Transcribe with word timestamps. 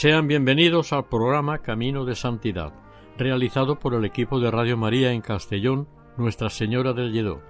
Sean 0.00 0.28
bienvenidos 0.28 0.94
al 0.94 1.04
programa 1.04 1.58
Camino 1.58 2.06
de 2.06 2.14
Santidad, 2.14 2.72
realizado 3.18 3.78
por 3.78 3.92
el 3.92 4.06
equipo 4.06 4.40
de 4.40 4.50
Radio 4.50 4.78
María 4.78 5.12
en 5.12 5.20
Castellón, 5.20 5.88
Nuestra 6.16 6.48
Señora 6.48 6.94
del 6.94 7.12
Lledó. 7.12 7.42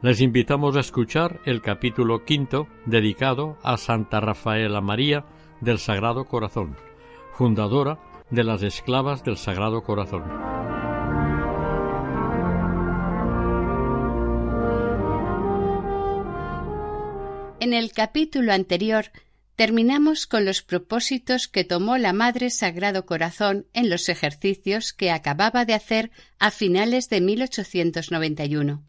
Les 0.00 0.22
invitamos 0.22 0.78
a 0.78 0.80
escuchar 0.80 1.40
el 1.44 1.60
capítulo 1.60 2.24
quinto 2.24 2.68
dedicado 2.86 3.58
a 3.62 3.76
Santa 3.76 4.20
Rafaela 4.20 4.80
María 4.80 5.26
del 5.60 5.78
Sagrado 5.78 6.24
Corazón, 6.24 6.74
fundadora 7.34 7.98
de 8.30 8.44
las 8.44 8.62
Esclavas 8.62 9.22
del 9.22 9.36
Sagrado 9.36 9.82
Corazón. 9.82 10.22
En 17.60 17.74
el 17.74 17.92
capítulo 17.92 18.54
anterior 18.54 19.04
terminamos 19.56 20.26
con 20.26 20.44
los 20.44 20.62
propósitos 20.62 21.48
que 21.48 21.64
tomó 21.64 21.96
la 21.96 22.12
Madre 22.12 22.50
Sagrado 22.50 23.06
Corazón 23.06 23.66
en 23.72 23.88
los 23.88 24.08
ejercicios 24.08 24.92
que 24.92 25.10
acababa 25.10 25.64
de 25.64 25.74
hacer 25.74 26.10
a 26.38 26.50
finales 26.50 27.08
de 27.08 27.20
1891. 27.20 28.84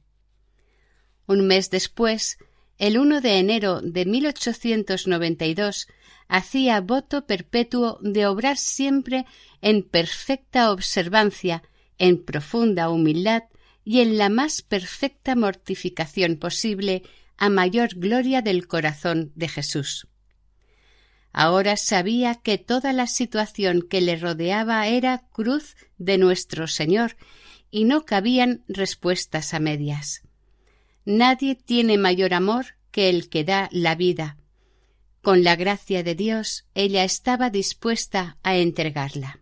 Un 1.27 1.47
mes 1.47 1.69
después, 1.69 2.38
el 2.77 2.97
1 2.97 3.22
de 3.22 3.39
enero 3.39 3.81
de 3.81 4.05
1892, 4.05 5.88
hacía 6.27 6.81
voto 6.81 7.25
perpetuo 7.25 8.00
de 8.02 8.25
obrar 8.25 8.57
siempre 8.57 9.25
en 9.61 9.83
perfecta 9.83 10.72
observancia, 10.72 11.63
en 11.97 12.23
profunda 12.23 12.89
humildad 12.89 13.44
y 13.83 14.02
en 14.02 14.17
la 14.17 14.29
más 14.29 14.63
perfecta 14.63 15.35
mortificación 15.35 16.38
posible 16.38 17.03
a 17.38 17.50
mayor 17.50 17.89
gloria 17.95 18.41
del 18.41 18.67
corazón 18.67 19.31
de 19.35 19.47
Jesús. 19.47 20.07
Ahora 21.38 21.75
sabía 21.75 22.36
que 22.36 22.58
toda 22.58 22.94
la 22.94 23.08
situación 23.08 23.81
que 23.81 24.00
le 24.00 24.16
rodeaba 24.16 24.88
era 24.88 25.28
cruz 25.33 25.75
de 25.97 26.17
nuestro 26.17 26.66
Señor 26.66 27.17
y 27.69 27.83
no 27.83 28.05
cabían 28.05 28.64
respuestas 28.69 29.53
a 29.53 29.59
medias. 29.59 30.22
Nadie 31.03 31.56
tiene 31.56 31.97
mayor 31.97 32.34
amor 32.34 32.78
que 32.90 33.09
el 33.09 33.28
que 33.28 33.44
da 33.44 33.68
la 33.74 33.95
vida. 33.95 34.38
Con 35.22 35.44
la 35.44 35.57
gracia 35.57 36.03
de 36.03 36.16
Dios 36.16 36.68
ella 36.74 37.03
estaba 37.03 37.50
dispuesta 37.50 38.38
a 38.41 38.56
entregarla. 38.56 39.41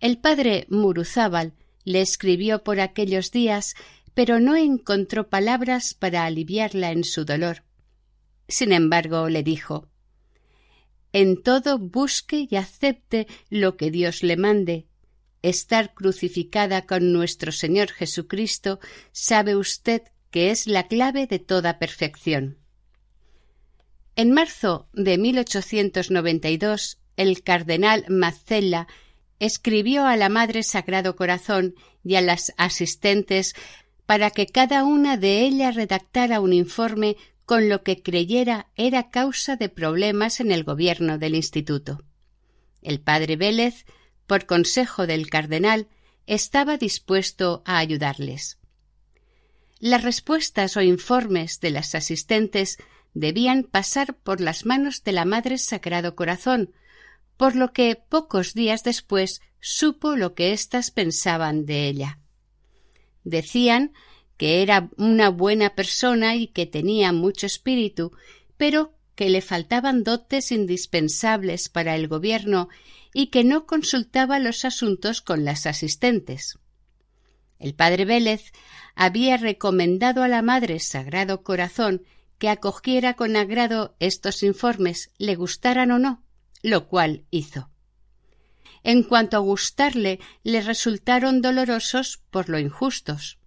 El 0.00 0.18
padre 0.18 0.66
Muruzábal 0.68 1.52
le 1.84 2.00
escribió 2.00 2.64
por 2.64 2.80
aquellos 2.80 3.30
días, 3.30 3.76
pero 4.12 4.40
no 4.40 4.56
encontró 4.56 5.28
palabras 5.28 5.94
para 5.94 6.24
aliviarla 6.24 6.90
en 6.90 7.04
su 7.04 7.24
dolor. 7.24 7.62
Sin 8.48 8.72
embargo, 8.72 9.28
le 9.28 9.44
dijo 9.44 9.91
en 11.12 11.42
todo 11.42 11.78
busque 11.78 12.46
y 12.50 12.56
acepte 12.56 13.26
lo 13.50 13.76
que 13.76 13.90
Dios 13.90 14.22
le 14.22 14.36
mande. 14.36 14.86
Estar 15.42 15.92
crucificada 15.94 16.86
con 16.86 17.12
nuestro 17.12 17.52
Señor 17.52 17.90
Jesucristo 17.90 18.80
sabe 19.12 19.56
usted 19.56 20.02
que 20.30 20.50
es 20.50 20.66
la 20.66 20.88
clave 20.88 21.26
de 21.26 21.38
toda 21.38 21.78
perfección. 21.78 22.58
En 24.16 24.32
marzo 24.32 24.88
de 24.92 25.18
1892, 25.18 26.98
el 27.16 27.42
cardenal 27.42 28.04
Mazzella 28.08 28.86
escribió 29.38 30.06
a 30.06 30.16
la 30.16 30.28
Madre 30.28 30.62
Sagrado 30.62 31.16
Corazón 31.16 31.74
y 32.04 32.14
a 32.14 32.20
las 32.20 32.52
asistentes 32.56 33.54
para 34.06 34.30
que 34.30 34.46
cada 34.46 34.84
una 34.84 35.16
de 35.16 35.40
ellas 35.40 35.74
redactara 35.74 36.40
un 36.40 36.52
informe 36.52 37.16
con 37.44 37.68
lo 37.68 37.82
que 37.82 38.02
creyera 38.02 38.68
era 38.76 39.10
causa 39.10 39.56
de 39.56 39.68
problemas 39.68 40.40
en 40.40 40.52
el 40.52 40.64
gobierno 40.64 41.18
del 41.18 41.34
instituto. 41.34 42.02
El 42.80 43.00
padre 43.00 43.36
Vélez, 43.36 43.84
por 44.26 44.46
consejo 44.46 45.06
del 45.06 45.28
cardenal, 45.28 45.88
estaba 46.26 46.76
dispuesto 46.76 47.62
a 47.64 47.78
ayudarles. 47.78 48.58
Las 49.78 50.04
respuestas 50.04 50.76
o 50.76 50.80
informes 50.80 51.60
de 51.60 51.70
las 51.70 51.94
asistentes 51.94 52.78
debían 53.14 53.64
pasar 53.64 54.16
por 54.16 54.40
las 54.40 54.64
manos 54.64 55.02
de 55.02 55.12
la 55.12 55.24
Madre 55.24 55.58
Sagrado 55.58 56.14
Corazón, 56.14 56.72
por 57.36 57.56
lo 57.56 57.72
que 57.72 57.96
pocos 57.96 58.54
días 58.54 58.84
después 58.84 59.40
supo 59.60 60.16
lo 60.16 60.34
que 60.34 60.52
éstas 60.52 60.90
pensaban 60.90 61.66
de 61.66 61.88
ella. 61.88 62.18
Decían 63.24 63.92
que 64.36 64.62
era 64.62 64.90
una 64.96 65.28
buena 65.28 65.74
persona 65.74 66.36
y 66.36 66.48
que 66.48 66.66
tenía 66.66 67.12
mucho 67.12 67.46
espíritu, 67.46 68.12
pero 68.56 68.94
que 69.14 69.28
le 69.28 69.40
faltaban 69.40 70.04
dotes 70.04 70.52
indispensables 70.52 71.68
para 71.68 71.94
el 71.94 72.08
gobierno 72.08 72.68
y 73.12 73.26
que 73.26 73.44
no 73.44 73.66
consultaba 73.66 74.38
los 74.38 74.64
asuntos 74.64 75.20
con 75.20 75.44
las 75.44 75.66
asistentes. 75.66 76.58
El 77.58 77.74
padre 77.74 78.04
Vélez 78.04 78.52
había 78.94 79.36
recomendado 79.36 80.22
a 80.22 80.28
la 80.28 80.42
Madre 80.42 80.80
Sagrado 80.80 81.42
Corazón 81.42 82.02
que 82.38 82.48
acogiera 82.48 83.14
con 83.14 83.36
agrado 83.36 83.94
estos 84.00 84.42
informes, 84.42 85.12
le 85.16 85.36
gustaran 85.36 85.92
o 85.92 85.98
no, 85.98 86.24
lo 86.62 86.88
cual 86.88 87.24
hizo. 87.30 87.70
En 88.82 89.04
cuanto 89.04 89.36
a 89.36 89.40
gustarle, 89.40 90.18
le 90.42 90.60
resultaron 90.60 91.40
dolorosos 91.40 92.20
por 92.30 92.48
lo 92.48 92.58
injustos. 92.58 93.38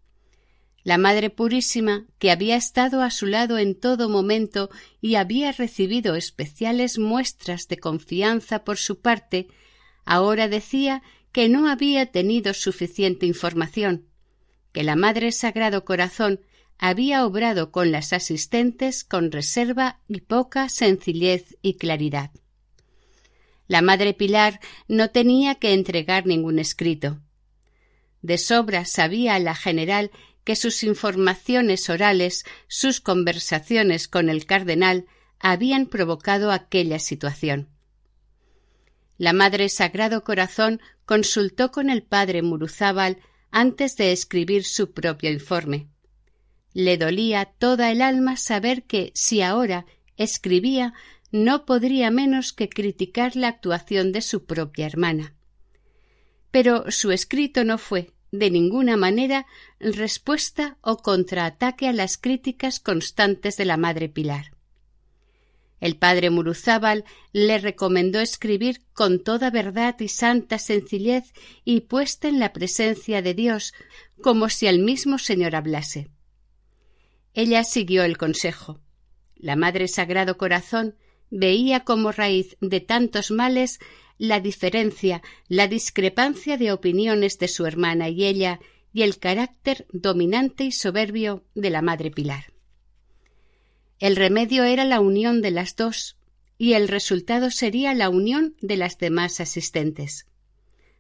La 0.85 1.00
Madre 1.00 1.31
Purísima, 1.31 2.06
que 2.19 2.29
había 2.29 2.56
estado 2.56 3.01
a 3.01 3.09
su 3.09 3.25
lado 3.25 3.57
en 3.57 3.73
todo 3.73 4.07
momento 4.07 4.69
y 5.01 5.16
había 5.16 5.51
recibido 5.51 6.13
especiales 6.13 7.00
muestras 7.00 7.68
de 7.68 7.78
confianza 7.78 8.63
por 8.63 8.78
su 8.78 9.01
parte, 9.01 9.47
ahora 10.06 10.47
decía 10.47 11.01
que 11.31 11.50
no 11.50 11.68
había 11.68 12.06
tenido 12.12 12.53
suficiente 12.53 13.25
información, 13.25 14.06
que 14.73 14.84
la 14.84 14.96
Madre 14.96 15.31
Sagrado 15.31 15.85
Corazón 15.85 16.41
había 16.78 17.25
obrado 17.25 17.72
con 17.72 17.91
las 17.91 18.13
asistentes 18.13 19.03
con 19.03 19.31
reserva 19.31 20.02
y 20.07 20.22
poca 20.22 20.69
sencillez 20.69 21.57
y 21.63 21.78
claridad. 21.78 22.29
La 23.67 23.81
Madre 23.81 24.14
Pilar 24.14 24.59
no 24.88 25.09
tenía 25.09 25.55
que 25.55 25.73
entregar 25.73 26.28
ningún 26.28 26.59
escrito. 26.59 27.22
De 28.22 28.38
sobra 28.38 28.85
sabía 28.85 29.40
la 29.40 29.55
general 29.55 30.11
que 30.45 30.55
sus 30.55 30.83
informaciones 30.83 31.89
orales, 31.89 32.45
sus 32.67 33.01
conversaciones 33.01 34.07
con 34.07 34.29
el 34.29 34.45
cardenal, 34.45 35.05
habían 35.39 35.87
provocado 35.87 36.51
aquella 36.51 36.99
situación. 36.99 37.67
La 39.17 39.33
Madre 39.33 39.69
Sagrado 39.69 40.23
Corazón 40.23 40.81
consultó 41.05 41.71
con 41.71 41.89
el 41.89 42.03
padre 42.03 42.41
Muruzábal 42.41 43.17
antes 43.51 43.97
de 43.97 44.11
escribir 44.11 44.63
su 44.63 44.91
propio 44.91 45.31
informe. 45.31 45.87
Le 46.73 46.97
dolía 46.97 47.45
toda 47.45 47.91
el 47.91 48.01
alma 48.01 48.37
saber 48.37 48.83
que, 48.83 49.11
si 49.15 49.41
ahora 49.41 49.85
escribía, 50.17 50.93
no 51.31 51.65
podría 51.65 52.11
menos 52.11 52.53
que 52.53 52.69
criticar 52.69 53.35
la 53.35 53.47
actuación 53.47 54.11
de 54.11 54.21
su 54.21 54.45
propia 54.45 54.85
hermana. 54.85 55.33
Pero 56.51 56.91
su 56.91 57.11
escrito 57.11 57.63
no 57.63 57.77
fue, 57.77 58.15
de 58.40 58.52
ninguna 58.52 58.97
manera 58.97 59.46
respuesta 59.79 60.78
o 60.82 60.97
contraataque 60.97 61.87
a 61.87 61.93
las 61.93 62.17
críticas 62.17 62.79
constantes 62.79 63.58
de 63.58 63.66
la 63.66 63.78
Madre 63.78 64.09
Pilar. 64.09 64.55
El 65.79 65.97
padre 65.97 66.29
Muruzábal 66.29 67.03
le 67.32 67.58
recomendó 67.58 68.20
escribir 68.20 68.82
con 68.93 69.23
toda 69.23 69.52
verdad 69.52 69.96
y 69.99 70.08
santa 70.08 70.58
sencillez 70.58 71.34
y 71.64 71.82
puesta 71.82 72.28
en 72.28 72.40
la 72.40 72.53
presencia 72.53 73.22
de 73.22 73.34
Dios, 73.34 73.73
como 74.22 74.49
si 74.49 74.67
al 74.67 74.79
mismo 74.79 75.17
Señor 75.17 75.55
hablase. 75.55 76.09
Ella 77.34 77.64
siguió 77.64 78.03
el 78.03 78.17
consejo. 78.17 78.79
La 79.35 79.55
Madre 79.55 79.88
Sagrado 79.88 80.38
Corazón 80.38 80.96
veía 81.29 81.81
como 81.81 82.11
raíz 82.11 82.57
de 82.61 82.79
tantos 82.79 83.31
males 83.31 83.79
la 84.17 84.39
diferencia, 84.39 85.22
la 85.47 85.67
discrepancia 85.67 86.57
de 86.57 86.72
opiniones 86.72 87.37
de 87.37 87.47
su 87.47 87.66
hermana 87.66 88.09
y 88.09 88.25
ella 88.25 88.59
y 88.93 89.01
el 89.01 89.19
carácter 89.19 89.85
dominante 89.91 90.63
y 90.63 90.72
soberbio 90.72 91.43
de 91.53 91.69
la 91.69 91.81
madre 91.81 92.11
Pilar. 92.11 92.53
El 93.99 94.16
remedio 94.16 94.63
era 94.63 94.85
la 94.85 94.99
unión 94.99 95.41
de 95.41 95.51
las 95.51 95.75
dos 95.75 96.17
y 96.57 96.73
el 96.73 96.87
resultado 96.87 97.51
sería 97.51 97.93
la 97.93 98.09
unión 98.09 98.55
de 98.61 98.78
las 98.78 98.97
demás 98.97 99.39
asistentes. 99.41 100.28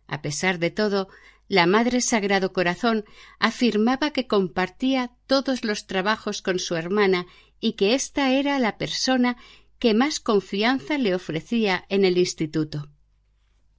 A 0.07 0.21
pesar 0.21 0.59
de 0.59 0.71
todo, 0.71 1.07
la 1.47 1.67
Madre 1.67 2.01
Sagrado 2.01 2.53
Corazón 2.53 3.05
afirmaba 3.39 4.11
que 4.11 4.27
compartía 4.27 5.11
todos 5.27 5.63
los 5.63 5.87
trabajos 5.87 6.41
con 6.41 6.59
su 6.59 6.75
hermana 6.75 7.27
y 7.59 7.73
que 7.73 7.93
ésta 7.93 8.31
era 8.31 8.59
la 8.59 8.77
persona 8.77 9.37
que 9.85 9.93
más 9.93 10.19
confianza 10.19 10.97
le 10.97 11.13
ofrecía 11.13 11.85
en 11.89 12.05
el 12.05 12.17
instituto. 12.17 12.89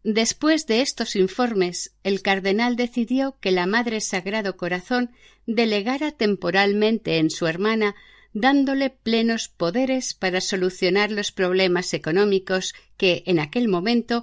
Después 0.04 0.68
de 0.68 0.80
estos 0.80 1.16
informes, 1.16 1.96
el 2.04 2.22
cardenal 2.22 2.76
decidió 2.76 3.38
que 3.40 3.50
la 3.50 3.66
Madre 3.66 4.00
Sagrado 4.00 4.56
Corazón 4.56 5.10
delegara 5.46 6.12
temporalmente 6.12 7.18
en 7.18 7.28
su 7.28 7.48
hermana, 7.48 7.96
dándole 8.32 8.90
plenos 8.90 9.48
poderes 9.48 10.14
para 10.14 10.40
solucionar 10.40 11.10
los 11.10 11.32
problemas 11.32 11.92
económicos 11.92 12.72
que, 12.96 13.24
en 13.26 13.40
aquel 13.40 13.66
momento, 13.66 14.22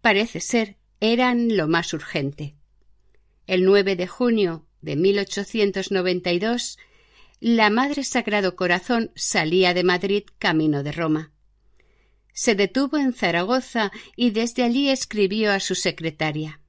parece 0.00 0.40
ser, 0.40 0.78
eran 0.98 1.56
lo 1.56 1.68
más 1.68 1.94
urgente. 1.94 2.56
El 3.46 3.64
9 3.66 3.94
de 3.94 4.08
junio 4.08 4.66
de 4.80 4.96
1892, 4.96 6.76
la 7.40 7.70
Madre 7.70 8.04
Sagrado 8.04 8.54
Corazón 8.54 9.12
salía 9.14 9.72
de 9.72 9.82
Madrid 9.82 10.24
camino 10.38 10.82
de 10.82 10.92
Roma. 10.92 11.32
Se 12.34 12.54
detuvo 12.54 12.98
en 12.98 13.14
Zaragoza 13.14 13.92
y 14.14 14.30
desde 14.30 14.62
allí 14.62 14.90
escribió 14.90 15.50
a 15.50 15.58
su 15.58 15.74
secretaria 15.74 16.60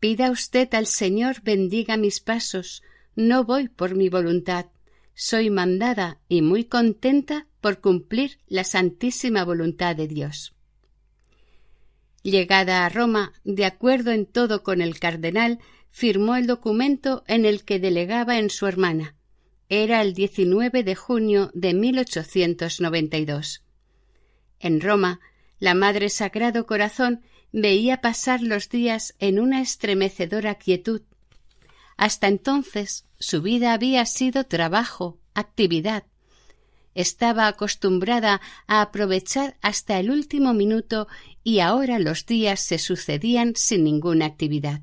Pida 0.00 0.32
usted 0.32 0.72
al 0.74 0.86
Señor 0.86 1.42
bendiga 1.42 1.96
mis 1.96 2.20
pasos. 2.20 2.82
No 3.14 3.44
voy 3.44 3.68
por 3.68 3.94
mi 3.94 4.08
voluntad. 4.08 4.66
Soy 5.14 5.50
mandada 5.50 6.18
y 6.28 6.42
muy 6.42 6.64
contenta 6.64 7.46
por 7.60 7.80
cumplir 7.80 8.38
la 8.46 8.62
santísima 8.62 9.44
voluntad 9.44 9.96
de 9.96 10.06
Dios. 10.06 10.54
Llegada 12.22 12.84
a 12.84 12.88
Roma, 12.88 13.32
de 13.44 13.64
acuerdo 13.64 14.10
en 14.10 14.26
todo 14.26 14.62
con 14.62 14.80
el 14.80 15.00
cardenal, 15.00 15.58
firmó 15.90 16.36
el 16.36 16.46
documento 16.46 17.24
en 17.26 17.44
el 17.44 17.64
que 17.64 17.80
delegaba 17.80 18.38
en 18.38 18.50
su 18.50 18.66
hermana. 18.66 19.17
Era 19.70 20.00
el 20.00 20.14
19 20.14 20.82
de 20.82 20.94
junio 20.94 21.50
de 21.52 21.74
1892. 21.74 23.62
En 24.60 24.80
Roma, 24.80 25.20
la 25.58 25.74
Madre 25.74 26.08
Sagrado 26.08 26.64
Corazón 26.64 27.20
veía 27.52 28.00
pasar 28.00 28.40
los 28.40 28.70
días 28.70 29.14
en 29.18 29.38
una 29.38 29.60
estremecedora 29.60 30.54
quietud. 30.54 31.02
Hasta 31.98 32.28
entonces 32.28 33.04
su 33.18 33.42
vida 33.42 33.74
había 33.74 34.06
sido 34.06 34.44
trabajo, 34.44 35.18
actividad. 35.34 36.04
Estaba 36.94 37.46
acostumbrada 37.46 38.40
a 38.66 38.80
aprovechar 38.80 39.58
hasta 39.60 40.00
el 40.00 40.10
último 40.10 40.54
minuto 40.54 41.08
y 41.44 41.60
ahora 41.60 41.98
los 41.98 42.24
días 42.24 42.60
se 42.60 42.78
sucedían 42.78 43.52
sin 43.54 43.84
ninguna 43.84 44.24
actividad. 44.24 44.80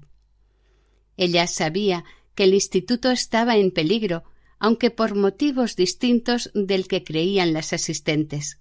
Ella 1.18 1.48
sabía 1.48 2.04
que 2.36 2.44
el 2.44 2.54
instituto 2.54 3.10
estaba 3.10 3.58
en 3.58 3.72
peligro, 3.72 4.24
aunque 4.60 4.92
por 4.92 5.16
motivos 5.16 5.76
distintos 5.76 6.52
del 6.54 6.88
que 6.88 7.04
creían 7.04 7.54
las 7.54 7.74
asistentes. 7.74 8.60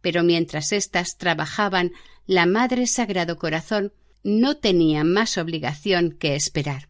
Pero 0.00 0.22
mientras 0.22 0.72
éstas 0.72 1.16
trabajaban, 1.16 1.92
la 2.26 2.46
Madre 2.46 2.86
Sagrado 2.86 3.36
Corazón 3.38 3.92
no 4.22 4.56
tenía 4.56 5.04
más 5.04 5.38
obligación 5.38 6.12
que 6.12 6.34
esperar. 6.34 6.88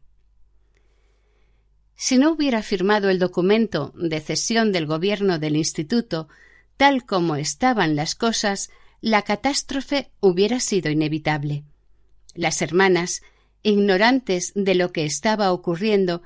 Si 1.96 2.16
no 2.16 2.32
hubiera 2.32 2.62
firmado 2.62 3.10
el 3.10 3.18
documento 3.18 3.92
de 3.94 4.20
cesión 4.20 4.72
del 4.72 4.86
gobierno 4.86 5.38
del 5.38 5.56
instituto, 5.56 6.28
tal 6.76 7.04
como 7.04 7.36
estaban 7.36 7.94
las 7.94 8.14
cosas, 8.14 8.70
la 9.02 9.22
catástrofe 9.22 10.10
hubiera 10.20 10.60
sido 10.60 10.90
inevitable. 10.90 11.64
Las 12.34 12.62
hermanas, 12.62 13.22
ignorantes 13.62 14.52
de 14.54 14.74
lo 14.74 14.92
que 14.92 15.04
estaba 15.04 15.52
ocurriendo, 15.52 16.22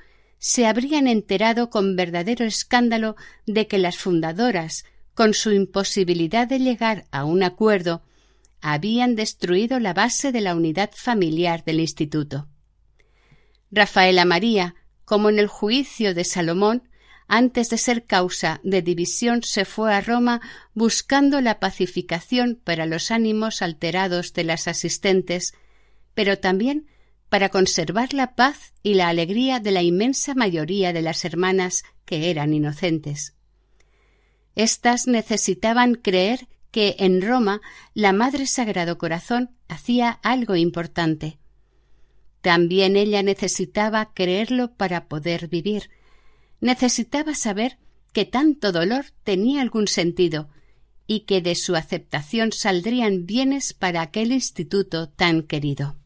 se 0.46 0.66
habrían 0.66 1.06
enterado 1.06 1.70
con 1.70 1.96
verdadero 1.96 2.44
escándalo 2.44 3.16
de 3.46 3.66
que 3.66 3.78
las 3.78 3.96
fundadoras, 3.96 4.84
con 5.14 5.32
su 5.32 5.52
imposibilidad 5.52 6.46
de 6.46 6.58
llegar 6.58 7.06
a 7.12 7.24
un 7.24 7.42
acuerdo, 7.42 8.02
habían 8.60 9.14
destruido 9.16 9.80
la 9.80 9.94
base 9.94 10.32
de 10.32 10.42
la 10.42 10.54
unidad 10.54 10.90
familiar 10.94 11.64
del 11.64 11.80
instituto. 11.80 12.46
Rafaela 13.70 14.26
María, 14.26 14.74
como 15.06 15.30
en 15.30 15.38
el 15.38 15.46
juicio 15.46 16.12
de 16.12 16.24
Salomón, 16.24 16.90
antes 17.26 17.70
de 17.70 17.78
ser 17.78 18.04
causa 18.04 18.60
de 18.64 18.82
división 18.82 19.42
se 19.42 19.64
fue 19.64 19.94
a 19.94 20.02
Roma 20.02 20.42
buscando 20.74 21.40
la 21.40 21.58
pacificación 21.58 22.60
para 22.62 22.84
los 22.84 23.10
ánimos 23.10 23.62
alterados 23.62 24.34
de 24.34 24.44
las 24.44 24.68
asistentes, 24.68 25.54
pero 26.12 26.38
también 26.38 26.86
para 27.28 27.48
conservar 27.48 28.14
la 28.14 28.34
paz 28.34 28.72
y 28.82 28.94
la 28.94 29.08
alegría 29.08 29.60
de 29.60 29.72
la 29.72 29.82
inmensa 29.82 30.34
mayoría 30.34 30.92
de 30.92 31.02
las 31.02 31.24
hermanas 31.24 31.84
que 32.04 32.30
eran 32.30 32.52
inocentes. 32.54 33.34
Estas 34.54 35.06
necesitaban 35.06 35.94
creer 35.94 36.48
que 36.70 36.96
en 36.98 37.22
Roma 37.22 37.60
la 37.92 38.12
Madre 38.12 38.46
Sagrado 38.46 38.98
Corazón 38.98 39.50
hacía 39.68 40.10
algo 40.10 40.56
importante. 40.56 41.38
También 42.40 42.96
ella 42.96 43.22
necesitaba 43.22 44.12
creerlo 44.12 44.74
para 44.74 45.06
poder 45.08 45.48
vivir. 45.48 45.90
Necesitaba 46.60 47.34
saber 47.34 47.78
que 48.12 48.24
tanto 48.24 48.70
dolor 48.70 49.06
tenía 49.24 49.62
algún 49.62 49.88
sentido 49.88 50.48
y 51.06 51.20
que 51.20 51.40
de 51.40 51.54
su 51.54 51.74
aceptación 51.74 52.52
saldrían 52.52 53.26
bienes 53.26 53.72
para 53.72 54.02
aquel 54.02 54.32
instituto 54.32 55.08
tan 55.08 55.42
querido. 55.42 55.96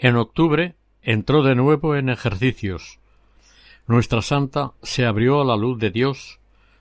En 0.00 0.14
octubre 0.14 0.76
entró 1.02 1.42
de 1.42 1.56
nuevo 1.56 1.96
en 1.96 2.08
ejercicios. 2.08 3.00
Nuestra 3.88 4.22
santa 4.22 4.72
se 4.80 5.04
abrió 5.04 5.40
a 5.40 5.44
la 5.44 5.56
luz 5.56 5.78
de 5.80 5.90
Dios 5.90 6.38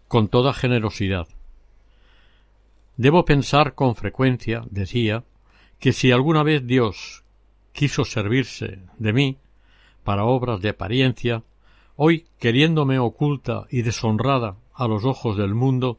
con 0.07 0.27
toda 0.27 0.53
generosidad. 0.53 1.27
Debo 2.95 3.25
pensar 3.25 3.73
con 3.73 3.95
frecuencia, 3.95 4.63
decía, 4.69 5.23
que 5.79 5.93
si 5.93 6.11
alguna 6.11 6.43
vez 6.43 6.67
Dios 6.67 7.23
quiso 7.71 8.05
servirse 8.05 8.79
de 8.97 9.13
mí 9.13 9.37
para 10.03 10.25
obras 10.25 10.61
de 10.61 10.69
apariencia, 10.69 11.43
hoy, 11.95 12.27
queriéndome 12.39 12.99
oculta 12.99 13.65
y 13.71 13.81
deshonrada 13.81 14.57
a 14.75 14.87
los 14.87 15.05
ojos 15.05 15.37
del 15.37 15.55
mundo, 15.55 15.97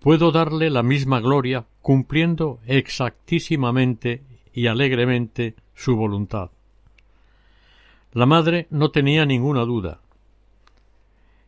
puedo 0.00 0.32
darle 0.32 0.68
la 0.68 0.82
misma 0.82 1.20
gloria 1.20 1.64
cumpliendo 1.80 2.60
exactísimamente 2.66 4.22
y 4.56 4.66
alegremente 4.66 5.54
su 5.72 5.94
voluntad. 5.94 6.50
La 8.12 8.26
madre 8.26 8.66
no 8.70 8.90
tenía 8.90 9.24
ninguna 9.24 9.64
duda 9.64 10.00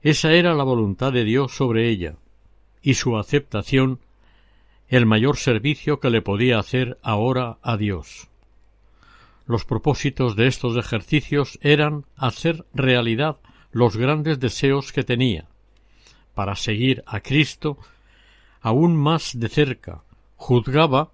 esa 0.03 0.33
era 0.33 0.55
la 0.55 0.63
voluntad 0.63 1.13
de 1.13 1.25
Dios 1.25 1.57
sobre 1.57 1.89
ella, 1.89 2.15
y 2.83 2.95
su 2.95 3.17
aceptación 3.17 3.99
el 4.89 5.07
mayor 5.07 5.37
servicio 5.37 6.01
que 6.01 6.09
le 6.09 6.23
podía 6.23 6.59
hacer 6.59 6.99
ahora 7.03 7.59
a 7.63 7.77
Dios. 7.77 8.29
Los 9.47 9.65
propósitos 9.65 10.37
de 10.37 10.47
estos 10.47 10.77
ejercicios 10.77 11.59
eran 11.63 12.05
hacer 12.17 12.65
realidad 12.73 13.39
los 13.73 13.97
grandes 13.97 14.39
deseos 14.39 14.93
que 14.93 15.03
tenía, 15.03 15.49
para 16.35 16.55
seguir 16.55 17.03
a 17.07 17.21
Cristo 17.21 17.77
aún 18.61 18.97
más 18.97 19.39
de 19.39 19.49
cerca, 19.49 20.05
juzgaba 20.37 21.11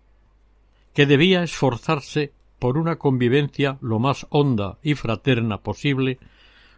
que 0.95 1.07
debía 1.07 1.43
esforzarse 1.43 2.33
por 2.59 2.79
una 2.79 2.97
convivencia 2.97 3.79
lo 3.81 3.99
más 3.99 4.27
honda 4.31 4.79
y 4.83 4.95
fraterna 4.95 5.59
posible 5.59 6.19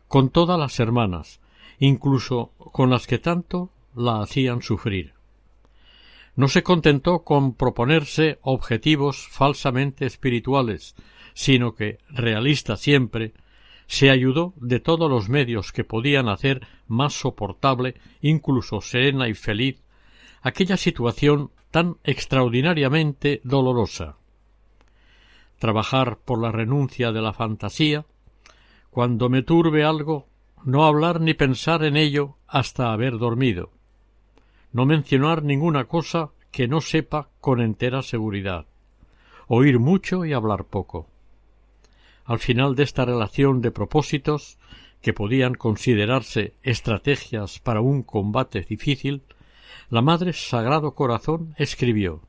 con 0.08 0.30
todas 0.30 0.58
las 0.58 0.80
hermanas, 0.80 1.40
incluso 1.78 2.52
con 2.58 2.90
las 2.90 3.06
que 3.06 3.18
tanto 3.18 3.70
la 3.94 4.22
hacían 4.22 4.62
sufrir. 4.62 5.14
No 6.34 6.48
se 6.48 6.62
contentó 6.62 7.20
con 7.20 7.54
proponerse 7.54 8.38
objetivos 8.42 9.28
falsamente 9.30 10.06
espirituales, 10.06 10.94
sino 11.34 11.74
que, 11.74 11.98
realista 12.08 12.76
siempre, 12.76 13.32
se 13.86 14.10
ayudó 14.10 14.52
de 14.56 14.80
todos 14.80 15.10
los 15.10 15.28
medios 15.28 15.72
que 15.72 15.84
podían 15.84 16.28
hacer 16.28 16.66
más 16.88 17.14
soportable, 17.14 17.94
incluso 18.20 18.80
serena 18.80 19.28
y 19.28 19.34
feliz, 19.34 19.82
aquella 20.42 20.76
situación 20.76 21.50
tan 21.76 21.98
extraordinariamente 22.04 23.42
dolorosa. 23.44 24.16
Trabajar 25.58 26.16
por 26.24 26.40
la 26.40 26.50
renuncia 26.50 27.12
de 27.12 27.20
la 27.20 27.34
fantasía, 27.34 28.06
cuando 28.88 29.28
me 29.28 29.42
turbe 29.42 29.84
algo, 29.84 30.26
no 30.64 30.86
hablar 30.86 31.20
ni 31.20 31.34
pensar 31.34 31.84
en 31.84 31.98
ello 31.98 32.38
hasta 32.46 32.94
haber 32.94 33.18
dormido, 33.18 33.72
no 34.72 34.86
mencionar 34.86 35.42
ninguna 35.42 35.84
cosa 35.84 36.30
que 36.50 36.66
no 36.66 36.80
sepa 36.80 37.28
con 37.42 37.60
entera 37.60 38.00
seguridad, 38.00 38.64
oír 39.46 39.78
mucho 39.78 40.24
y 40.24 40.32
hablar 40.32 40.64
poco. 40.64 41.10
Al 42.24 42.38
final 42.38 42.74
de 42.74 42.84
esta 42.84 43.04
relación 43.04 43.60
de 43.60 43.70
propósitos, 43.70 44.56
que 45.02 45.12
podían 45.12 45.52
considerarse 45.52 46.54
estrategias 46.62 47.58
para 47.58 47.82
un 47.82 48.02
combate 48.02 48.62
difícil, 48.62 49.24
la 49.88 50.02
Madre 50.02 50.32
Sagrado 50.32 50.94
Corazón 50.94 51.54
escribió 51.58 52.20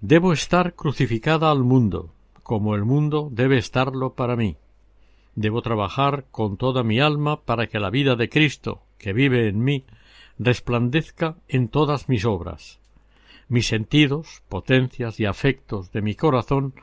Debo 0.00 0.32
estar 0.32 0.74
crucificada 0.74 1.50
al 1.50 1.62
mundo, 1.62 2.12
como 2.42 2.74
el 2.74 2.84
mundo 2.84 3.28
debe 3.30 3.56
estarlo 3.56 4.14
para 4.14 4.36
mí. 4.36 4.56
Debo 5.34 5.62
trabajar 5.62 6.26
con 6.30 6.58
toda 6.58 6.82
mi 6.82 7.00
alma 7.00 7.40
para 7.40 7.68
que 7.68 7.78
la 7.78 7.88
vida 7.88 8.16
de 8.16 8.28
Cristo, 8.28 8.82
que 8.98 9.14
vive 9.14 9.48
en 9.48 9.64
mí, 9.64 9.84
resplandezca 10.38 11.36
en 11.48 11.68
todas 11.68 12.08
mis 12.08 12.24
obras. 12.26 12.80
Mis 13.48 13.66
sentidos, 13.66 14.42
potencias 14.48 15.20
y 15.20 15.24
afectos 15.24 15.90
de 15.92 16.02
mi 16.02 16.14
corazón 16.16 16.74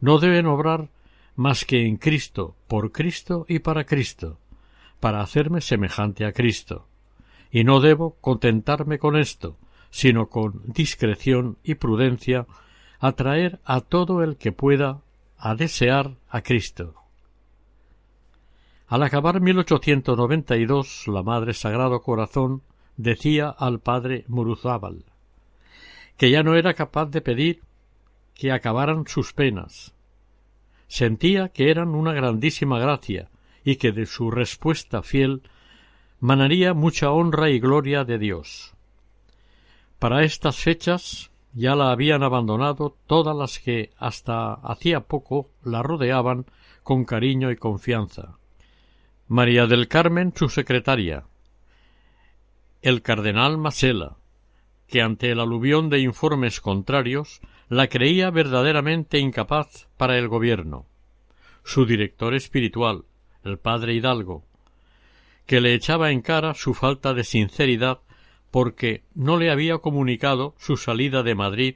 no 0.00 0.18
deben 0.18 0.46
obrar 0.46 0.90
más 1.36 1.64
que 1.64 1.86
en 1.86 1.96
Cristo, 1.96 2.56
por 2.68 2.92
Cristo 2.92 3.46
y 3.48 3.60
para 3.60 3.84
Cristo, 3.84 4.38
para 5.00 5.22
hacerme 5.22 5.60
semejante 5.60 6.26
a 6.26 6.32
Cristo. 6.32 6.88
Y 7.54 7.62
no 7.62 7.78
debo 7.78 8.16
contentarme 8.20 8.98
con 8.98 9.14
esto, 9.14 9.56
sino 9.90 10.28
con 10.28 10.60
discreción 10.64 11.56
y 11.62 11.76
prudencia 11.76 12.48
atraer 12.98 13.60
a 13.64 13.80
todo 13.80 14.24
el 14.24 14.38
que 14.38 14.50
pueda 14.50 15.02
a 15.38 15.54
desear 15.54 16.16
a 16.28 16.42
Cristo. 16.42 16.96
Al 18.88 19.04
acabar 19.04 19.40
1892, 19.40 21.06
la 21.06 21.22
Madre 21.22 21.54
Sagrado 21.54 22.02
Corazón 22.02 22.62
decía 22.96 23.50
al 23.50 23.78
padre 23.78 24.24
Muruzábal 24.26 25.04
que 26.16 26.32
ya 26.32 26.42
no 26.42 26.56
era 26.56 26.74
capaz 26.74 27.06
de 27.06 27.20
pedir 27.20 27.62
que 28.34 28.50
acabaran 28.50 29.06
sus 29.06 29.32
penas. 29.32 29.94
Sentía 30.88 31.50
que 31.50 31.70
eran 31.70 31.94
una 31.94 32.14
grandísima 32.14 32.80
gracia 32.80 33.30
y 33.62 33.76
que 33.76 33.92
de 33.92 34.06
su 34.06 34.32
respuesta 34.32 35.04
fiel 35.04 35.42
manaría 36.24 36.72
mucha 36.72 37.10
honra 37.10 37.50
y 37.50 37.60
gloria 37.60 38.04
de 38.04 38.18
Dios. 38.18 38.72
Para 39.98 40.22
estas 40.22 40.56
fechas 40.56 41.30
ya 41.52 41.76
la 41.76 41.90
habían 41.90 42.22
abandonado 42.22 42.96
todas 43.06 43.36
las 43.36 43.58
que 43.58 43.90
hasta 43.98 44.54
hacía 44.54 45.00
poco 45.00 45.50
la 45.62 45.82
rodeaban 45.82 46.46
con 46.82 47.04
cariño 47.04 47.50
y 47.50 47.56
confianza. 47.56 48.38
María 49.28 49.66
del 49.66 49.86
Carmen, 49.86 50.32
su 50.34 50.48
secretaria, 50.48 51.24
el 52.80 53.02
cardenal 53.02 53.58
Masela, 53.58 54.16
que 54.88 55.02
ante 55.02 55.30
el 55.30 55.40
aluvión 55.40 55.90
de 55.90 56.00
informes 56.00 56.62
contrarios 56.62 57.42
la 57.68 57.88
creía 57.88 58.30
verdaderamente 58.30 59.18
incapaz 59.18 59.88
para 59.98 60.16
el 60.16 60.28
gobierno, 60.28 60.86
su 61.64 61.84
director 61.84 62.34
espiritual, 62.34 63.04
el 63.44 63.58
padre 63.58 63.92
Hidalgo, 63.92 64.42
que 65.46 65.60
le 65.60 65.74
echaba 65.74 66.10
en 66.10 66.22
cara 66.22 66.54
su 66.54 66.74
falta 66.74 67.14
de 67.14 67.24
sinceridad 67.24 68.00
porque 68.50 69.02
no 69.14 69.36
le 69.36 69.50
había 69.50 69.78
comunicado 69.78 70.54
su 70.58 70.76
salida 70.76 71.22
de 71.22 71.34
Madrid 71.34 71.74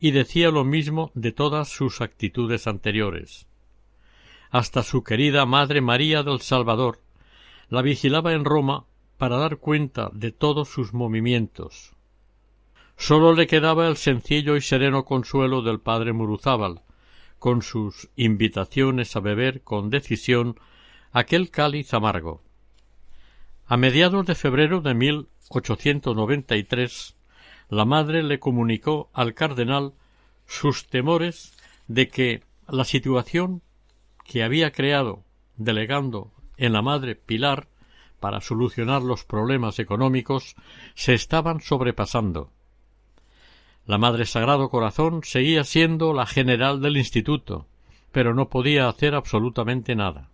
y 0.00 0.10
decía 0.10 0.50
lo 0.50 0.64
mismo 0.64 1.10
de 1.14 1.32
todas 1.32 1.68
sus 1.68 2.00
actitudes 2.00 2.66
anteriores. 2.66 3.46
Hasta 4.50 4.82
su 4.82 5.02
querida 5.02 5.46
Madre 5.46 5.80
María 5.80 6.22
del 6.22 6.40
Salvador 6.40 7.00
la 7.68 7.82
vigilaba 7.82 8.32
en 8.32 8.44
Roma 8.44 8.86
para 9.18 9.36
dar 9.36 9.58
cuenta 9.58 10.10
de 10.12 10.32
todos 10.32 10.68
sus 10.68 10.92
movimientos. 10.92 11.94
Sólo 12.96 13.34
le 13.34 13.46
quedaba 13.46 13.88
el 13.88 13.96
sencillo 13.96 14.56
y 14.56 14.60
sereno 14.60 15.04
consuelo 15.04 15.62
del 15.62 15.80
padre 15.80 16.12
Muruzábal, 16.12 16.82
con 17.38 17.62
sus 17.62 18.08
invitaciones 18.16 19.16
a 19.16 19.20
beber 19.20 19.62
con 19.62 19.90
decisión 19.90 20.58
aquel 21.12 21.50
cáliz 21.50 21.92
amargo. 21.92 22.42
A 23.66 23.78
mediados 23.78 24.26
de 24.26 24.34
febrero 24.34 24.82
de 24.82 24.92
1893, 24.92 27.16
la 27.70 27.86
madre 27.86 28.22
le 28.22 28.38
comunicó 28.38 29.08
al 29.14 29.32
cardenal 29.32 29.94
sus 30.46 30.86
temores 30.88 31.56
de 31.88 32.08
que 32.08 32.42
la 32.68 32.84
situación 32.84 33.62
que 34.22 34.42
había 34.42 34.70
creado 34.70 35.24
delegando 35.56 36.30
en 36.58 36.74
la 36.74 36.82
madre 36.82 37.14
Pilar 37.14 37.68
para 38.20 38.42
solucionar 38.42 39.00
los 39.00 39.24
problemas 39.24 39.78
económicos 39.78 40.56
se 40.94 41.14
estaban 41.14 41.62
sobrepasando. 41.62 42.50
La 43.86 43.96
Madre 43.96 44.26
Sagrado 44.26 44.68
Corazón 44.68 45.22
seguía 45.24 45.64
siendo 45.64 46.12
la 46.12 46.26
general 46.26 46.82
del 46.82 46.98
instituto, 46.98 47.66
pero 48.12 48.34
no 48.34 48.50
podía 48.50 48.88
hacer 48.88 49.14
absolutamente 49.14 49.94
nada. 49.94 50.28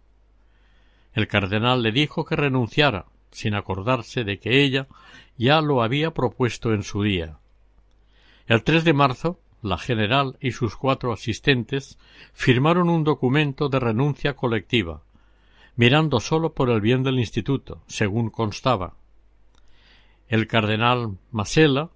El 1.14 1.26
cardenal 1.26 1.82
le 1.82 1.90
dijo 1.90 2.24
que 2.24 2.36
renunciara, 2.36 3.06
sin 3.30 3.54
acordarse 3.54 4.24
de 4.24 4.38
que 4.38 4.62
ella 4.62 4.88
ya 5.36 5.60
lo 5.60 5.82
había 5.82 6.12
propuesto 6.12 6.72
en 6.72 6.82
su 6.82 7.02
día. 7.02 7.38
El 8.46 8.62
3 8.62 8.84
de 8.84 8.92
marzo, 8.92 9.40
la 9.62 9.78
general 9.78 10.36
y 10.40 10.52
sus 10.52 10.76
cuatro 10.76 11.12
asistentes 11.12 11.98
firmaron 12.32 12.88
un 12.88 13.04
documento 13.04 13.68
de 13.68 13.78
renuncia 13.78 14.34
colectiva, 14.34 15.02
mirando 15.76 16.20
sólo 16.20 16.54
por 16.54 16.70
el 16.70 16.80
bien 16.80 17.02
del 17.02 17.18
instituto, 17.18 17.82
según 17.86 18.30
constaba. 18.30 18.94
El 20.28 20.46
cardenal 20.46 21.18
Masela, 21.30 21.90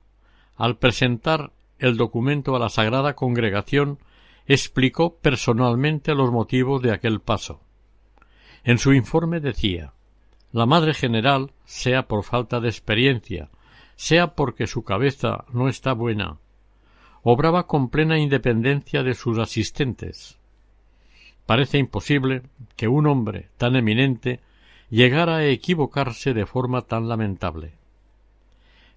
al 0.57 0.79
presentar 0.79 1.53
el 1.79 1.97
documento 1.97 2.55
a 2.55 2.59
la 2.59 2.69
Sagrada 2.69 3.15
Congregación, 3.15 3.99
explicó 4.47 5.17
personalmente 5.17 6.15
los 6.15 6.31
motivos 6.31 6.83
de 6.83 6.93
aquel 6.93 7.21
paso. 7.21 7.61
En 8.63 8.79
su 8.79 8.93
informe 8.93 9.41
decía 9.41 9.93
La 10.55 10.67
Madre 10.67 10.95
General, 10.95 11.51
sea 11.65 12.07
por 12.07 12.23
falta 12.23 12.61
de 12.61 12.69
experiencia, 12.69 13.51
sea 13.97 14.37
porque 14.37 14.69
su 14.69 14.85
cabeza 14.85 15.47
no 15.53 15.69
está 15.69 15.95
buena, 15.95 16.39
obraba 17.25 17.67
con 17.67 17.89
plena 17.89 18.21
independencia 18.21 19.03
de 19.03 19.15
sus 19.15 19.41
asistentes. 19.41 20.39
Parece 21.45 21.79
imposible 21.79 22.43
que 22.77 22.87
un 22.87 23.09
hombre 23.09 23.49
tan 23.57 23.75
eminente 23.75 24.39
llegara 24.91 25.39
a 25.39 25.47
equivocarse 25.47 26.35
de 26.35 26.47
forma 26.47 26.83
tan 26.83 27.09
lamentable. 27.09 27.73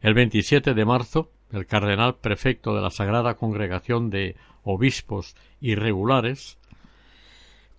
El 0.01 0.13
27 0.13 0.75
de 0.75 0.85
marzo, 0.85 1.31
el 1.51 1.65
cardenal 1.65 2.17
prefecto 2.17 2.75
de 2.75 2.81
la 2.81 2.91
Sagrada 2.91 3.33
Congregación 3.33 4.11
de 4.11 4.35
Obispos 4.63 5.35
Irregulares 5.59 6.59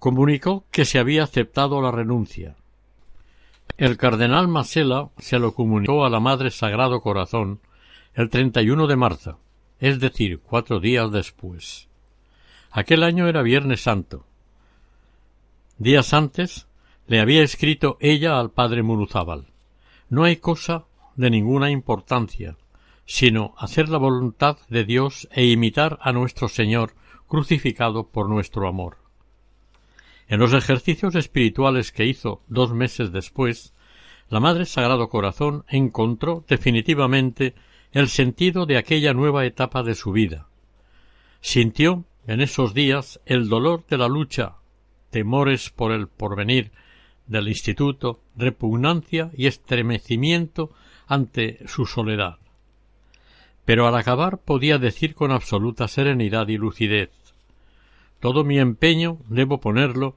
comunicó 0.00 0.64
que 0.72 0.84
se 0.84 0.98
había 0.98 1.22
aceptado 1.22 1.80
la 1.80 1.92
renuncia. 1.92 2.56
El 3.78 3.96
cardenal 3.96 4.48
Masela 4.48 5.08
se 5.18 5.38
lo 5.38 5.54
comunicó 5.54 6.04
a 6.04 6.10
la 6.10 6.20
Madre 6.20 6.50
Sagrado 6.50 7.00
Corazón 7.00 7.60
el 8.12 8.28
31 8.28 8.88
de 8.88 8.96
marzo, 8.96 9.38
es 9.78 10.00
decir, 10.00 10.40
cuatro 10.40 10.80
días 10.80 11.10
después. 11.12 11.88
Aquel 12.72 13.04
año 13.04 13.28
era 13.28 13.40
Viernes 13.42 13.80
Santo, 13.80 14.26
Días 15.78 16.12
antes 16.12 16.66
le 17.06 17.20
había 17.20 17.44
escrito 17.44 17.98
ella 18.00 18.40
al 18.40 18.50
padre 18.50 18.82
Muruzábal 18.82 19.46
No 20.10 20.24
hay 20.24 20.38
cosa 20.38 20.86
de 21.14 21.30
ninguna 21.30 21.70
importancia, 21.70 22.56
sino 23.06 23.54
hacer 23.56 23.88
la 23.88 23.98
voluntad 23.98 24.58
de 24.68 24.84
Dios 24.84 25.28
e 25.30 25.46
imitar 25.46 26.00
a 26.02 26.10
nuestro 26.10 26.48
Señor 26.48 26.94
crucificado 27.28 28.08
por 28.08 28.28
nuestro 28.28 28.66
amor. 28.66 28.96
En 30.28 30.40
los 30.40 30.52
ejercicios 30.52 31.14
espirituales 31.14 31.90
que 31.90 32.04
hizo 32.04 32.42
dos 32.48 32.72
meses 32.72 33.12
después, 33.12 33.72
la 34.28 34.40
Madre 34.40 34.66
Sagrado 34.66 35.08
Corazón 35.08 35.64
encontró 35.68 36.44
definitivamente 36.46 37.54
el 37.92 38.08
sentido 38.08 38.66
de 38.66 38.76
aquella 38.76 39.14
nueva 39.14 39.46
etapa 39.46 39.82
de 39.82 39.94
su 39.94 40.12
vida. 40.12 40.48
Sintió 41.40 42.04
en 42.26 42.42
esos 42.42 42.74
días 42.74 43.20
el 43.24 43.48
dolor 43.48 43.86
de 43.88 43.96
la 43.96 44.08
lucha 44.08 44.56
temores 45.10 45.70
por 45.70 45.92
el 45.92 46.08
porvenir 46.08 46.72
del 47.26 47.48
instituto, 47.48 48.20
repugnancia 48.36 49.30
y 49.34 49.46
estremecimiento 49.46 50.70
ante 51.06 51.66
su 51.66 51.86
soledad. 51.86 52.38
Pero 53.64 53.86
al 53.86 53.96
acabar 53.96 54.38
podía 54.38 54.78
decir 54.78 55.14
con 55.14 55.30
absoluta 55.30 55.88
serenidad 55.88 56.48
y 56.48 56.58
lucidez 56.58 57.27
todo 58.20 58.44
mi 58.44 58.58
empeño 58.58 59.18
debo 59.28 59.60
ponerlo 59.60 60.16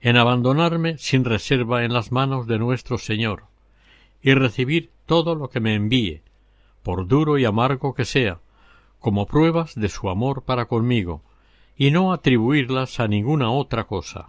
en 0.00 0.16
abandonarme 0.16 0.98
sin 0.98 1.24
reserva 1.24 1.84
en 1.84 1.92
las 1.92 2.12
manos 2.12 2.46
de 2.46 2.58
nuestro 2.58 2.98
Señor 2.98 3.44
y 4.22 4.34
recibir 4.34 4.90
todo 5.06 5.34
lo 5.34 5.50
que 5.50 5.60
me 5.60 5.74
envíe, 5.74 6.22
por 6.82 7.06
duro 7.06 7.38
y 7.38 7.44
amargo 7.44 7.94
que 7.94 8.04
sea, 8.04 8.40
como 8.98 9.26
pruebas 9.26 9.74
de 9.74 9.88
su 9.88 10.08
amor 10.10 10.42
para 10.42 10.66
conmigo, 10.66 11.22
y 11.76 11.90
no 11.90 12.12
atribuirlas 12.12 13.00
a 13.00 13.08
ninguna 13.08 13.50
otra 13.50 13.84
cosa. 13.84 14.28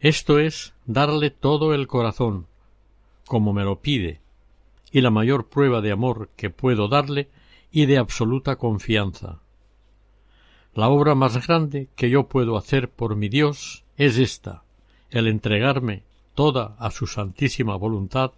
Esto 0.00 0.38
es 0.38 0.74
darle 0.84 1.30
todo 1.30 1.74
el 1.74 1.86
corazón, 1.86 2.46
como 3.26 3.52
me 3.52 3.64
lo 3.64 3.80
pide, 3.80 4.20
y 4.92 5.00
la 5.00 5.10
mayor 5.10 5.48
prueba 5.48 5.80
de 5.80 5.90
amor 5.90 6.30
que 6.36 6.50
puedo 6.50 6.88
darle 6.88 7.28
y 7.70 7.86
de 7.86 7.98
absoluta 7.98 8.56
confianza. 8.56 9.40
La 10.78 10.90
obra 10.90 11.16
más 11.16 11.44
grande 11.44 11.88
que 11.96 12.08
yo 12.08 12.28
puedo 12.28 12.56
hacer 12.56 12.88
por 12.88 13.16
mi 13.16 13.28
Dios 13.28 13.82
es 13.96 14.16
esta, 14.16 14.62
el 15.10 15.26
entregarme 15.26 16.04
toda 16.36 16.76
a 16.78 16.92
su 16.92 17.08
santísima 17.08 17.74
voluntad 17.74 18.30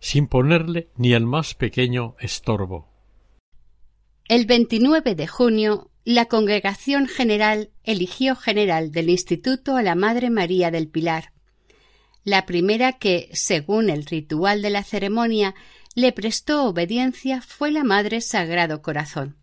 sin 0.00 0.26
ponerle 0.26 0.88
ni 0.96 1.12
el 1.12 1.26
más 1.26 1.54
pequeño 1.54 2.16
estorbo. 2.18 2.88
El 4.26 4.46
29 4.46 5.14
de 5.14 5.28
junio, 5.28 5.88
la 6.04 6.24
Congregación 6.24 7.06
General 7.06 7.70
eligió 7.84 8.34
general 8.34 8.90
del 8.90 9.08
Instituto 9.08 9.76
a 9.76 9.82
la 9.84 9.94
Madre 9.94 10.28
María 10.28 10.72
del 10.72 10.88
Pilar, 10.88 11.30
la 12.24 12.46
primera 12.46 12.94
que, 12.94 13.28
según 13.32 13.90
el 13.90 14.06
ritual 14.06 14.60
de 14.60 14.70
la 14.70 14.82
ceremonia, 14.82 15.54
le 15.94 16.10
prestó 16.10 16.64
obediencia 16.64 17.42
fue 17.42 17.70
la 17.70 17.84
Madre 17.84 18.22
Sagrado 18.22 18.82
Corazón. 18.82 19.36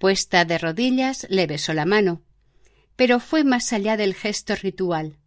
Puesta 0.00 0.46
de 0.46 0.56
rodillas, 0.56 1.26
le 1.28 1.46
besó 1.46 1.74
la 1.74 1.84
mano, 1.84 2.22
pero 2.96 3.20
fue 3.20 3.44
más 3.44 3.70
allá 3.74 3.98
del 3.98 4.14
gesto 4.14 4.56
ritual. 4.56 5.18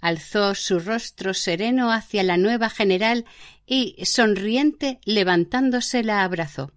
Alzó 0.00 0.54
su 0.54 0.78
rostro 0.78 1.34
sereno 1.34 1.90
hacia 1.90 2.22
la 2.22 2.36
nueva 2.36 2.70
general 2.70 3.24
y, 3.66 3.96
sonriente, 4.04 5.00
levantándose, 5.04 6.04
la 6.04 6.22
abrazó. 6.22 6.70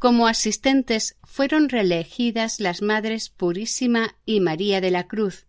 Como 0.00 0.26
asistentes 0.26 1.14
fueron 1.22 1.68
reelegidas 1.68 2.58
las 2.58 2.82
Madres 2.82 3.28
Purísima 3.28 4.16
y 4.26 4.40
María 4.40 4.80
de 4.80 4.90
la 4.90 5.06
Cruz, 5.06 5.46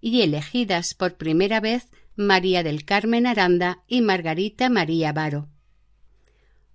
y 0.00 0.22
elegidas 0.22 0.94
por 0.94 1.14
primera 1.14 1.60
vez 1.60 1.90
María 2.16 2.64
del 2.64 2.84
Carmen 2.84 3.28
Aranda 3.28 3.84
y 3.86 4.00
Margarita 4.00 4.68
María 4.68 5.12
Varo. 5.12 5.48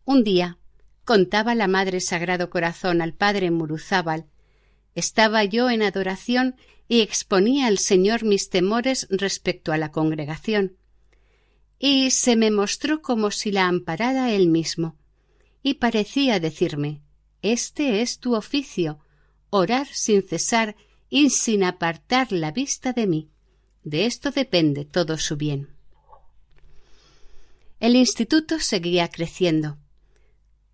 Un 0.06 0.24
día, 0.24 0.60
contaba 1.06 1.56
la 1.56 1.68
Madre 1.68 2.02
Sagrado 2.02 2.50
Corazón 2.50 3.02
al 3.02 3.14
Padre 3.14 3.52
Muruzábal, 3.52 4.26
estaba 4.96 5.44
yo 5.44 5.70
en 5.70 5.84
adoración 5.84 6.56
y 6.88 7.02
exponía 7.02 7.68
al 7.68 7.78
Señor 7.78 8.24
mis 8.24 8.50
temores 8.50 9.08
respecto 9.10 9.72
a 9.72 9.78
la 9.78 9.92
congregación. 9.92 10.78
Y 11.78 12.12
se 12.12 12.36
me 12.36 12.52
mostró 12.52 13.02
como 13.02 13.32
si 13.32 13.52
la 13.52 13.68
amparara 13.68 14.32
él 14.32 14.48
mismo, 14.48 14.98
y 15.62 15.76
parecía 15.76 16.40
decirme 16.40 17.02
Este 17.42 18.02
es 18.02 18.20
tu 18.20 18.36
oficio, 18.36 19.00
orar 19.50 19.88
sin 19.88 20.24
cesar 20.24 20.76
y 21.10 21.30
sin 21.30 21.64
apartar 21.64 22.32
la 22.32 22.52
vista 22.52 22.94
de 22.94 23.08
mí. 23.08 23.30
De 23.84 24.06
esto 24.06 24.32
depende 24.32 24.86
todo 24.86 25.18
su 25.18 25.38
bien. 25.38 25.70
El 27.80 27.96
instituto 27.96 28.60
seguía 28.60 29.10
creciendo. 29.10 29.78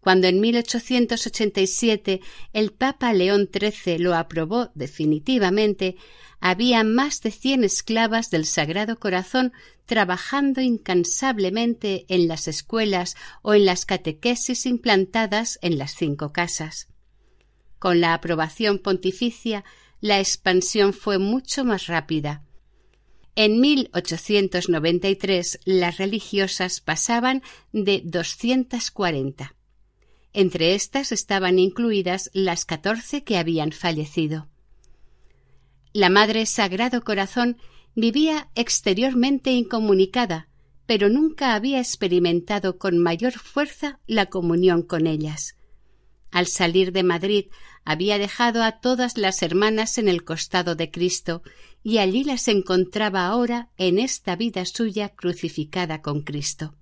Cuando 0.01 0.27
en 0.27 0.41
1887 0.41 2.21
el 2.53 2.71
Papa 2.73 3.13
León 3.13 3.49
XIII 3.53 3.99
lo 3.99 4.15
aprobó 4.15 4.71
definitivamente, 4.73 5.95
había 6.39 6.83
más 6.83 7.21
de 7.21 7.29
cien 7.29 7.63
esclavas 7.63 8.31
del 8.31 8.45
Sagrado 8.45 8.97
Corazón 8.97 9.53
trabajando 9.85 10.59
incansablemente 10.59 12.05
en 12.07 12.27
las 12.27 12.47
escuelas 12.47 13.15
o 13.43 13.53
en 13.53 13.65
las 13.65 13.85
catequesis 13.85 14.65
implantadas 14.65 15.59
en 15.61 15.77
las 15.77 15.93
cinco 15.93 16.33
casas. 16.33 16.87
Con 17.77 18.01
la 18.01 18.15
aprobación 18.15 18.79
pontificia, 18.79 19.63
la 19.99 20.19
expansión 20.19 20.93
fue 20.93 21.19
mucho 21.19 21.63
más 21.63 21.85
rápida. 21.85 22.43
En 23.35 23.61
1893 23.61 25.59
las 25.65 25.97
religiosas 25.97 26.81
pasaban 26.81 27.43
de 27.71 28.01
240. 28.03 29.55
Entre 30.33 30.75
estas 30.75 31.11
estaban 31.11 31.59
incluidas 31.59 32.29
las 32.33 32.65
catorce 32.65 33.23
que 33.23 33.37
habían 33.37 33.71
fallecido. 33.71 34.47
La 35.93 36.09
Madre 36.09 36.45
Sagrado 36.45 37.03
Corazón 37.03 37.57
vivía 37.95 38.49
exteriormente 38.55 39.51
incomunicada, 39.51 40.47
pero 40.85 41.09
nunca 41.09 41.53
había 41.53 41.79
experimentado 41.79 42.77
con 42.77 42.97
mayor 42.97 43.33
fuerza 43.33 43.99
la 44.07 44.27
comunión 44.27 44.83
con 44.83 45.05
ellas. 45.05 45.57
Al 46.31 46.47
salir 46.47 46.93
de 46.93 47.03
Madrid 47.03 47.45
había 47.83 48.17
dejado 48.17 48.63
a 48.63 48.79
todas 48.79 49.17
las 49.17 49.43
hermanas 49.43 49.97
en 49.97 50.07
el 50.07 50.23
costado 50.23 50.75
de 50.75 50.89
Cristo 50.89 51.43
y 51.83 51.97
allí 51.97 52.23
las 52.23 52.47
encontraba 52.47 53.25
ahora 53.25 53.69
en 53.77 53.99
esta 53.99 54.37
vida 54.37 54.65
suya 54.65 55.09
crucificada 55.09 56.01
con 56.01 56.21
Cristo. 56.21 56.75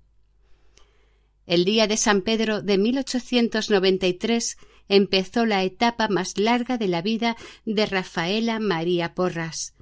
El 1.50 1.64
día 1.64 1.88
de 1.88 1.96
San 1.96 2.22
Pedro 2.22 2.62
de 2.62 2.78
1893 2.78 4.56
empezó 4.88 5.46
la 5.46 5.64
etapa 5.64 6.06
más 6.06 6.38
larga 6.38 6.78
de 6.78 6.86
la 6.86 7.02
vida 7.02 7.36
de 7.64 7.86
Rafaela 7.86 8.60
María 8.60 9.16
Porras. 9.16 9.74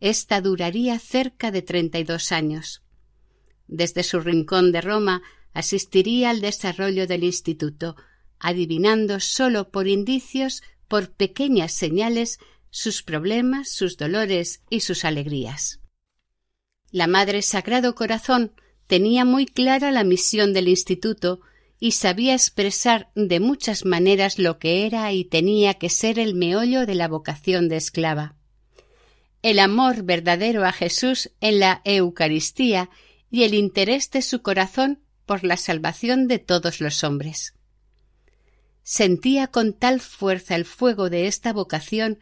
Esta 0.00 0.40
duraría 0.40 0.98
cerca 0.98 1.50
de 1.50 1.60
treinta 1.60 1.98
y 1.98 2.04
dos 2.04 2.32
años. 2.32 2.82
Desde 3.66 4.02
su 4.02 4.18
rincón 4.18 4.72
de 4.72 4.80
Roma 4.80 5.22
asistiría 5.52 6.30
al 6.30 6.40
desarrollo 6.40 7.06
del 7.06 7.24
instituto, 7.24 7.96
adivinando 8.38 9.20
sólo 9.20 9.68
por 9.68 9.88
indicios, 9.88 10.62
por 10.88 11.10
pequeñas 11.10 11.72
señales, 11.72 12.38
sus 12.70 13.02
problemas, 13.02 13.68
sus 13.68 13.98
dolores 13.98 14.62
y 14.70 14.80
sus 14.80 15.04
alegrías. 15.04 15.80
La 16.90 17.06
Madre 17.08 17.42
Sagrado 17.42 17.94
Corazón 17.94 18.52
tenía 18.86 19.24
muy 19.24 19.46
clara 19.46 19.90
la 19.90 20.04
misión 20.04 20.52
del 20.52 20.68
instituto 20.68 21.40
y 21.80 21.92
sabía 21.92 22.34
expresar 22.34 23.10
de 23.14 23.40
muchas 23.40 23.84
maneras 23.84 24.38
lo 24.38 24.58
que 24.58 24.86
era 24.86 25.12
y 25.12 25.24
tenía 25.24 25.74
que 25.74 25.90
ser 25.90 26.18
el 26.18 26.34
meollo 26.34 26.86
de 26.86 26.94
la 26.94 27.08
vocación 27.08 27.68
de 27.68 27.76
esclava. 27.76 28.36
El 29.42 29.58
amor 29.58 30.02
verdadero 30.02 30.64
a 30.64 30.72
Jesús 30.72 31.30
en 31.40 31.60
la 31.60 31.82
Eucaristía 31.84 32.88
y 33.30 33.42
el 33.42 33.54
interés 33.54 34.10
de 34.10 34.22
su 34.22 34.40
corazón 34.40 35.00
por 35.26 35.44
la 35.44 35.56
salvación 35.56 36.28
de 36.28 36.38
todos 36.38 36.80
los 36.80 37.04
hombres. 37.04 37.54
Sentía 38.82 39.48
con 39.48 39.72
tal 39.72 40.00
fuerza 40.00 40.54
el 40.54 40.64
fuego 40.64 41.10
de 41.10 41.26
esta 41.26 41.52
vocación 41.52 42.18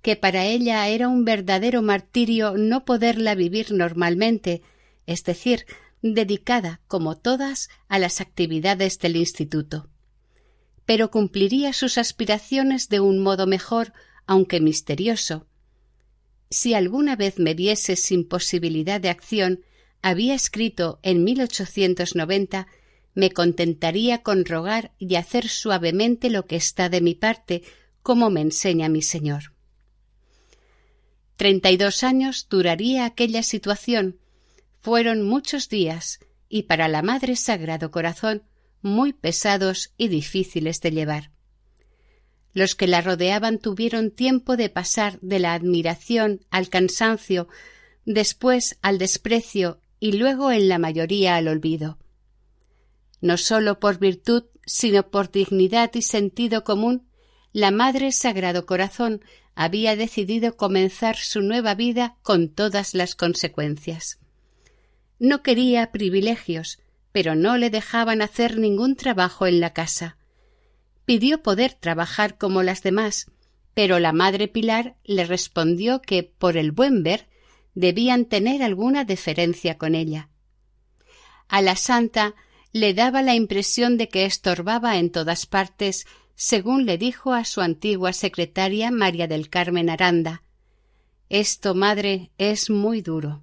que 0.00 0.16
para 0.16 0.44
ella 0.44 0.86
era 0.88 1.08
un 1.08 1.24
verdadero 1.24 1.82
martirio 1.82 2.54
no 2.56 2.84
poderla 2.84 3.34
vivir 3.34 3.72
normalmente, 3.72 4.62
es 5.06 5.24
decir, 5.24 5.66
dedicada, 6.12 6.80
como 6.86 7.16
todas, 7.16 7.70
a 7.88 7.98
las 7.98 8.20
actividades 8.20 8.98
del 8.98 9.16
instituto. 9.16 9.88
Pero 10.84 11.10
cumpliría 11.10 11.72
sus 11.72 11.96
aspiraciones 11.96 12.90
de 12.90 13.00
un 13.00 13.22
modo 13.22 13.46
mejor, 13.46 13.94
aunque 14.26 14.60
misterioso. 14.60 15.46
Si 16.50 16.74
alguna 16.74 17.16
vez 17.16 17.38
me 17.38 17.54
viese 17.54 17.96
sin 17.96 18.28
posibilidad 18.28 19.00
de 19.00 19.08
acción, 19.08 19.64
había 20.02 20.34
escrito 20.34 21.00
en 21.02 21.24
1890 21.24 22.66
me 23.14 23.30
contentaría 23.30 24.22
con 24.22 24.44
rogar 24.44 24.92
y 24.98 25.14
hacer 25.14 25.48
suavemente 25.48 26.30
lo 26.30 26.46
que 26.46 26.56
está 26.56 26.88
de 26.88 27.00
mi 27.00 27.14
parte, 27.14 27.62
como 28.02 28.28
me 28.28 28.40
enseña 28.40 28.88
mi 28.88 29.02
Señor. 29.02 29.52
Treinta 31.36 31.70
y 31.70 31.76
dos 31.76 32.02
años 32.02 32.48
duraría 32.50 33.06
aquella 33.06 33.42
situación. 33.42 34.18
Fueron 34.84 35.22
muchos 35.22 35.68
días 35.68 36.20
y 36.48 36.62
para 36.64 36.86
la 36.86 37.02
Madre 37.02 37.34
Sagrado 37.34 37.90
Corazón 37.90 38.44
muy 38.82 39.12
pesados 39.12 39.92
y 39.96 40.06
difíciles 40.06 40.80
de 40.80 40.92
llevar. 40.92 41.30
Los 42.52 42.76
que 42.76 42.86
la 42.86 43.00
rodeaban 43.00 43.58
tuvieron 43.58 44.12
tiempo 44.12 44.56
de 44.56 44.68
pasar 44.68 45.18
de 45.20 45.40
la 45.40 45.54
admiración 45.54 46.46
al 46.50 46.68
cansancio, 46.68 47.48
después 48.04 48.78
al 48.80 48.98
desprecio 48.98 49.80
y 49.98 50.12
luego 50.12 50.52
en 50.52 50.68
la 50.68 50.78
mayoría 50.78 51.34
al 51.34 51.48
olvido 51.48 51.98
no 53.24 53.38
sólo 53.38 53.80
por 53.80 53.98
virtud, 53.98 54.44
sino 54.66 55.08
por 55.08 55.32
dignidad 55.32 55.90
y 55.94 56.02
sentido 56.02 56.62
común, 56.62 57.08
la 57.54 57.70
Madre 57.70 58.12
Sagrado 58.12 58.66
Corazón 58.66 59.24
había 59.54 59.96
decidido 59.96 60.58
comenzar 60.58 61.16
su 61.16 61.40
nueva 61.40 61.74
vida 61.74 62.18
con 62.22 62.50
todas 62.50 62.92
las 62.92 63.14
consecuencias. 63.14 64.18
No 65.18 65.42
quería 65.42 65.92
privilegios, 65.92 66.80
pero 67.12 67.34
no 67.34 67.56
le 67.56 67.70
dejaban 67.70 68.22
hacer 68.22 68.58
ningún 68.58 68.96
trabajo 68.96 69.46
en 69.46 69.60
la 69.60 69.72
casa. 69.72 70.16
Pidió 71.04 71.42
poder 71.42 71.74
trabajar 71.74 72.38
como 72.38 72.62
las 72.62 72.82
demás, 72.82 73.30
pero 73.74 73.98
la 73.98 74.12
Madre 74.12 74.48
Pilar 74.48 74.96
le 75.04 75.24
respondió 75.24 76.00
que, 76.00 76.22
por 76.22 76.56
el 76.56 76.72
buen 76.72 77.02
ver, 77.02 77.28
debían 77.74 78.24
tener 78.24 78.62
alguna 78.62 79.04
deferencia 79.04 79.78
con 79.78 79.94
ella. 79.94 80.28
A 81.48 81.60
la 81.60 81.76
santa 81.76 82.34
le 82.72 82.94
daba 82.94 83.22
la 83.22 83.34
impresión 83.34 83.96
de 83.98 84.08
que 84.08 84.24
estorbaba 84.24 84.96
en 84.96 85.10
todas 85.10 85.46
partes, 85.46 86.06
según 86.34 86.86
le 86.86 86.98
dijo 86.98 87.32
a 87.32 87.44
su 87.44 87.60
antigua 87.60 88.12
secretaria 88.12 88.90
María 88.90 89.28
del 89.28 89.48
Carmen 89.48 89.90
Aranda. 89.90 90.42
Esto, 91.28 91.74
madre, 91.74 92.32
es 92.38 92.70
muy 92.70 93.02
duro. 93.02 93.42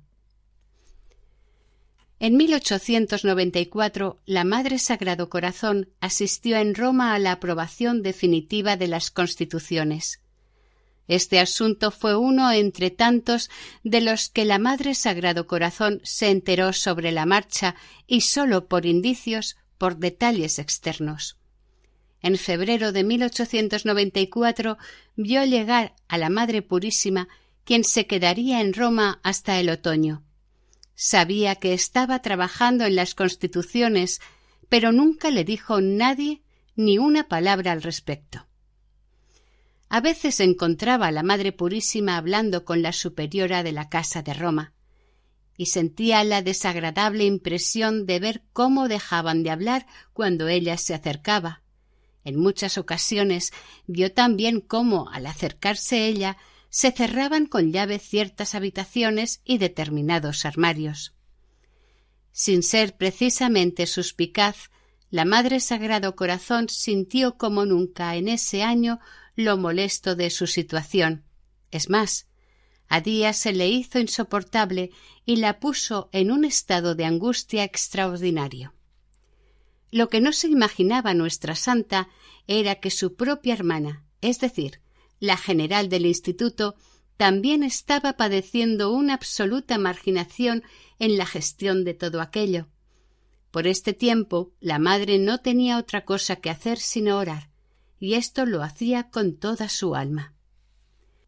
En 2.23 2.37
1894, 2.37 4.21
la 4.27 4.43
Madre 4.43 4.77
Sagrado 4.77 5.27
Corazón 5.27 5.89
asistió 6.01 6.55
en 6.57 6.75
Roma 6.75 7.15
a 7.15 7.19
la 7.19 7.31
aprobación 7.31 8.03
definitiva 8.03 8.77
de 8.77 8.87
las 8.87 9.09
constituciones. 9.09 10.21
Este 11.07 11.39
asunto 11.39 11.89
fue 11.89 12.15
uno 12.15 12.51
entre 12.51 12.91
tantos 12.91 13.49
de 13.83 14.01
los 14.01 14.29
que 14.29 14.45
la 14.45 14.59
Madre 14.59 14.93
Sagrado 14.93 15.47
Corazón 15.47 15.99
se 16.03 16.29
enteró 16.29 16.73
sobre 16.73 17.11
la 17.11 17.25
marcha 17.25 17.73
y 18.05 18.21
sólo 18.21 18.67
por 18.67 18.85
indicios, 18.85 19.57
por 19.79 19.97
detalles 19.97 20.59
externos. 20.59 21.37
En 22.21 22.37
febrero 22.37 22.91
de 22.91 23.03
1894 23.03 24.77
vio 25.15 25.43
llegar 25.43 25.95
a 26.07 26.19
la 26.19 26.29
Madre 26.29 26.61
Purísima, 26.61 27.29
quien 27.63 27.83
se 27.83 28.05
quedaría 28.05 28.61
en 28.61 28.73
Roma 28.73 29.19
hasta 29.23 29.59
el 29.59 29.71
otoño. 29.71 30.23
Sabía 31.03 31.55
que 31.55 31.73
estaba 31.73 32.21
trabajando 32.21 32.85
en 32.85 32.95
las 32.95 33.15
constituciones, 33.15 34.21
pero 34.69 34.91
nunca 34.91 35.31
le 35.31 35.43
dijo 35.43 35.81
nadie 35.81 36.43
ni 36.75 36.99
una 36.99 37.27
palabra 37.27 37.71
al 37.71 37.81
respecto. 37.81 38.45
A 39.89 39.99
veces 39.99 40.39
encontraba 40.39 41.07
a 41.07 41.11
la 41.11 41.23
Madre 41.23 41.53
Purísima 41.53 42.17
hablando 42.17 42.65
con 42.65 42.83
la 42.83 42.93
superiora 42.93 43.63
de 43.63 43.71
la 43.71 43.89
Casa 43.89 44.21
de 44.21 44.35
Roma, 44.35 44.75
y 45.57 45.65
sentía 45.65 46.23
la 46.23 46.43
desagradable 46.43 47.25
impresión 47.25 48.05
de 48.05 48.19
ver 48.19 48.43
cómo 48.53 48.87
dejaban 48.87 49.41
de 49.41 49.49
hablar 49.49 49.87
cuando 50.13 50.49
ella 50.49 50.77
se 50.77 50.93
acercaba. 50.93 51.63
En 52.23 52.39
muchas 52.39 52.77
ocasiones 52.77 53.53
vio 53.87 54.13
también 54.13 54.61
cómo, 54.61 55.09
al 55.09 55.25
acercarse 55.25 56.05
ella, 56.05 56.37
se 56.71 56.91
cerraban 56.91 57.45
con 57.45 57.71
llave 57.73 57.99
ciertas 57.99 58.55
habitaciones 58.55 59.41
y 59.43 59.57
determinados 59.57 60.45
armarios. 60.45 61.13
Sin 62.31 62.63
ser 62.63 62.95
precisamente 62.95 63.85
suspicaz, 63.85 64.71
la 65.09 65.25
Madre 65.25 65.59
Sagrado 65.59 66.15
Corazón 66.15 66.69
sintió 66.69 67.37
como 67.37 67.65
nunca 67.65 68.15
en 68.15 68.29
ese 68.29 68.63
año 68.63 68.99
lo 69.35 69.57
molesto 69.57 70.15
de 70.15 70.29
su 70.29 70.47
situación. 70.47 71.25
Es 71.71 71.89
más, 71.89 72.27
a 72.87 73.01
días 73.01 73.35
se 73.35 73.51
le 73.51 73.67
hizo 73.67 73.99
insoportable 73.99 74.91
y 75.25 75.35
la 75.35 75.59
puso 75.59 76.09
en 76.13 76.31
un 76.31 76.45
estado 76.45 76.95
de 76.95 77.03
angustia 77.03 77.65
extraordinario. 77.65 78.73
Lo 79.91 80.07
que 80.07 80.21
no 80.21 80.31
se 80.31 80.47
imaginaba 80.47 81.13
nuestra 81.13 81.55
santa 81.55 82.07
era 82.47 82.75
que 82.75 82.91
su 82.91 83.15
propia 83.15 83.53
hermana, 83.53 84.05
es 84.21 84.39
decir, 84.39 84.79
la 85.21 85.37
general 85.37 85.87
del 85.87 86.05
instituto, 86.05 86.75
también 87.15 87.63
estaba 87.63 88.17
padeciendo 88.17 88.91
una 88.91 89.13
absoluta 89.13 89.77
marginación 89.77 90.63
en 90.99 91.17
la 91.17 91.25
gestión 91.25 91.85
de 91.85 91.93
todo 91.93 92.19
aquello. 92.19 92.67
Por 93.51 93.67
este 93.67 93.93
tiempo 93.93 94.51
la 94.59 94.79
madre 94.79 95.19
no 95.19 95.37
tenía 95.37 95.77
otra 95.77 96.03
cosa 96.03 96.37
que 96.37 96.49
hacer 96.49 96.79
sino 96.79 97.17
orar, 97.17 97.51
y 97.99 98.15
esto 98.15 98.45
lo 98.45 98.63
hacía 98.63 99.09
con 99.09 99.37
toda 99.37 99.69
su 99.69 99.93
alma. 99.93 100.33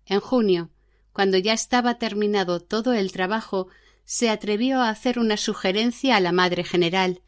En 0.06 0.19
junio, 0.19 0.71
cuando 1.13 1.38
ya 1.38 1.53
estaba 1.53 1.99
terminado 1.99 2.60
todo 2.60 2.93
el 2.93 3.12
trabajo, 3.12 3.67
se 4.06 4.32
atrevió 4.32 4.82
a 4.82 4.89
hacer 4.89 5.19
una 5.19 5.38
sugerencia 5.38 6.15
a 6.15 6.19
la 6.19 6.32
madre 6.32 6.63
general, 6.63 7.21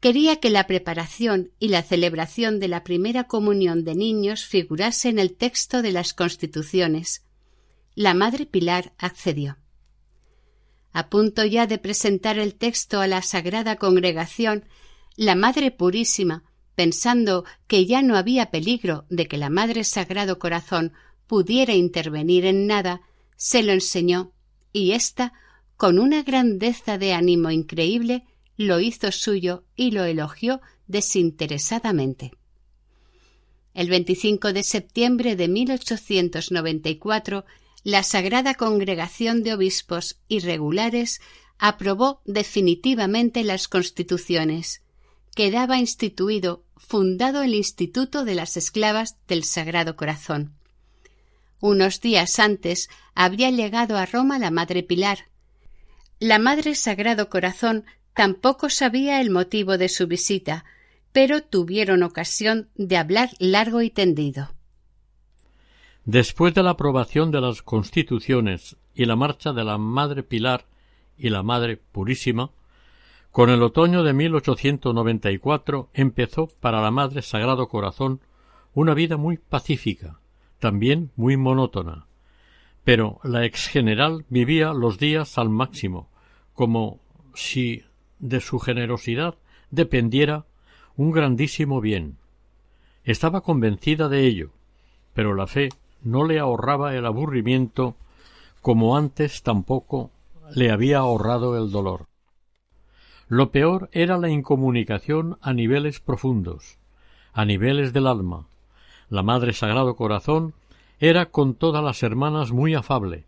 quería 0.00 0.36
que 0.36 0.50
la 0.50 0.66
preparación 0.66 1.52
y 1.58 1.68
la 1.68 1.82
celebración 1.82 2.58
de 2.58 2.68
la 2.68 2.82
primera 2.82 3.24
comunión 3.24 3.84
de 3.84 3.94
niños 3.94 4.44
figurase 4.44 5.10
en 5.10 5.18
el 5.18 5.36
texto 5.36 5.82
de 5.82 5.92
las 5.92 6.14
constituciones. 6.14 7.26
La 7.94 8.14
madre 8.14 8.46
Pilar 8.46 8.94
accedió. 8.98 9.58
A 10.92 11.08
punto 11.08 11.44
ya 11.44 11.66
de 11.66 11.78
presentar 11.78 12.38
el 12.38 12.54
texto 12.54 13.00
a 13.00 13.06
la 13.06 13.22
Sagrada 13.22 13.76
Congregación, 13.76 14.64
la 15.16 15.34
Madre 15.36 15.70
Purísima, 15.70 16.44
pensando 16.74 17.44
que 17.68 17.86
ya 17.86 18.02
no 18.02 18.16
había 18.16 18.50
peligro 18.50 19.04
de 19.10 19.28
que 19.28 19.36
la 19.36 19.50
Madre 19.50 19.84
Sagrado 19.84 20.38
Corazón 20.38 20.92
pudiera 21.26 21.74
intervenir 21.74 22.46
en 22.46 22.66
nada, 22.66 23.02
se 23.36 23.62
lo 23.62 23.72
enseñó, 23.72 24.32
y 24.72 24.92
ésta, 24.92 25.32
con 25.76 25.98
una 25.98 26.22
grandeza 26.22 26.98
de 26.98 27.12
ánimo 27.12 27.50
increíble, 27.50 28.24
lo 28.60 28.78
hizo 28.78 29.10
suyo 29.10 29.64
y 29.74 29.90
lo 29.90 30.04
elogió 30.04 30.60
desinteresadamente. 30.86 32.32
El 33.72 33.88
25 33.88 34.52
de 34.52 34.62
septiembre 34.62 35.34
de 35.34 35.48
1894, 35.48 37.46
la 37.84 38.02
Sagrada 38.02 38.54
Congregación 38.54 39.42
de 39.42 39.54
Obispos 39.54 40.20
Irregulares 40.28 41.22
aprobó 41.58 42.20
definitivamente 42.26 43.44
las 43.44 43.66
constituciones. 43.66 44.82
Quedaba 45.34 45.78
instituido, 45.78 46.62
fundado 46.76 47.42
el 47.42 47.54
Instituto 47.54 48.26
de 48.26 48.34
las 48.34 48.58
Esclavas 48.58 49.16
del 49.26 49.44
Sagrado 49.44 49.96
Corazón. 49.96 50.52
Unos 51.60 52.02
días 52.02 52.38
antes 52.38 52.90
había 53.14 53.50
llegado 53.50 53.96
a 53.96 54.04
Roma 54.04 54.38
la 54.38 54.50
Madre 54.50 54.82
Pilar. 54.82 55.30
La 56.18 56.38
Madre 56.38 56.74
Sagrado 56.74 57.30
Corazón 57.30 57.86
Tampoco 58.14 58.70
sabía 58.70 59.20
el 59.20 59.30
motivo 59.30 59.78
de 59.78 59.88
su 59.88 60.06
visita, 60.06 60.64
pero 61.12 61.42
tuvieron 61.42 62.02
ocasión 62.02 62.68
de 62.76 62.96
hablar 62.96 63.30
largo 63.38 63.82
y 63.82 63.90
tendido. 63.90 64.50
Después 66.04 66.54
de 66.54 66.62
la 66.62 66.70
aprobación 66.70 67.30
de 67.30 67.40
las 67.40 67.62
constituciones 67.62 68.76
y 68.94 69.04
la 69.04 69.16
marcha 69.16 69.52
de 69.52 69.64
la 69.64 69.78
Madre 69.78 70.22
Pilar 70.22 70.66
y 71.16 71.28
la 71.28 71.42
Madre 71.42 71.76
Purísima, 71.76 72.50
con 73.30 73.48
el 73.50 73.62
otoño 73.62 74.02
de 74.02 74.12
1894 74.12 75.90
empezó 75.94 76.48
para 76.48 76.80
la 76.80 76.90
Madre 76.90 77.22
Sagrado 77.22 77.68
Corazón 77.68 78.20
una 78.74 78.94
vida 78.94 79.16
muy 79.16 79.36
pacífica, 79.36 80.20
también 80.58 81.12
muy 81.16 81.36
monótona. 81.36 82.06
Pero 82.82 83.20
la 83.22 83.44
ex 83.44 83.68
general 83.68 84.24
vivía 84.30 84.72
los 84.72 84.98
días 84.98 85.38
al 85.38 85.48
máximo, 85.48 86.10
como 86.54 87.00
si 87.34 87.84
de 88.20 88.40
su 88.40 88.58
generosidad 88.58 89.34
dependiera 89.70 90.46
un 90.96 91.10
grandísimo 91.10 91.80
bien. 91.80 92.16
Estaba 93.04 93.40
convencida 93.40 94.08
de 94.08 94.26
ello, 94.26 94.50
pero 95.14 95.34
la 95.34 95.46
fe 95.46 95.70
no 96.02 96.24
le 96.24 96.38
ahorraba 96.38 96.94
el 96.94 97.06
aburrimiento 97.06 97.96
como 98.60 98.96
antes 98.96 99.42
tampoco 99.42 100.10
le 100.54 100.70
había 100.70 100.98
ahorrado 100.98 101.56
el 101.56 101.70
dolor. 101.70 102.06
Lo 103.28 103.50
peor 103.50 103.88
era 103.92 104.18
la 104.18 104.28
incomunicación 104.28 105.38
a 105.40 105.52
niveles 105.52 106.00
profundos, 106.00 106.78
a 107.32 107.44
niveles 107.44 107.92
del 107.92 108.06
alma. 108.06 108.46
La 109.08 109.22
Madre 109.22 109.52
Sagrado 109.52 109.96
Corazón 109.96 110.54
era 110.98 111.26
con 111.26 111.54
todas 111.54 111.82
las 111.82 112.02
hermanas 112.02 112.52
muy 112.52 112.74
afable, 112.74 113.24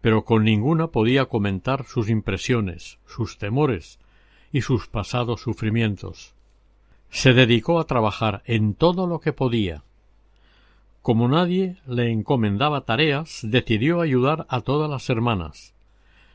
pero 0.00 0.24
con 0.24 0.44
ninguna 0.44 0.88
podía 0.88 1.26
comentar 1.26 1.84
sus 1.84 2.08
impresiones, 2.08 2.98
sus 3.06 3.38
temores, 3.38 3.98
y 4.52 4.62
sus 4.62 4.88
pasados 4.88 5.40
sufrimientos. 5.40 6.34
Se 7.10 7.32
dedicó 7.32 7.80
a 7.80 7.86
trabajar 7.86 8.42
en 8.46 8.74
todo 8.74 9.06
lo 9.06 9.20
que 9.20 9.32
podía. 9.32 9.84
Como 11.02 11.28
nadie 11.28 11.76
le 11.86 12.10
encomendaba 12.10 12.82
tareas, 12.82 13.40
decidió 13.42 14.00
ayudar 14.00 14.46
a 14.48 14.60
todas 14.60 14.90
las 14.90 15.08
hermanas. 15.08 15.74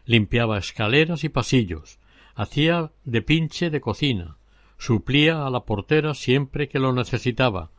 Limpiaba 0.06 0.58
escaleras 0.58 1.24
y 1.24 1.30
pasillos, 1.30 2.00
hacía 2.36 2.92
de 3.04 3.22
pinche 3.22 3.70
de 3.70 3.82
cocina, 3.82 4.38
suplía 4.78 5.46
a 5.46 5.50
la 5.50 5.62
portera 5.62 6.14
siempre 6.14 6.68
que 6.68 6.80
lo 6.80 6.92
necesitaba, 6.94 7.70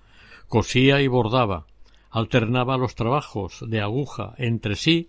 cosía 0.49 1.03
y 1.03 1.09
bordaba, 1.09 1.67
alternaba 2.11 2.77
los 2.77 2.95
trabajos 2.95 3.65
de 3.67 3.81
aguja 3.81 4.35
entre 4.39 4.77
sí 4.77 5.09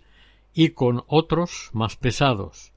y 0.52 0.70
con 0.70 1.04
otros 1.06 1.70
más 1.72 1.96
pesados, 1.96 2.72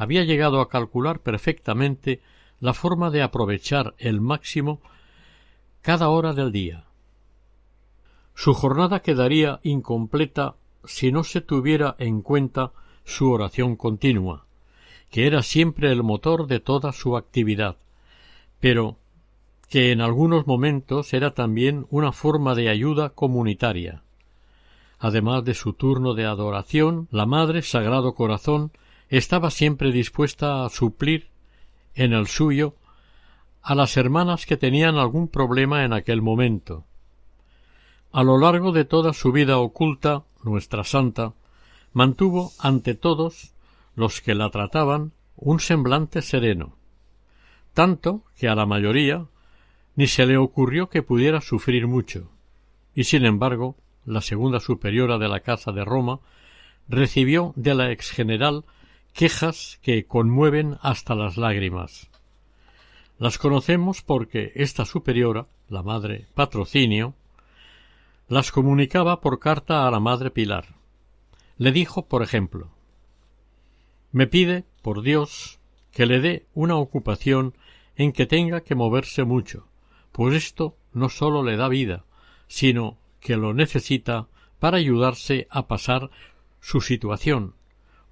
había 0.00 0.24
llegado 0.24 0.62
a 0.62 0.70
calcular 0.70 1.20
perfectamente 1.20 2.22
la 2.58 2.72
forma 2.72 3.10
de 3.10 3.20
aprovechar 3.20 3.94
el 3.98 4.22
máximo 4.22 4.80
cada 5.82 6.08
hora 6.08 6.32
del 6.32 6.52
día. 6.52 6.84
Su 8.34 8.54
jornada 8.54 9.00
quedaría 9.00 9.60
incompleta 9.62 10.54
si 10.84 11.12
no 11.12 11.22
se 11.22 11.42
tuviera 11.42 11.96
en 11.98 12.22
cuenta 12.22 12.72
su 13.04 13.30
oración 13.30 13.76
continua, 13.76 14.46
que 15.10 15.26
era 15.26 15.42
siempre 15.42 15.92
el 15.92 16.02
motor 16.02 16.46
de 16.46 16.60
toda 16.60 16.92
su 16.92 17.14
actividad, 17.14 17.76
pero 18.58 18.96
que 19.68 19.92
en 19.92 20.00
algunos 20.00 20.46
momentos 20.46 21.12
era 21.12 21.34
también 21.34 21.86
una 21.90 22.12
forma 22.12 22.54
de 22.54 22.70
ayuda 22.70 23.10
comunitaria. 23.10 24.02
Además 24.98 25.44
de 25.44 25.52
su 25.52 25.74
turno 25.74 26.14
de 26.14 26.24
adoración, 26.24 27.06
la 27.10 27.26
Madre 27.26 27.60
Sagrado 27.60 28.14
Corazón 28.14 28.72
estaba 29.10 29.50
siempre 29.50 29.92
dispuesta 29.92 30.64
a 30.64 30.70
suplir 30.70 31.28
en 31.94 32.12
el 32.12 32.28
suyo 32.28 32.76
a 33.60 33.74
las 33.74 33.96
hermanas 33.96 34.46
que 34.46 34.56
tenían 34.56 34.96
algún 34.96 35.28
problema 35.28 35.84
en 35.84 35.92
aquel 35.92 36.22
momento. 36.22 36.86
A 38.12 38.22
lo 38.22 38.38
largo 38.38 38.72
de 38.72 38.84
toda 38.84 39.12
su 39.12 39.32
vida 39.32 39.58
oculta, 39.58 40.24
nuestra 40.42 40.84
santa 40.84 41.34
mantuvo 41.92 42.52
ante 42.58 42.94
todos 42.94 43.52
los 43.94 44.20
que 44.20 44.34
la 44.34 44.48
trataban 44.50 45.12
un 45.36 45.60
semblante 45.60 46.22
sereno, 46.22 46.76
tanto 47.74 48.24
que 48.36 48.48
a 48.48 48.54
la 48.54 48.66
mayoría 48.66 49.26
ni 49.96 50.06
se 50.06 50.24
le 50.24 50.36
ocurrió 50.36 50.88
que 50.88 51.02
pudiera 51.02 51.40
sufrir 51.40 51.86
mucho, 51.86 52.30
y 52.94 53.04
sin 53.04 53.26
embargo 53.26 53.76
la 54.04 54.20
segunda 54.20 54.60
superiora 54.60 55.18
de 55.18 55.28
la 55.28 55.40
Casa 55.40 55.72
de 55.72 55.84
Roma 55.84 56.20
recibió 56.88 57.52
de 57.56 57.74
la 57.74 57.90
ex 57.90 58.10
general 58.10 58.64
quejas 59.12 59.78
que 59.82 60.06
conmueven 60.06 60.78
hasta 60.82 61.14
las 61.14 61.36
lágrimas. 61.36 62.10
Las 63.18 63.38
conocemos 63.38 64.02
porque 64.02 64.52
esta 64.54 64.84
superiora, 64.84 65.46
la 65.68 65.82
madre 65.82 66.26
Patrocinio, 66.34 67.14
las 68.28 68.52
comunicaba 68.52 69.20
por 69.20 69.38
carta 69.38 69.86
a 69.86 69.90
la 69.90 70.00
madre 70.00 70.30
Pilar. 70.30 70.76
Le 71.58 71.72
dijo, 71.72 72.06
por 72.06 72.22
ejemplo, 72.22 72.70
me 74.12 74.26
pide, 74.26 74.64
por 74.82 75.02
Dios, 75.02 75.60
que 75.92 76.06
le 76.06 76.20
dé 76.20 76.46
una 76.54 76.76
ocupación 76.76 77.54
en 77.96 78.12
que 78.12 78.26
tenga 78.26 78.62
que 78.62 78.74
moverse 78.74 79.24
mucho, 79.24 79.68
pues 80.12 80.34
esto 80.34 80.76
no 80.92 81.08
sólo 81.08 81.42
le 81.42 81.56
da 81.56 81.68
vida, 81.68 82.04
sino 82.46 82.98
que 83.20 83.36
lo 83.36 83.52
necesita 83.52 84.28
para 84.58 84.78
ayudarse 84.78 85.46
a 85.50 85.66
pasar 85.66 86.10
su 86.60 86.80
situación, 86.80 87.54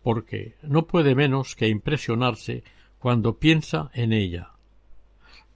porque 0.09 0.55
no 0.63 0.87
puede 0.87 1.15
menos 1.15 1.55
que 1.55 1.69
impresionarse 1.69 2.65
cuando 2.99 3.39
piensa 3.39 3.91
en 3.93 4.15
ella. 4.15 4.53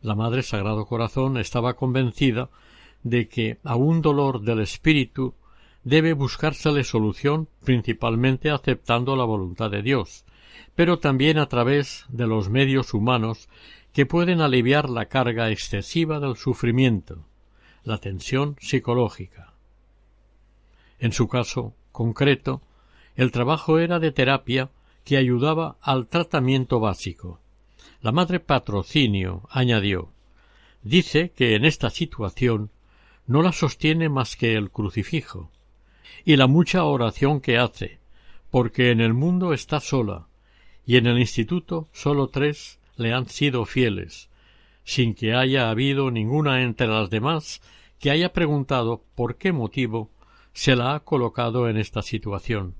La 0.03 0.15
Madre 0.15 0.43
Sagrado 0.43 0.85
Corazón 0.85 1.39
estaba 1.39 1.73
convencida 1.73 2.51
de 3.03 3.29
que 3.29 3.61
a 3.65 3.77
un 3.77 4.03
dolor 4.03 4.43
del 4.43 4.61
espíritu 4.61 5.33
debe 5.85 6.13
buscársele 6.13 6.85
solución 6.85 7.49
principalmente 7.65 8.51
aceptando 8.51 9.17
la 9.17 9.25
voluntad 9.25 9.71
de 9.71 9.81
Dios, 9.81 10.27
pero 10.75 10.99
también 10.99 11.39
a 11.39 11.49
través 11.49 12.05
de 12.11 12.27
los 12.27 12.51
medios 12.51 12.93
humanos 12.93 13.49
que 13.95 14.05
pueden 14.05 14.43
aliviar 14.43 14.91
la 14.91 15.07
carga 15.07 15.51
excesiva 15.51 16.21
del 16.21 16.37
sufrimiento, 16.37 17.25
la 17.85 17.97
tensión 17.97 18.57
psicológica. 18.61 19.55
En 20.99 21.13
su 21.13 21.27
caso 21.27 21.73
concreto, 21.91 22.61
el 23.17 23.31
trabajo 23.31 23.79
era 23.79 23.99
de 23.99 24.13
terapia 24.13 24.71
que 25.05 25.17
ayudaba 25.17 25.77
al 25.81 26.07
tratamiento 26.07 26.81
básico. 26.81 27.41
La 28.01 28.13
madre 28.13 28.41
patrocinio 28.41 29.43
añadió 29.51 30.11
dice 30.83 31.31
que 31.31 31.55
en 31.55 31.65
esta 31.65 31.91
situación 31.91 32.71
no 33.27 33.43
la 33.43 33.53
sostiene 33.53 34.09
más 34.09 34.37
que 34.37 34.55
el 34.55 34.71
crucifijo 34.71 35.51
y 36.25 36.37
la 36.37 36.47
mucha 36.47 36.85
oración 36.85 37.41
que 37.41 37.59
hace, 37.59 37.99
porque 38.51 38.91
en 38.91 39.01
el 39.01 39.15
mundo 39.15 39.53
está 39.53 39.81
sola 39.81 40.27
y 40.85 40.97
en 40.97 41.07
el 41.07 41.19
instituto 41.19 41.89
solo 41.93 42.29
tres 42.29 42.81
le 42.97 43.13
han 43.13 43.29
sido 43.29 43.65
fieles, 43.65 44.29
sin 44.85 45.15
que 45.15 45.35
haya 45.35 45.71
habido 45.71 46.11
ninguna 46.11 46.63
entre 46.63 46.89
las 46.89 47.11
demás 47.11 47.63
que 47.99 48.11
haya 48.11 48.33
preguntado 48.33 49.05
por 49.15 49.37
qué 49.37 49.53
motivo 49.53 50.11
se 50.53 50.77
la 50.77 50.95
ha 50.95 51.01
colocado 51.01 51.69
en 51.69 51.77
esta 51.77 52.03
situación. 52.03 52.75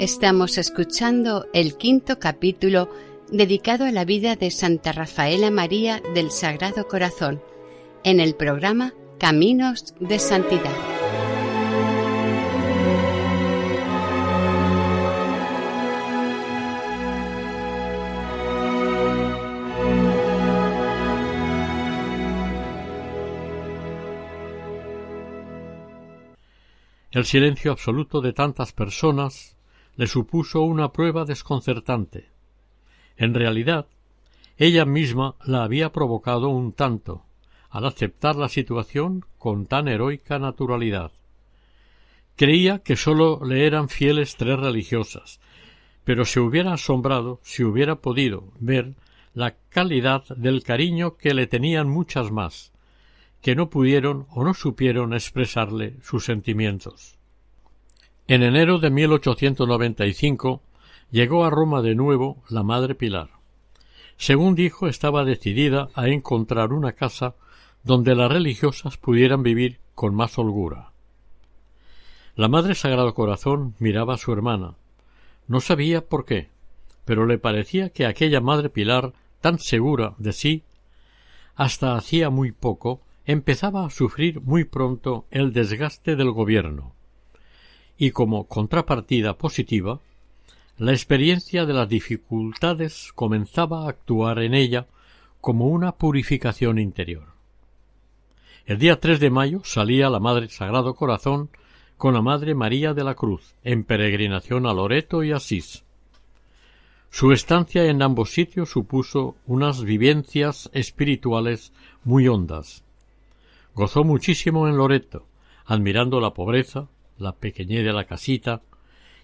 Estamos 0.00 0.56
escuchando 0.56 1.44
el 1.52 1.76
quinto 1.76 2.18
capítulo 2.18 2.88
dedicado 3.30 3.84
a 3.84 3.90
la 3.90 4.06
vida 4.06 4.34
de 4.34 4.50
Santa 4.50 4.92
Rafaela 4.92 5.50
María 5.50 6.00
del 6.14 6.30
Sagrado 6.30 6.88
Corazón 6.88 7.42
en 8.02 8.18
el 8.18 8.34
programa 8.34 8.94
Caminos 9.18 9.94
de 10.00 10.18
Santidad. 10.18 10.72
El 27.10 27.26
silencio 27.26 27.72
absoluto 27.72 28.22
de 28.22 28.32
tantas 28.32 28.72
personas 28.72 29.59
le 30.00 30.06
supuso 30.06 30.62
una 30.62 30.92
prueba 30.92 31.26
desconcertante. 31.26 32.30
En 33.18 33.34
realidad, 33.34 33.86
ella 34.56 34.86
misma 34.86 35.34
la 35.44 35.62
había 35.62 35.92
provocado 35.92 36.48
un 36.48 36.72
tanto, 36.72 37.26
al 37.68 37.84
aceptar 37.84 38.34
la 38.34 38.48
situación 38.48 39.26
con 39.36 39.66
tan 39.66 39.88
heroica 39.88 40.38
naturalidad. 40.38 41.12
Creía 42.34 42.78
que 42.78 42.96
sólo 42.96 43.44
le 43.44 43.66
eran 43.66 43.90
fieles 43.90 44.36
tres 44.36 44.58
religiosas, 44.58 45.38
pero 46.02 46.24
se 46.24 46.40
hubiera 46.40 46.72
asombrado 46.72 47.38
si 47.42 47.62
hubiera 47.62 47.96
podido 47.96 48.54
ver 48.58 48.94
la 49.34 49.56
calidad 49.68 50.24
del 50.34 50.62
cariño 50.62 51.18
que 51.18 51.34
le 51.34 51.46
tenían 51.46 51.90
muchas 51.90 52.30
más, 52.30 52.72
que 53.42 53.54
no 53.54 53.68
pudieron 53.68 54.26
o 54.30 54.44
no 54.44 54.54
supieron 54.54 55.12
expresarle 55.12 55.98
sus 56.00 56.24
sentimientos. 56.24 57.19
En 58.30 58.44
enero 58.44 58.78
de 58.78 58.90
1895 58.90 60.62
llegó 61.10 61.44
a 61.44 61.50
Roma 61.50 61.82
de 61.82 61.96
nuevo 61.96 62.44
la 62.48 62.62
madre 62.62 62.94
Pilar. 62.94 63.30
Según 64.18 64.54
dijo, 64.54 64.86
estaba 64.86 65.24
decidida 65.24 65.88
a 65.94 66.06
encontrar 66.06 66.72
una 66.72 66.92
casa 66.92 67.34
donde 67.82 68.14
las 68.14 68.30
religiosas 68.30 68.98
pudieran 68.98 69.42
vivir 69.42 69.80
con 69.96 70.14
más 70.14 70.38
holgura. 70.38 70.92
La 72.36 72.46
Madre 72.46 72.76
Sagrado 72.76 73.14
Corazón 73.14 73.74
miraba 73.80 74.14
a 74.14 74.18
su 74.18 74.32
hermana. 74.32 74.76
No 75.48 75.60
sabía 75.60 76.00
por 76.06 76.24
qué, 76.24 76.50
pero 77.04 77.26
le 77.26 77.38
parecía 77.38 77.90
que 77.90 78.06
aquella 78.06 78.40
Madre 78.40 78.70
Pilar 78.70 79.12
tan 79.40 79.58
segura 79.58 80.14
de 80.18 80.32
sí, 80.32 80.62
hasta 81.56 81.96
hacía 81.96 82.30
muy 82.30 82.52
poco 82.52 83.00
empezaba 83.24 83.84
a 83.84 83.90
sufrir 83.90 84.40
muy 84.40 84.62
pronto 84.62 85.26
el 85.32 85.52
desgaste 85.52 86.14
del 86.14 86.30
gobierno. 86.30 86.94
Y 88.00 88.12
como 88.12 88.44
contrapartida 88.44 89.36
positiva, 89.36 90.00
la 90.78 90.92
experiencia 90.92 91.66
de 91.66 91.74
las 91.74 91.86
dificultades 91.86 93.12
comenzaba 93.14 93.84
a 93.84 93.90
actuar 93.90 94.38
en 94.38 94.54
ella 94.54 94.86
como 95.42 95.66
una 95.66 95.92
purificación 95.92 96.78
interior. 96.78 97.34
El 98.64 98.78
día 98.78 98.98
3 98.98 99.20
de 99.20 99.28
mayo 99.28 99.60
salía 99.64 100.08
la 100.08 100.18
Madre 100.18 100.48
Sagrado 100.48 100.94
Corazón 100.94 101.50
con 101.98 102.14
la 102.14 102.22
Madre 102.22 102.54
María 102.54 102.94
de 102.94 103.04
la 103.04 103.14
Cruz 103.14 103.54
en 103.64 103.84
peregrinación 103.84 104.64
a 104.64 104.72
Loreto 104.72 105.22
y 105.22 105.32
Asís. 105.32 105.84
Su 107.10 107.32
estancia 107.32 107.84
en 107.84 108.00
ambos 108.00 108.30
sitios 108.30 108.70
supuso 108.70 109.36
unas 109.46 109.84
vivencias 109.84 110.70
espirituales 110.72 111.74
muy 112.04 112.28
hondas. 112.28 112.82
Gozó 113.74 114.04
muchísimo 114.04 114.68
en 114.68 114.78
Loreto, 114.78 115.26
admirando 115.66 116.18
la 116.22 116.32
pobreza, 116.32 116.88
la 117.20 117.36
pequeñez 117.36 117.84
de 117.84 117.92
la 117.92 118.04
casita, 118.04 118.62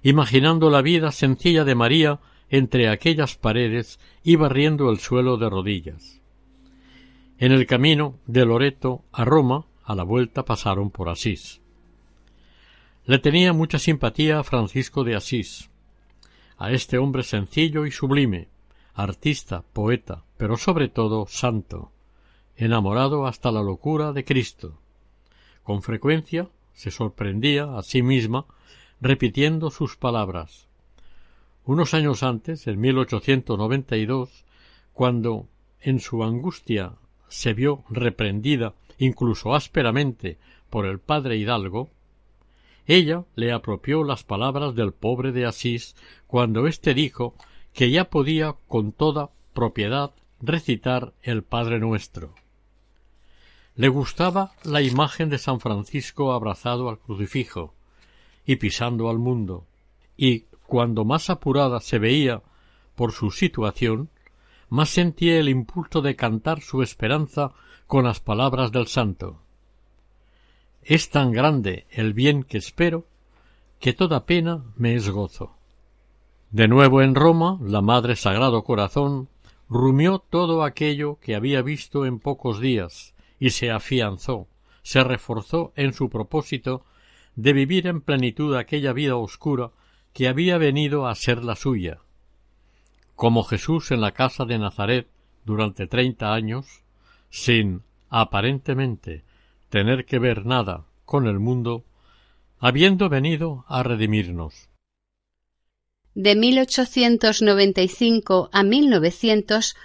imaginando 0.02 0.70
la 0.70 0.82
vida 0.82 1.12
sencilla 1.12 1.64
de 1.64 1.74
María 1.74 2.20
entre 2.48 2.88
aquellas 2.88 3.36
paredes 3.36 3.98
y 4.22 4.36
barriendo 4.36 4.90
el 4.90 4.98
suelo 4.98 5.36
de 5.36 5.50
rodillas. 5.50 6.20
En 7.38 7.52
el 7.52 7.66
camino 7.66 8.18
de 8.26 8.44
Loreto 8.44 9.04
a 9.12 9.24
Roma, 9.24 9.66
a 9.84 9.94
la 9.94 10.04
vuelta 10.04 10.44
pasaron 10.44 10.90
por 10.90 11.08
Asís. 11.08 11.60
Le 13.04 13.18
tenía 13.18 13.52
mucha 13.52 13.78
simpatía 13.78 14.38
a 14.38 14.44
Francisco 14.44 15.04
de 15.04 15.16
Asís, 15.16 15.70
a 16.56 16.72
este 16.72 16.98
hombre 16.98 17.22
sencillo 17.22 17.86
y 17.86 17.90
sublime, 17.90 18.48
artista, 18.94 19.62
poeta, 19.72 20.24
pero 20.36 20.56
sobre 20.56 20.88
todo 20.88 21.26
santo, 21.26 21.92
enamorado 22.56 23.26
hasta 23.26 23.52
la 23.52 23.62
locura 23.62 24.12
de 24.12 24.24
Cristo. 24.24 24.80
Con 25.62 25.82
frecuencia 25.82 26.48
se 26.76 26.92
sorprendía 26.92 27.76
a 27.76 27.82
sí 27.82 28.02
misma 28.02 28.46
repitiendo 29.00 29.70
sus 29.70 29.96
palabras. 29.96 30.68
Unos 31.64 31.94
años 31.94 32.22
antes, 32.22 32.68
en 32.68 32.80
1892, 32.80 34.44
cuando 34.92 35.48
en 35.80 35.98
su 35.98 36.22
angustia 36.22 36.92
se 37.28 37.54
vio 37.54 37.82
reprendida 37.90 38.74
incluso 38.98 39.54
ásperamente 39.54 40.38
por 40.70 40.86
el 40.86 41.00
padre 41.00 41.36
Hidalgo, 41.36 41.90
ella 42.86 43.24
le 43.34 43.52
apropió 43.52 44.04
las 44.04 44.22
palabras 44.22 44.76
del 44.76 44.92
pobre 44.92 45.32
de 45.32 45.44
Asís 45.44 45.96
cuando 46.28 46.68
éste 46.68 46.94
dijo 46.94 47.34
que 47.72 47.90
ya 47.90 48.08
podía 48.10 48.54
con 48.68 48.92
toda 48.92 49.30
propiedad 49.52 50.12
recitar 50.40 51.12
el 51.22 51.42
Padre 51.42 51.78
nuestro. 51.80 52.34
Le 53.76 53.88
gustaba 53.88 54.52
la 54.64 54.80
imagen 54.80 55.28
de 55.28 55.36
San 55.36 55.60
Francisco 55.60 56.32
abrazado 56.32 56.88
al 56.88 56.98
crucifijo 56.98 57.74
y 58.46 58.56
pisando 58.56 59.10
al 59.10 59.18
mundo, 59.18 59.66
y 60.16 60.44
cuando 60.66 61.04
más 61.04 61.28
apurada 61.28 61.80
se 61.80 61.98
veía 61.98 62.42
por 62.94 63.12
su 63.12 63.30
situación, 63.30 64.08
más 64.70 64.88
sentía 64.88 65.38
el 65.38 65.50
impulso 65.50 66.00
de 66.00 66.16
cantar 66.16 66.62
su 66.62 66.80
esperanza 66.82 67.52
con 67.86 68.04
las 68.04 68.18
palabras 68.18 68.72
del 68.72 68.86
santo. 68.86 69.42
Es 70.82 71.10
tan 71.10 71.30
grande 71.30 71.86
el 71.90 72.14
bien 72.14 72.44
que 72.44 72.56
espero 72.56 73.04
que 73.78 73.92
toda 73.92 74.24
pena 74.24 74.64
me 74.76 74.94
es 74.94 75.10
gozo. 75.10 75.54
De 76.50 76.66
nuevo 76.66 77.02
en 77.02 77.14
Roma, 77.14 77.58
la 77.60 77.82
Madre 77.82 78.16
Sagrado 78.16 78.64
Corazón 78.64 79.28
rumió 79.68 80.18
todo 80.18 80.64
aquello 80.64 81.18
que 81.20 81.34
había 81.34 81.60
visto 81.60 82.06
en 82.06 82.20
pocos 82.20 82.58
días 82.58 83.12
y 83.38 83.50
se 83.50 83.70
afianzó, 83.70 84.48
se 84.82 85.04
reforzó 85.04 85.72
en 85.76 85.92
su 85.92 86.10
propósito 86.10 86.84
de 87.34 87.52
vivir 87.52 87.86
en 87.86 88.00
plenitud 88.00 88.56
aquella 88.56 88.92
vida 88.92 89.16
oscura 89.16 89.70
que 90.12 90.28
había 90.28 90.58
venido 90.58 91.06
a 91.06 91.14
ser 91.14 91.44
la 91.44 91.56
suya. 91.56 91.98
Como 93.14 93.44
Jesús 93.44 93.90
en 93.90 94.00
la 94.00 94.12
casa 94.12 94.44
de 94.44 94.58
Nazaret 94.58 95.08
durante 95.44 95.86
treinta 95.86 96.32
años, 96.32 96.82
sin, 97.30 97.82
aparentemente, 98.08 99.24
tener 99.68 100.06
que 100.06 100.18
ver 100.18 100.46
nada 100.46 100.86
con 101.04 101.26
el 101.26 101.38
mundo, 101.38 101.84
habiendo 102.58 103.08
venido 103.08 103.64
a 103.68 103.82
redimirnos. 103.82 104.68
De 106.14 106.34
1895 106.34 108.48
a 108.52 108.62
1900, 108.62 109.76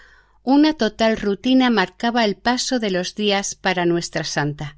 una 0.43 0.73
total 0.73 1.17
rutina 1.17 1.69
marcaba 1.69 2.25
el 2.25 2.35
paso 2.35 2.79
de 2.79 2.91
los 2.91 3.15
días 3.15 3.55
para 3.55 3.85
nuestra 3.85 4.23
santa. 4.23 4.77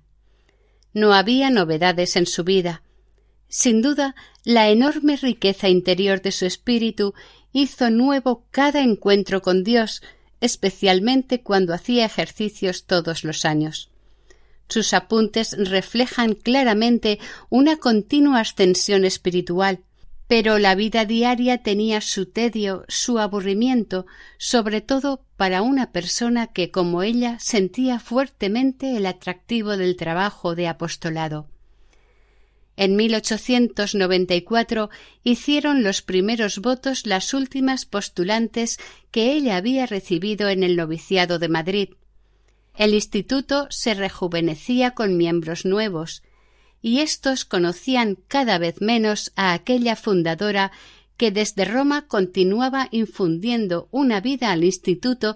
No 0.94 1.14
había 1.14 1.50
novedades 1.50 2.16
en 2.16 2.26
su 2.26 2.44
vida. 2.44 2.84
Sin 3.48 3.82
duda, 3.82 4.16
la 4.44 4.70
enorme 4.70 5.16
riqueza 5.16 5.70
interior 5.70 6.22
de 6.22 6.32
su 6.32 6.46
espíritu 6.46 7.14
hizo 7.52 7.90
nuevo 7.90 8.46
cada 8.52 8.82
encuentro 8.82 9.42
con 9.42 9.64
Dios, 9.64 10.02
especialmente 10.42 11.42
cuando 11.42 11.74
hacía 11.74 12.06
ejercicios 12.06 12.86
todos 12.86 13.24
los 13.24 13.46
años. 13.46 13.90
Sus 14.68 14.94
apuntes 14.94 15.56
reflejan 15.58 16.34
claramente 16.34 17.20
una 17.50 17.78
continua 17.78 18.40
ascensión 18.40 19.06
espiritual, 19.06 19.80
pero 20.36 20.58
la 20.58 20.74
vida 20.74 21.06
diaria 21.06 21.60
tenía 21.60 22.02
su 22.02 22.26
tedio, 22.26 22.86
su 22.88 23.20
aburrimiento, 23.20 24.08
sobre 24.40 24.82
todo 24.82 25.24
para 25.38 25.62
una 25.62 25.92
persona 25.92 26.48
que, 26.48 26.72
como 26.72 27.04
ella, 27.04 27.38
sentía 27.40 28.00
fuertemente 28.00 28.98
el 28.98 29.06
atractivo 29.06 29.78
del 29.78 29.96
trabajo 29.96 30.56
de 30.56 30.68
apostolado. 30.68 31.50
En 32.78 32.96
1894 32.96 34.90
hicieron 35.24 35.84
los 35.84 36.02
primeros 36.02 36.58
votos 36.58 37.06
las 37.06 37.36
últimas 37.36 37.86
postulantes 37.86 38.80
que 39.12 39.34
ella 39.34 39.56
había 39.56 39.86
recibido 39.86 40.50
en 40.50 40.64
el 40.64 40.76
noviciado 40.76 41.38
de 41.38 41.50
Madrid, 41.50 41.90
el 42.76 42.96
instituto 42.96 43.68
se 43.70 43.94
rejuvenecía 43.94 44.96
con 44.96 45.16
miembros 45.16 45.64
nuevos, 45.64 46.24
y 46.84 47.00
éstos 47.00 47.46
conocían 47.46 48.20
cada 48.28 48.60
vez 48.60 48.82
menos 48.82 49.32
a 49.36 49.54
aquella 49.54 49.96
fundadora 49.96 50.72
que 51.18 51.32
desde 51.32 51.66
Roma 51.66 52.08
continuaba 52.08 52.90
infundiendo 52.92 53.88
una 53.90 54.22
vida 54.22 54.52
al 54.52 54.64
instituto 54.64 55.36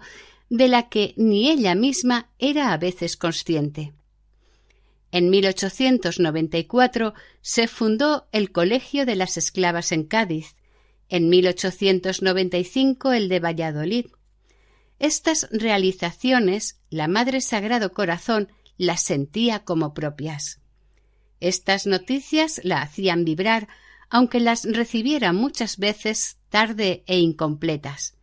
de 0.49 0.67
la 0.67 0.89
que 0.89 1.15
ni 1.17 1.49
ella 1.49 1.73
misma 1.73 2.29
era 2.37 2.71
a 2.73 2.77
veces 2.77 3.17
consciente. 3.17 3.93
En 5.11 5.31
1894 5.31 7.15
se 7.41 7.67
fundó 7.67 8.27
el 8.31 8.51
Colegio 8.51 9.05
de 9.05 9.15
las 9.15 9.37
Esclavas 9.37 9.91
en 9.91 10.03
Cádiz, 10.03 10.55
en 11.09 11.29
1895 11.29 13.13
el 13.13 13.29
de 13.29 13.39
Valladolid, 13.39 14.07
estas 14.99 15.47
realizaciones 15.51 16.79
la 16.89 17.07
Madre 17.07 17.41
Sagrado 17.41 17.93
Corazón 17.93 18.51
las 18.77 19.01
sentía 19.01 19.63
como 19.63 19.93
propias. 19.93 20.59
Estas 21.39 21.85
noticias 21.85 22.61
la 22.63 22.81
hacían 22.81 23.25
vibrar, 23.25 23.67
aunque 24.09 24.39
las 24.39 24.63
recibiera 24.63 25.33
muchas 25.33 25.77
veces 25.77 26.37
tarde 26.49 27.03
e 27.07 27.19
incompletas. 27.19 28.15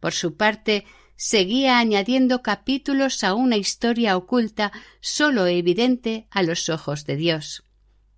Por 0.00 0.12
su 0.12 0.36
parte, 0.36 0.84
seguía 1.16 1.78
añadiendo 1.78 2.42
capítulos 2.42 3.24
a 3.24 3.34
una 3.34 3.56
historia 3.56 4.16
oculta 4.16 4.72
sólo 5.00 5.46
evidente 5.46 6.26
a 6.30 6.42
los 6.42 6.68
ojos 6.68 7.06
de 7.06 7.16
Dios. 7.16 7.64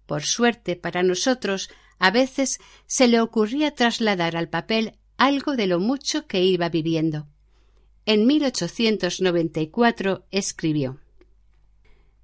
Por 0.07 0.23
suerte 0.23 0.77
para 0.77 1.03
nosotros, 1.03 1.69
a 1.99 2.11
veces 2.11 2.59
se 2.87 3.09
le 3.09 3.21
ocurría 3.21 3.75
trasladar 3.75 4.37
al 4.37 4.49
papel 4.49 4.99
algo 5.17 5.57
de 5.57 5.67
lo 5.67 5.81
mucho 5.81 6.27
que 6.27 6.43
iba 6.43 6.69
viviendo. 6.69 7.27
En 8.05 8.27
1894 8.27 10.27
escribió 10.31 11.01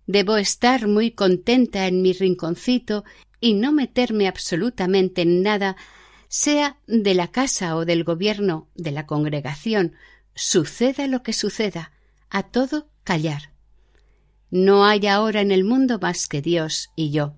Debo 0.07 0.37
estar 0.37 0.89
muy 0.89 1.13
contenta 1.13 1.87
en 1.87 2.03
mi 2.03 2.13
rinconcito 2.13 3.05
y 3.41 3.55
no 3.55 3.73
meterme 3.73 4.29
absolutamente 4.29 5.23
en 5.23 5.43
nada, 5.43 5.77
sea 6.29 6.79
de 6.87 7.15
la 7.15 7.29
casa 7.29 7.77
o 7.77 7.85
del 7.85 8.05
gobierno, 8.05 8.69
de 8.75 8.93
la 8.93 9.07
congregación, 9.07 9.95
suceda 10.35 11.07
lo 11.07 11.23
que 11.23 11.33
suceda, 11.33 11.93
a 12.31 12.45
todo 12.45 12.89
callar. 13.05 13.53
No 14.51 14.85
hay 14.85 15.07
ahora 15.07 15.41
en 15.41 15.51
el 15.51 15.65
mundo 15.65 15.99
más 16.01 16.29
que 16.29 16.43
Dios 16.43 16.91
y 16.95 17.11
yo. 17.11 17.37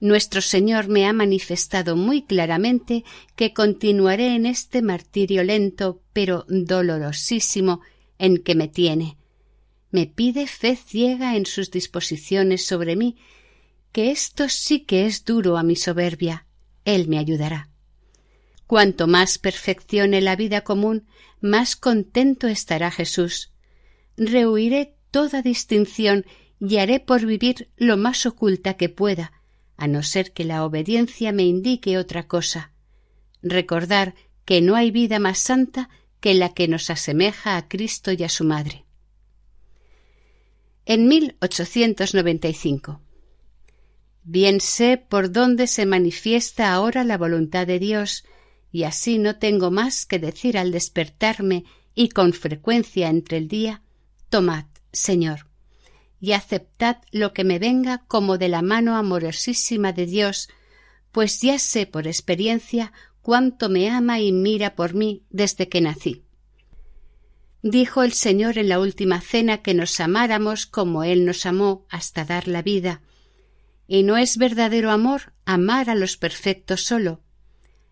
Nuestro 0.00 0.40
Señor 0.40 0.88
me 0.88 1.06
ha 1.06 1.12
manifestado 1.12 1.96
muy 1.96 2.22
claramente 2.22 3.04
que 3.34 3.52
continuaré 3.52 4.34
en 4.34 4.46
este 4.46 4.80
martirio 4.80 5.42
lento 5.42 6.02
pero 6.12 6.44
dolorosísimo 6.48 7.80
en 8.18 8.38
que 8.38 8.54
me 8.54 8.68
tiene. 8.68 9.16
Me 9.90 10.06
pide 10.06 10.46
fe 10.46 10.76
ciega 10.76 11.36
en 11.36 11.46
sus 11.46 11.70
disposiciones 11.70 12.66
sobre 12.66 12.96
mí, 12.96 13.16
que 13.92 14.10
esto 14.10 14.48
sí 14.48 14.80
que 14.80 15.06
es 15.06 15.24
duro 15.24 15.56
a 15.56 15.62
mi 15.62 15.76
soberbia. 15.76 16.46
Él 16.84 17.08
me 17.08 17.18
ayudará. 17.18 17.70
Cuanto 18.66 19.06
más 19.06 19.38
perfeccione 19.38 20.20
la 20.20 20.36
vida 20.36 20.60
común, 20.60 21.06
más 21.40 21.74
contento 21.74 22.48
estará 22.48 22.90
Jesús. 22.90 23.50
Rehuiré 24.18 24.94
toda 25.10 25.40
distinción 25.40 26.26
y 26.60 26.76
haré 26.76 27.00
por 27.00 27.24
vivir 27.24 27.70
lo 27.76 27.96
más 27.96 28.26
oculta 28.26 28.74
que 28.74 28.90
pueda, 28.90 29.32
a 29.78 29.86
no 29.86 30.02
ser 30.02 30.32
que 30.32 30.44
la 30.44 30.64
obediencia 30.64 31.32
me 31.32 31.44
indique 31.44 31.96
otra 31.96 32.26
cosa. 32.26 32.72
Recordar 33.42 34.14
que 34.44 34.60
no 34.60 34.76
hay 34.76 34.90
vida 34.90 35.18
más 35.18 35.38
santa 35.38 35.88
que 36.20 36.34
la 36.34 36.52
que 36.52 36.68
nos 36.68 36.90
asemeja 36.90 37.56
a 37.56 37.68
Cristo 37.68 38.12
y 38.12 38.24
a 38.24 38.28
su 38.28 38.44
Madre. 38.44 38.84
En 40.90 41.06
1895. 41.06 43.02
Bien 44.24 44.58
sé 44.58 44.96
por 44.96 45.30
dónde 45.30 45.66
se 45.66 45.84
manifiesta 45.84 46.72
ahora 46.72 47.04
la 47.04 47.18
voluntad 47.18 47.66
de 47.66 47.78
Dios, 47.78 48.24
y 48.72 48.84
así 48.84 49.18
no 49.18 49.36
tengo 49.36 49.70
más 49.70 50.06
que 50.06 50.18
decir 50.18 50.56
al 50.56 50.72
despertarme 50.72 51.64
y 51.94 52.08
con 52.08 52.32
frecuencia 52.32 53.10
entre 53.10 53.36
el 53.36 53.48
día 53.48 53.82
Tomad, 54.30 54.64
Señor, 54.90 55.48
y 56.22 56.32
aceptad 56.32 56.96
lo 57.12 57.34
que 57.34 57.44
me 57.44 57.58
venga 57.58 58.06
como 58.08 58.38
de 58.38 58.48
la 58.48 58.62
mano 58.62 58.96
amorosísima 58.96 59.92
de 59.92 60.06
Dios, 60.06 60.48
pues 61.12 61.42
ya 61.42 61.58
sé 61.58 61.84
por 61.84 62.06
experiencia 62.06 62.94
cuánto 63.20 63.68
me 63.68 63.90
ama 63.90 64.20
y 64.20 64.32
mira 64.32 64.74
por 64.74 64.94
mí 64.94 65.22
desde 65.28 65.68
que 65.68 65.82
nací. 65.82 66.24
Dijo 67.70 68.02
el 68.02 68.14
Señor 68.14 68.56
en 68.56 68.70
la 68.70 68.80
última 68.80 69.20
cena 69.20 69.58
que 69.58 69.74
nos 69.74 70.00
amáramos 70.00 70.64
como 70.64 71.04
Él 71.04 71.26
nos 71.26 71.44
amó 71.44 71.86
hasta 71.90 72.24
dar 72.24 72.48
la 72.48 72.62
vida. 72.62 73.02
Y 73.86 74.04
no 74.04 74.16
es 74.16 74.38
verdadero 74.38 74.90
amor 74.90 75.34
amar 75.44 75.90
a 75.90 75.94
los 75.94 76.16
perfectos 76.16 76.86
solo. 76.86 77.20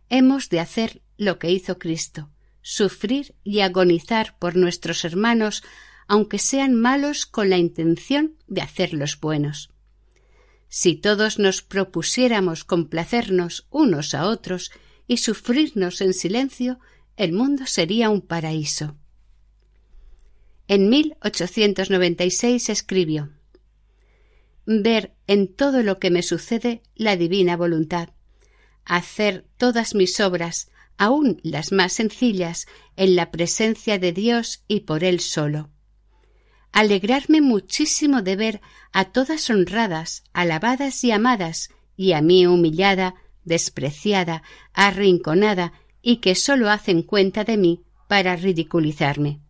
Hemos 0.09 0.49
de 0.49 0.61
hacer 0.61 1.03
lo 1.19 1.39
que 1.39 1.51
hizo 1.51 1.79
Cristo, 1.79 2.31
sufrir 2.63 3.35
y 3.45 3.61
agonizar 3.61 4.39
por 4.39 4.57
nuestros 4.57 5.05
hermanos 5.05 5.63
aunque 6.09 6.39
sean 6.39 6.75
malos 6.75 7.27
con 7.27 7.51
la 7.51 7.59
intención 7.59 8.39
de 8.47 8.63
hacerlos 8.63 9.21
buenos. 9.21 9.69
Si 10.71 10.95
todos 10.95 11.39
nos 11.39 11.61
propusiéramos 11.61 12.65
complacernos 12.65 13.67
unos 13.69 14.15
a 14.15 14.27
otros 14.27 14.71
y 15.07 15.19
sufrirnos 15.19 16.01
en 16.01 16.15
silencio, 16.15 16.79
el 17.19 17.35
mundo 17.35 17.67
sería 17.67 18.09
un 18.09 18.23
paraíso. 18.23 18.97
En 20.69 20.89
1896 20.89 22.69
escribió 22.69 23.31
Ver 24.67 25.15
en 25.27 25.55
todo 25.55 25.83
lo 25.83 25.99
que 25.99 26.11
me 26.11 26.23
sucede 26.23 26.83
la 26.95 27.17
divina 27.17 27.57
voluntad, 27.57 28.11
hacer 28.85 29.47
todas 29.57 29.95
mis 29.95 30.19
obras, 30.21 30.71
aun 30.99 31.41
las 31.43 31.71
más 31.73 31.93
sencillas, 31.93 32.67
en 32.97 33.15
la 33.15 33.31
presencia 33.31 33.99
de 33.99 34.13
Dios 34.13 34.65
y 34.67 34.81
por 34.81 35.05
Él 35.05 35.21
solo 35.21 35.71
alegrarme 36.77 37.41
muchísimo 37.41 38.21
de 38.21 38.37
ver 38.37 38.61
a 38.93 39.07
todas 39.07 39.49
honradas, 39.49 40.25
alabadas 40.35 41.03
y 41.05 41.11
amadas, 41.11 41.71
y 41.97 42.13
a 42.13 42.21
mí 42.21 42.47
humillada, 42.47 43.15
despreciada, 43.45 44.43
arrinconada, 44.75 45.73
y 46.03 46.19
que 46.19 46.35
sólo 46.35 46.69
hacen 46.69 47.01
cuenta 47.01 47.45
de 47.45 47.57
mí 47.57 47.83
para 48.09 48.37
ridiculizarme. 48.37 49.41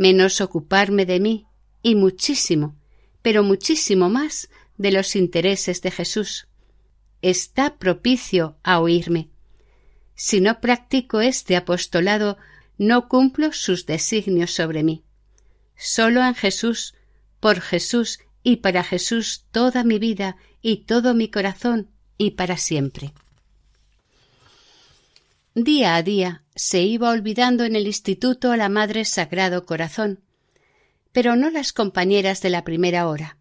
Menos 0.00 0.40
ocuparme 0.40 1.04
de 1.04 1.20
mí, 1.20 1.46
y 1.82 1.94
muchísimo, 1.94 2.74
pero 3.20 3.42
muchísimo 3.42 4.08
más 4.08 4.48
de 4.78 4.92
los 4.92 5.14
intereses 5.14 5.82
de 5.82 5.90
Jesús. 5.90 6.48
Está 7.20 7.76
propicio 7.76 8.56
a 8.62 8.80
oírme. 8.80 9.28
Si 10.14 10.40
no 10.40 10.58
practico 10.62 11.20
este 11.20 11.54
apostolado, 11.54 12.38
no 12.78 13.10
cumplo 13.10 13.52
sus 13.52 13.84
designios 13.84 14.54
sobre 14.54 14.84
mí. 14.84 15.04
Solo 15.76 16.24
en 16.24 16.34
Jesús, 16.34 16.94
por 17.38 17.60
Jesús 17.60 18.20
y 18.42 18.56
para 18.56 18.82
Jesús 18.82 19.44
toda 19.50 19.84
mi 19.84 19.98
vida 19.98 20.38
y 20.62 20.86
todo 20.86 21.12
mi 21.12 21.28
corazón 21.28 21.90
y 22.16 22.30
para 22.30 22.56
siempre. 22.56 23.12
Día 25.54 25.96
a 25.96 26.02
día 26.02 26.44
se 26.54 26.82
iba 26.82 27.10
olvidando 27.10 27.64
en 27.64 27.76
el 27.76 27.86
instituto 27.86 28.52
a 28.52 28.56
la 28.56 28.68
Madre 28.68 29.04
Sagrado 29.04 29.66
Corazón, 29.66 30.20
pero 31.12 31.36
no 31.36 31.50
las 31.50 31.72
compañeras 31.72 32.40
de 32.40 32.50
la 32.50 32.64
primera 32.64 33.08
hora. 33.08 33.36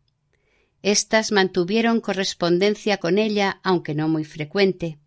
Estas 0.82 1.32
mantuvieron 1.32 2.02
correspondencia 2.02 2.98
con 2.98 3.18
ella, 3.18 3.60
aunque 3.64 3.94
no 3.94 4.08
muy 4.08 4.26
frecuente. 4.26 4.98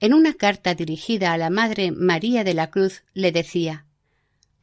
En 0.00 0.12
una 0.12 0.34
carta 0.34 0.74
dirigida 0.74 1.32
a 1.32 1.38
la 1.38 1.50
Madre 1.50 1.92
María 1.92 2.44
de 2.44 2.54
la 2.54 2.70
Cruz 2.70 3.02
le 3.14 3.32
decía 3.32 3.86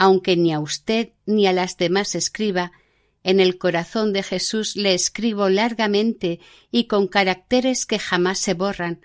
aunque 0.03 0.35
ni 0.35 0.51
a 0.51 0.59
usted 0.59 1.13
ni 1.25 1.47
a 1.47 1.53
las 1.53 1.77
demás 1.77 2.13
escriba, 2.13 2.73
en 3.23 3.39
el 3.39 3.57
corazón 3.57 4.11
de 4.11 4.21
Jesús 4.21 4.75
le 4.75 4.93
escribo 4.93 5.47
largamente 5.47 6.41
y 6.71 6.87
con 6.87 7.07
caracteres 7.07 7.85
que 7.85 7.99
jamás 7.99 8.39
se 8.39 8.53
borran, 8.53 8.99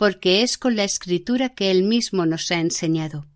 porque 0.00 0.40
es 0.40 0.56
con 0.56 0.76
la 0.76 0.84
escritura 0.84 1.50
que 1.50 1.70
él 1.70 1.82
mismo 1.82 2.24
nos 2.24 2.50
ha 2.50 2.58
enseñado. 2.58 3.26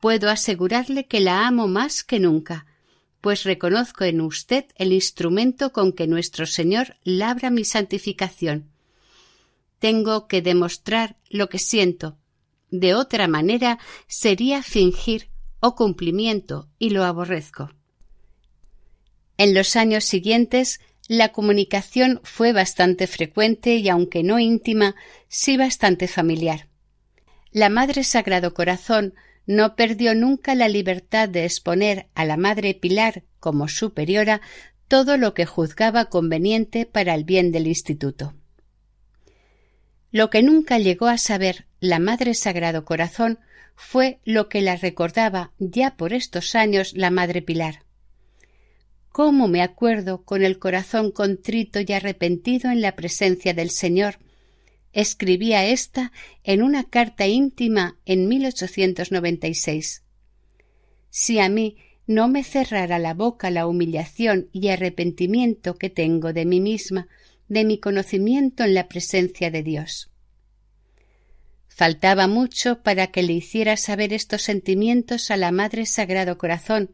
Puedo 0.00 0.28
asegurarle 0.28 1.06
que 1.06 1.20
la 1.20 1.46
amo 1.46 1.68
más 1.68 2.04
que 2.04 2.20
nunca, 2.20 2.66
pues 3.20 3.44
reconozco 3.44 4.04
en 4.04 4.20
usted 4.20 4.66
el 4.76 4.92
instrumento 4.92 5.72
con 5.72 5.92
que 5.92 6.06
nuestro 6.06 6.46
Señor 6.46 6.96
labra 7.04 7.50
mi 7.50 7.64
santificación. 7.64 8.70
Tengo 9.78 10.28
que 10.28 10.42
demostrar 10.42 11.16
lo 11.30 11.48
que 11.48 11.58
siento, 11.58 12.18
de 12.70 12.94
otra 12.94 13.28
manera 13.28 13.78
sería 14.08 14.62
fingir 14.62 15.30
o 15.60 15.76
cumplimiento 15.76 16.68
y 16.78 16.90
lo 16.90 17.04
aborrezco. 17.04 17.70
En 19.36 19.54
los 19.54 19.76
años 19.76 20.04
siguientes 20.04 20.80
la 21.08 21.32
comunicación 21.32 22.20
fue 22.24 22.52
bastante 22.52 23.06
frecuente 23.06 23.76
y 23.76 23.88
aunque 23.88 24.22
no 24.22 24.38
íntima, 24.38 24.94
sí 25.28 25.56
bastante 25.56 26.08
familiar. 26.08 26.68
La 27.50 27.68
Madre 27.68 28.04
Sagrado 28.04 28.54
Corazón 28.54 29.14
no 29.46 29.76
perdió 29.76 30.14
nunca 30.14 30.54
la 30.54 30.68
libertad 30.68 31.28
de 31.28 31.44
exponer 31.44 32.08
a 32.14 32.24
la 32.24 32.36
Madre 32.36 32.74
Pilar 32.74 33.24
como 33.38 33.68
superiora 33.68 34.40
todo 34.88 35.16
lo 35.16 35.34
que 35.34 35.46
juzgaba 35.46 36.06
conveniente 36.06 36.86
para 36.86 37.14
el 37.14 37.24
bien 37.24 37.52
del 37.52 37.66
instituto. 37.66 38.34
Lo 40.10 40.30
que 40.30 40.42
nunca 40.42 40.78
llegó 40.78 41.06
a 41.06 41.18
saber 41.18 41.66
la 41.80 41.98
Madre 41.98 42.34
Sagrado 42.34 42.84
Corazón 42.84 43.40
fue 43.76 44.20
lo 44.24 44.48
que 44.48 44.62
la 44.62 44.76
recordaba 44.76 45.52
ya 45.58 45.96
por 45.96 46.12
estos 46.12 46.54
años 46.54 46.92
la 46.94 47.10
Madre 47.10 47.42
Pilar. 47.42 47.83
¿Cómo 49.14 49.46
me 49.46 49.62
acuerdo 49.62 50.24
con 50.24 50.42
el 50.42 50.58
corazón 50.58 51.12
contrito 51.12 51.78
y 51.78 51.92
arrepentido 51.92 52.72
en 52.72 52.80
la 52.80 52.96
presencia 52.96 53.54
del 53.54 53.70
Señor? 53.70 54.18
Escribía 54.92 55.64
ésta 55.66 56.10
en 56.42 56.64
una 56.64 56.82
carta 56.82 57.28
íntima 57.28 57.96
en 58.06 58.26
1896. 58.26 60.02
Si 61.10 61.38
a 61.38 61.48
mí 61.48 61.76
no 62.08 62.26
me 62.26 62.42
cerrara 62.42 62.98
la 62.98 63.14
boca 63.14 63.52
la 63.52 63.68
humillación 63.68 64.48
y 64.50 64.66
arrepentimiento 64.66 65.76
que 65.76 65.90
tengo 65.90 66.32
de 66.32 66.44
mí 66.44 66.60
misma, 66.60 67.06
de 67.46 67.64
mi 67.64 67.78
conocimiento 67.78 68.64
en 68.64 68.74
la 68.74 68.88
presencia 68.88 69.48
de 69.52 69.62
Dios. 69.62 70.10
Faltaba 71.68 72.26
mucho 72.26 72.82
para 72.82 73.12
que 73.12 73.22
le 73.22 73.34
hiciera 73.34 73.76
saber 73.76 74.12
estos 74.12 74.42
sentimientos 74.42 75.30
a 75.30 75.36
la 75.36 75.52
Madre 75.52 75.86
Sagrado 75.86 76.36
Corazón, 76.36 76.90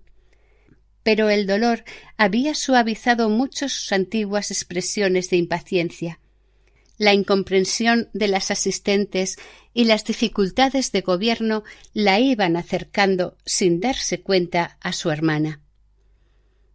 pero 1.02 1.30
el 1.30 1.46
dolor 1.46 1.84
había 2.16 2.54
suavizado 2.54 3.28
mucho 3.28 3.68
sus 3.68 3.92
antiguas 3.92 4.50
expresiones 4.50 5.30
de 5.30 5.36
impaciencia. 5.36 6.20
La 6.98 7.14
incomprensión 7.14 8.10
de 8.12 8.28
las 8.28 8.50
asistentes 8.50 9.38
y 9.72 9.84
las 9.84 10.04
dificultades 10.04 10.92
de 10.92 11.00
gobierno 11.00 11.64
la 11.94 12.20
iban 12.20 12.56
acercando 12.56 13.38
sin 13.46 13.80
darse 13.80 14.20
cuenta 14.20 14.76
a 14.80 14.92
su 14.92 15.10
hermana. 15.10 15.62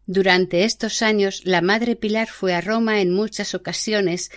Durante 0.08 0.64
estos 0.64 1.02
años 1.02 1.42
la 1.46 1.62
Madre 1.62 1.96
Pilar 1.96 2.28
fue 2.28 2.54
a 2.54 2.62
Roma 2.62 3.02
en 3.02 3.12
muchas 3.12 3.56
ocasiones 3.56 4.32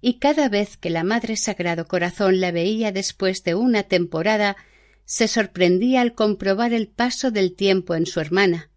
y 0.00 0.18
cada 0.18 0.48
vez 0.48 0.76
que 0.76 0.90
la 0.90 1.04
Madre 1.04 1.36
Sagrado 1.36 1.86
Corazón 1.86 2.40
la 2.40 2.52
veía 2.52 2.90
después 2.90 3.44
de 3.44 3.54
una 3.54 3.82
temporada 3.82 4.56
se 5.04 5.28
sorprendía 5.28 6.00
al 6.00 6.14
comprobar 6.14 6.72
el 6.72 6.88
paso 6.88 7.30
del 7.30 7.54
tiempo 7.54 7.94
en 7.94 8.06
su 8.06 8.20
hermana. 8.20 8.69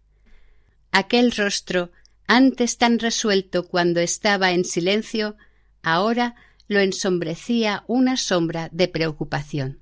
Aquel 0.96 1.32
rostro, 1.32 1.90
antes 2.28 2.78
tan 2.78 3.00
resuelto 3.00 3.66
cuando 3.66 3.98
estaba 3.98 4.52
en 4.52 4.64
silencio, 4.64 5.34
ahora 5.82 6.36
lo 6.68 6.78
ensombrecía 6.78 7.82
una 7.88 8.16
sombra 8.16 8.68
de 8.70 8.86
preocupación. 8.86 9.80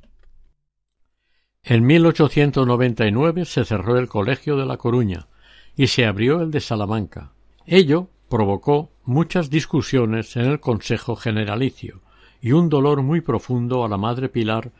En 1.62 1.84
1899 1.84 3.44
se 3.44 3.66
cerró 3.66 3.98
el 3.98 4.08
Colegio 4.08 4.56
de 4.56 4.64
La 4.64 4.78
Coruña 4.78 5.28
y 5.76 5.88
se 5.88 6.06
abrió 6.06 6.40
el 6.40 6.50
de 6.50 6.62
Salamanca. 6.62 7.32
Ello 7.66 8.08
provocó 8.30 8.90
muchas 9.04 9.50
discusiones 9.50 10.34
en 10.36 10.46
el 10.46 10.60
Consejo 10.60 11.14
Generalicio 11.14 12.00
y 12.40 12.52
un 12.52 12.70
dolor 12.70 13.02
muy 13.02 13.20
profundo 13.20 13.84
a 13.84 13.88
la 13.90 13.98
madre 13.98 14.30
Pilar 14.30 14.72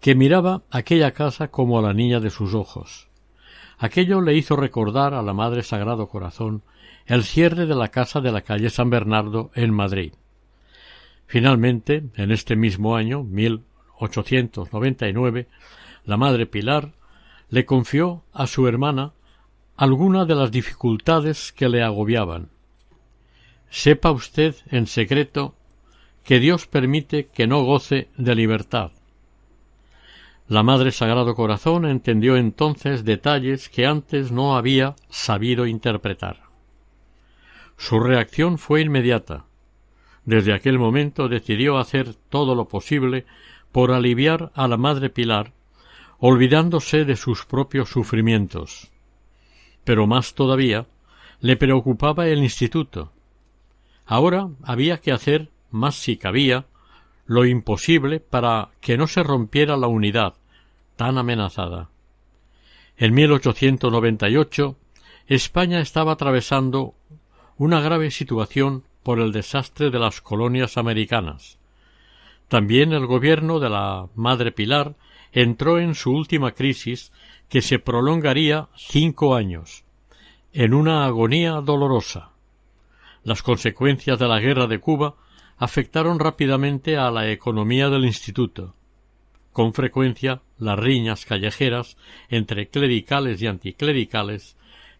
que 0.00 0.16
miraba 0.16 0.62
aquella 0.72 1.12
casa 1.12 1.52
como 1.52 1.78
a 1.78 1.82
la 1.82 1.94
niña 1.94 2.18
de 2.18 2.30
sus 2.30 2.54
ojos. 2.54 3.08
Aquello 3.78 4.20
le 4.20 4.34
hizo 4.34 4.56
recordar 4.56 5.14
a 5.14 5.22
la 5.22 5.32
Madre 5.32 5.62
Sagrado 5.62 6.08
Corazón 6.08 6.62
el 7.06 7.22
cierre 7.22 7.66
de 7.66 7.76
la 7.76 7.88
casa 7.88 8.20
de 8.20 8.32
la 8.32 8.42
calle 8.42 8.70
San 8.70 8.90
Bernardo 8.90 9.52
en 9.54 9.72
Madrid. 9.72 10.14
Finalmente, 11.26 12.04
en 12.16 12.32
este 12.32 12.56
mismo 12.56 12.96
año, 12.96 13.22
1899, 13.22 15.46
la 16.04 16.16
Madre 16.16 16.46
Pilar 16.46 16.92
le 17.50 17.64
confió 17.64 18.24
a 18.32 18.46
su 18.46 18.66
hermana 18.66 19.12
alguna 19.76 20.24
de 20.24 20.34
las 20.34 20.50
dificultades 20.50 21.52
que 21.52 21.68
le 21.68 21.82
agobiaban. 21.82 22.48
Sepa 23.70 24.10
usted 24.10 24.56
en 24.70 24.86
secreto 24.86 25.54
que 26.24 26.40
Dios 26.40 26.66
permite 26.66 27.26
que 27.26 27.46
no 27.46 27.62
goce 27.62 28.08
de 28.16 28.34
libertad. 28.34 28.92
La 30.48 30.62
Madre 30.62 30.92
Sagrado 30.92 31.34
Corazón 31.34 31.84
entendió 31.84 32.38
entonces 32.38 33.04
detalles 33.04 33.68
que 33.68 33.84
antes 33.84 34.32
no 34.32 34.56
había 34.56 34.96
sabido 35.10 35.66
interpretar. 35.66 36.40
Su 37.76 38.00
reacción 38.00 38.56
fue 38.56 38.80
inmediata. 38.80 39.44
Desde 40.24 40.54
aquel 40.54 40.78
momento 40.78 41.28
decidió 41.28 41.76
hacer 41.76 42.14
todo 42.14 42.54
lo 42.54 42.66
posible 42.66 43.26
por 43.72 43.92
aliviar 43.92 44.50
a 44.54 44.68
la 44.68 44.78
Madre 44.78 45.10
Pilar, 45.10 45.52
olvidándose 46.18 47.04
de 47.04 47.16
sus 47.16 47.44
propios 47.44 47.90
sufrimientos. 47.90 48.90
Pero 49.84 50.06
más 50.06 50.32
todavía 50.32 50.86
le 51.40 51.58
preocupaba 51.58 52.26
el 52.26 52.42
instituto. 52.42 53.12
Ahora 54.06 54.48
había 54.62 55.02
que 55.02 55.12
hacer, 55.12 55.50
más 55.70 55.96
si 55.96 56.16
cabía, 56.16 56.64
lo 57.26 57.44
imposible 57.44 58.18
para 58.20 58.70
que 58.80 58.96
no 58.96 59.06
se 59.06 59.22
rompiera 59.22 59.76
la 59.76 59.86
unidad 59.86 60.37
tan 60.98 61.16
amenazada. 61.16 61.90
En 62.96 63.14
1898 63.14 64.76
España 65.28 65.80
estaba 65.80 66.12
atravesando 66.12 66.94
una 67.56 67.80
grave 67.80 68.10
situación 68.10 68.82
por 69.04 69.20
el 69.20 69.30
desastre 69.30 69.90
de 69.90 70.00
las 70.00 70.20
colonias 70.20 70.76
americanas. 70.76 71.58
También 72.48 72.92
el 72.92 73.06
gobierno 73.06 73.60
de 73.60 73.70
la 73.70 74.08
Madre 74.16 74.50
Pilar 74.50 74.96
entró 75.30 75.78
en 75.78 75.94
su 75.94 76.10
última 76.10 76.50
crisis 76.52 77.12
que 77.48 77.62
se 77.62 77.78
prolongaría 77.78 78.68
cinco 78.76 79.36
años, 79.36 79.84
en 80.52 80.74
una 80.74 81.04
agonía 81.04 81.52
dolorosa. 81.60 82.30
Las 83.22 83.42
consecuencias 83.42 84.18
de 84.18 84.26
la 84.26 84.40
guerra 84.40 84.66
de 84.66 84.80
Cuba 84.80 85.14
afectaron 85.58 86.18
rápidamente 86.18 86.96
a 86.96 87.12
la 87.12 87.30
economía 87.30 87.88
del 87.88 88.04
instituto. 88.04 88.74
Con 89.58 89.74
frecuencia 89.74 90.40
las 90.56 90.78
riñas 90.78 91.26
callejeras 91.26 91.96
entre 92.28 92.68
clericales 92.68 93.42
y 93.42 93.48
anticlericales 93.48 94.56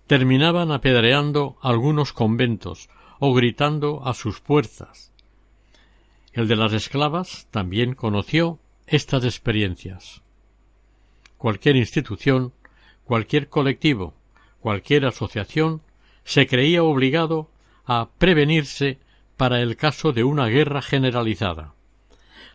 terminaban 0.09 0.72
apedreando 0.72 1.56
algunos 1.62 2.12
conventos 2.12 2.88
o 3.20 3.32
gritando 3.34 4.04
a 4.04 4.14
sus 4.14 4.40
puertas. 4.40 5.12
El 6.32 6.48
de 6.48 6.56
las 6.56 6.72
esclavas 6.72 7.46
también 7.52 7.94
conoció 7.94 8.59
estas 8.88 9.22
experiencias. 9.22 10.22
Cualquier 11.36 11.76
institución, 11.76 12.52
cualquier 13.04 13.48
colectivo, 13.48 14.12
cualquier 14.59 15.06
asociación 15.06 15.82
se 16.24 16.48
creía 16.48 16.82
obligado 16.82 17.48
a 17.86 18.09
prevenirse 18.18 18.98
para 19.36 19.61
el 19.61 19.76
caso 19.76 20.12
de 20.12 20.24
una 20.24 20.48
guerra 20.48 20.82
generalizada. 20.82 21.74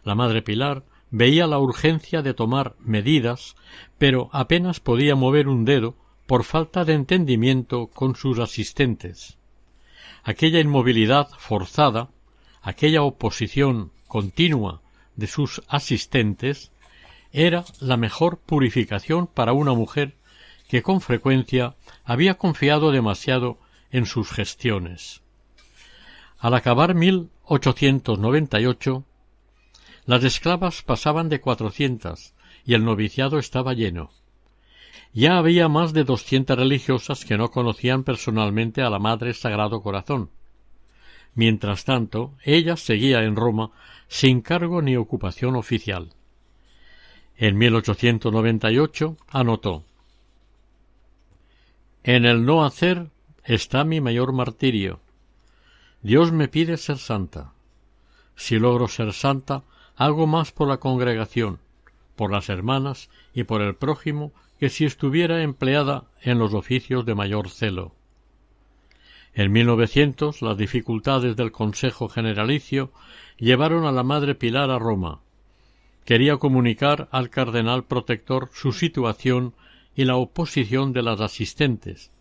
La 0.03 0.15
Madre 0.15 0.41
Pilar 0.41 0.83
veía 1.13 1.47
la 1.47 1.59
urgencia 1.59 2.21
de 2.21 2.33
tomar 2.33 2.75
medidas, 2.79 3.55
pero 3.97 4.29
apenas 4.33 4.81
podía 4.81 5.15
mover 5.15 5.47
un 5.47 5.63
dedo 5.63 5.95
por 6.27 6.43
falta 6.43 6.83
de 6.83 6.93
entendimiento 6.93 7.87
con 7.87 8.17
sus 8.17 8.39
asistentes 8.39 9.37
aquella 10.23 10.59
inmovilidad 10.59 11.29
forzada, 11.37 12.09
aquella 12.61 13.03
oposición 13.03 13.91
continua 14.07 14.81
de 15.15 15.27
sus 15.27 15.61
asistentes, 15.67 16.71
era 17.31 17.65
la 17.79 17.97
mejor 17.97 18.39
purificación 18.39 19.27
para 19.27 19.53
una 19.53 19.73
mujer 19.73 20.15
que 20.67 20.81
con 20.81 21.01
frecuencia 21.01 21.75
había 22.03 22.35
confiado 22.35 22.91
demasiado 22.91 23.59
en 23.91 24.05
sus 24.05 24.31
gestiones. 24.31 25.21
Al 26.39 26.53
acabar 26.53 26.95
1898, 26.95 29.03
las 30.05 30.23
esclavas 30.23 30.81
pasaban 30.81 31.29
de 31.29 31.39
cuatrocientas 31.39 32.33
y 32.65 32.73
el 32.73 32.83
noviciado 32.83 33.39
estaba 33.39 33.73
lleno. 33.73 34.11
Ya 35.13 35.37
había 35.37 35.69
más 35.69 35.93
de 35.93 36.03
doscientas 36.03 36.57
religiosas 36.57 37.23
que 37.23 37.37
no 37.37 37.51
conocían 37.51 38.03
personalmente 38.03 38.81
a 38.81 38.89
la 38.89 38.99
Madre 38.99 39.33
Sagrado 39.33 39.81
Corazón. 39.81 40.29
Mientras 41.35 41.85
tanto, 41.85 42.33
ella 42.43 42.77
seguía 42.77 43.23
en 43.23 43.35
Roma 43.35 43.71
sin 44.07 44.41
cargo 44.41 44.81
ni 44.81 44.95
ocupación 44.97 45.55
oficial. 45.55 46.09
En 47.37 47.57
1898 47.57 49.17
anotó 49.29 49.83
En 52.03 52.25
el 52.25 52.45
no 52.45 52.65
hacer 52.65 53.09
está 53.43 53.83
mi 53.83 54.01
mayor 54.01 54.33
martirio. 54.33 54.99
Dios 56.01 56.31
me 56.31 56.47
pide 56.47 56.77
ser 56.77 56.97
santa. 56.97 57.53
Si 58.35 58.59
logro 58.59 58.87
ser 58.87 59.13
santa, 59.13 59.63
hago 59.95 60.27
más 60.27 60.51
por 60.51 60.67
la 60.67 60.77
congregación, 60.77 61.59
por 62.15 62.31
las 62.31 62.49
hermanas 62.49 63.09
y 63.33 63.43
por 63.43 63.61
el 63.61 63.75
prójimo 63.75 64.31
que 64.59 64.69
si 64.69 64.85
estuviera 64.85 65.43
empleada 65.43 66.05
en 66.21 66.39
los 66.39 66.53
oficios 66.53 67.05
de 67.05 67.15
mayor 67.15 67.49
celo. 67.49 67.93
En 69.33 69.51
1900 69.51 70.41
las 70.41 70.57
dificultades 70.57 71.35
del 71.35 71.51
Consejo 71.51 72.07
Generalicio 72.07 72.91
llevaron 73.37 73.85
a 73.85 73.91
la 73.91 74.03
Madre 74.03 74.35
Pilar 74.35 74.69
a 74.69 74.77
Roma. 74.77 75.21
Quería 76.05 76.37
comunicar 76.37 77.07
al 77.11 77.29
cardenal 77.29 77.83
protector 77.85 78.49
su 78.53 78.73
situación 78.73 79.53
y 79.95 80.05
la 80.05 80.17
oposición 80.17 80.93
de 80.93 81.01
las 81.01 81.19
asistentes, 81.19 82.11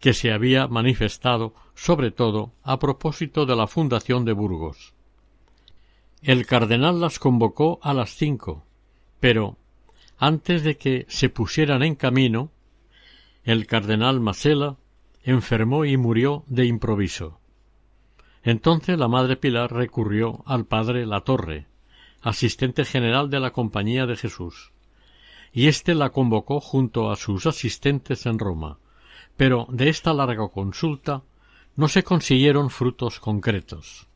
que 0.00 0.12
se 0.12 0.32
había 0.32 0.68
manifestado 0.68 1.54
sobre 1.74 2.10
todo 2.10 2.52
a 2.62 2.78
propósito 2.78 3.46
de 3.46 3.56
la 3.56 3.66
fundación 3.66 4.24
de 4.24 4.32
Burgos. 4.32 4.94
El 6.24 6.46
cardenal 6.46 7.02
las 7.02 7.18
convocó 7.18 7.78
a 7.82 7.92
las 7.92 8.16
cinco, 8.16 8.64
pero 9.20 9.58
antes 10.16 10.62
de 10.62 10.78
que 10.78 11.04
se 11.10 11.28
pusieran 11.28 11.82
en 11.82 11.96
camino, 11.96 12.50
el 13.42 13.66
cardenal 13.66 14.20
Masela 14.20 14.78
enfermó 15.22 15.84
y 15.84 15.98
murió 15.98 16.44
de 16.46 16.64
improviso. 16.64 17.40
Entonces 18.42 18.98
la 18.98 19.06
madre 19.06 19.36
Pilar 19.36 19.70
recurrió 19.70 20.42
al 20.46 20.64
padre 20.64 21.04
La 21.04 21.20
Torre, 21.20 21.66
asistente 22.22 22.86
general 22.86 23.28
de 23.28 23.40
la 23.40 23.50
Compañía 23.50 24.06
de 24.06 24.16
Jesús, 24.16 24.72
y 25.52 25.66
éste 25.66 25.94
la 25.94 26.08
convocó 26.08 26.58
junto 26.58 27.10
a 27.10 27.16
sus 27.16 27.44
asistentes 27.44 28.24
en 28.24 28.38
Roma, 28.38 28.78
pero 29.36 29.66
de 29.68 29.90
esta 29.90 30.14
larga 30.14 30.48
consulta 30.48 31.22
no 31.76 31.86
se 31.86 32.02
consiguieron 32.02 32.70
frutos 32.70 33.20
concretos. 33.20 34.08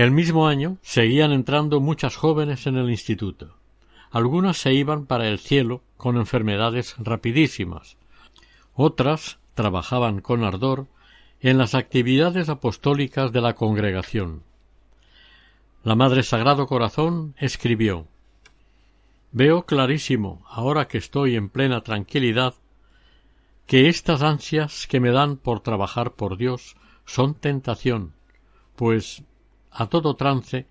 El 0.00 0.12
mismo 0.12 0.48
año 0.48 0.78
seguían 0.80 1.30
entrando 1.30 1.78
muchas 1.78 2.16
jóvenes 2.16 2.66
en 2.66 2.78
el 2.78 2.88
instituto. 2.88 3.54
Algunas 4.10 4.56
se 4.56 4.72
iban 4.72 5.04
para 5.04 5.28
el 5.28 5.38
cielo 5.38 5.82
con 5.98 6.16
enfermedades 6.16 6.94
rapidísimas. 6.96 7.98
Otras 8.74 9.38
trabajaban 9.52 10.22
con 10.22 10.42
ardor 10.42 10.86
en 11.40 11.58
las 11.58 11.74
actividades 11.74 12.48
apostólicas 12.48 13.30
de 13.30 13.42
la 13.42 13.54
congregación. 13.54 14.42
La 15.84 15.96
Madre 15.96 16.22
Sagrado 16.22 16.66
Corazón 16.66 17.34
escribió 17.36 18.06
Veo 19.32 19.66
clarísimo, 19.66 20.42
ahora 20.48 20.88
que 20.88 20.96
estoy 20.96 21.36
en 21.36 21.50
plena 21.50 21.82
tranquilidad, 21.82 22.54
que 23.66 23.90
estas 23.90 24.22
ansias 24.22 24.86
que 24.86 24.98
me 24.98 25.10
dan 25.10 25.36
por 25.36 25.60
trabajar 25.60 26.12
por 26.12 26.38
Dios 26.38 26.74
son 27.04 27.34
tentación, 27.34 28.14
pues 28.76 29.24
a 29.70 29.86
todo 29.88 30.16
trance 30.16 30.66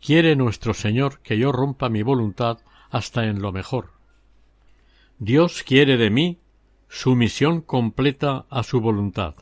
quiere 0.00 0.36
nuestro 0.36 0.74
Señor 0.74 1.20
que 1.20 1.38
yo 1.38 1.52
rompa 1.52 1.88
mi 1.88 2.02
voluntad 2.02 2.58
hasta 2.90 3.26
en 3.26 3.42
lo 3.42 3.52
mejor. 3.52 3.92
Dios 5.18 5.62
quiere 5.62 5.96
de 5.96 6.10
mí 6.10 6.38
sumisión 6.88 7.60
completa 7.60 8.46
a 8.50 8.62
su 8.62 8.80
voluntad. 8.80 9.34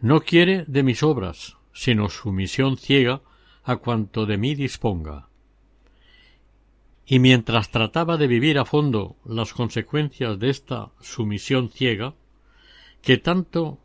No 0.00 0.20
quiere 0.20 0.64
de 0.66 0.82
mis 0.82 1.02
obras, 1.02 1.56
sino 1.72 2.08
sumisión 2.08 2.76
ciega 2.76 3.22
a 3.62 3.76
cuanto 3.76 4.26
de 4.26 4.36
mí 4.36 4.54
disponga. 4.54 5.28
Y 7.06 7.18
mientras 7.18 7.70
trataba 7.70 8.16
de 8.16 8.26
vivir 8.26 8.58
a 8.58 8.64
fondo 8.64 9.16
las 9.24 9.52
consecuencias 9.52 10.38
de 10.38 10.50
esta 10.50 10.90
sumisión 11.00 11.68
ciega, 11.70 12.14
que 13.02 13.18
tanto 13.18 13.78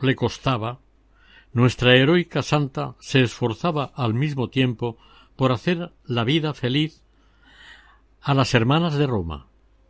le 0.00 0.16
costaba, 0.16 0.80
nuestra 1.52 1.94
heroica 1.96 2.42
santa 2.42 2.94
se 2.98 3.22
esforzaba 3.22 3.92
al 3.94 4.14
mismo 4.14 4.48
tiempo 4.48 4.96
por 5.36 5.52
hacer 5.52 5.92
la 6.04 6.24
vida 6.24 6.54
feliz 6.54 7.02
a 8.22 8.34
las 8.34 8.54
hermanas 8.54 8.94
de 8.94 9.06
Roma, 9.06 9.46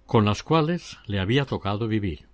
con 0.06 0.24
las 0.24 0.42
cuales 0.42 0.98
le 1.06 1.20
había 1.20 1.44
tocado 1.44 1.86
vivir. 1.86 2.26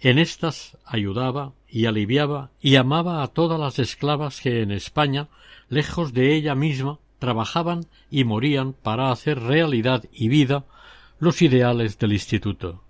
En 0.00 0.18
éstas 0.18 0.76
ayudaba 0.84 1.52
y 1.68 1.86
aliviaba 1.86 2.50
y 2.60 2.76
amaba 2.76 3.22
a 3.22 3.28
todas 3.28 3.58
las 3.58 3.78
esclavas 3.78 4.40
que 4.40 4.60
en 4.60 4.70
España, 4.70 5.28
lejos 5.68 6.12
de 6.12 6.34
ella 6.34 6.54
misma, 6.54 6.98
trabajaban 7.18 7.86
y 8.10 8.24
morían 8.24 8.74
para 8.74 9.10
hacer 9.10 9.40
realidad 9.40 10.04
y 10.12 10.28
vida 10.28 10.64
los 11.18 11.40
ideales 11.40 11.98
del 11.98 12.12
Instituto. 12.12 12.85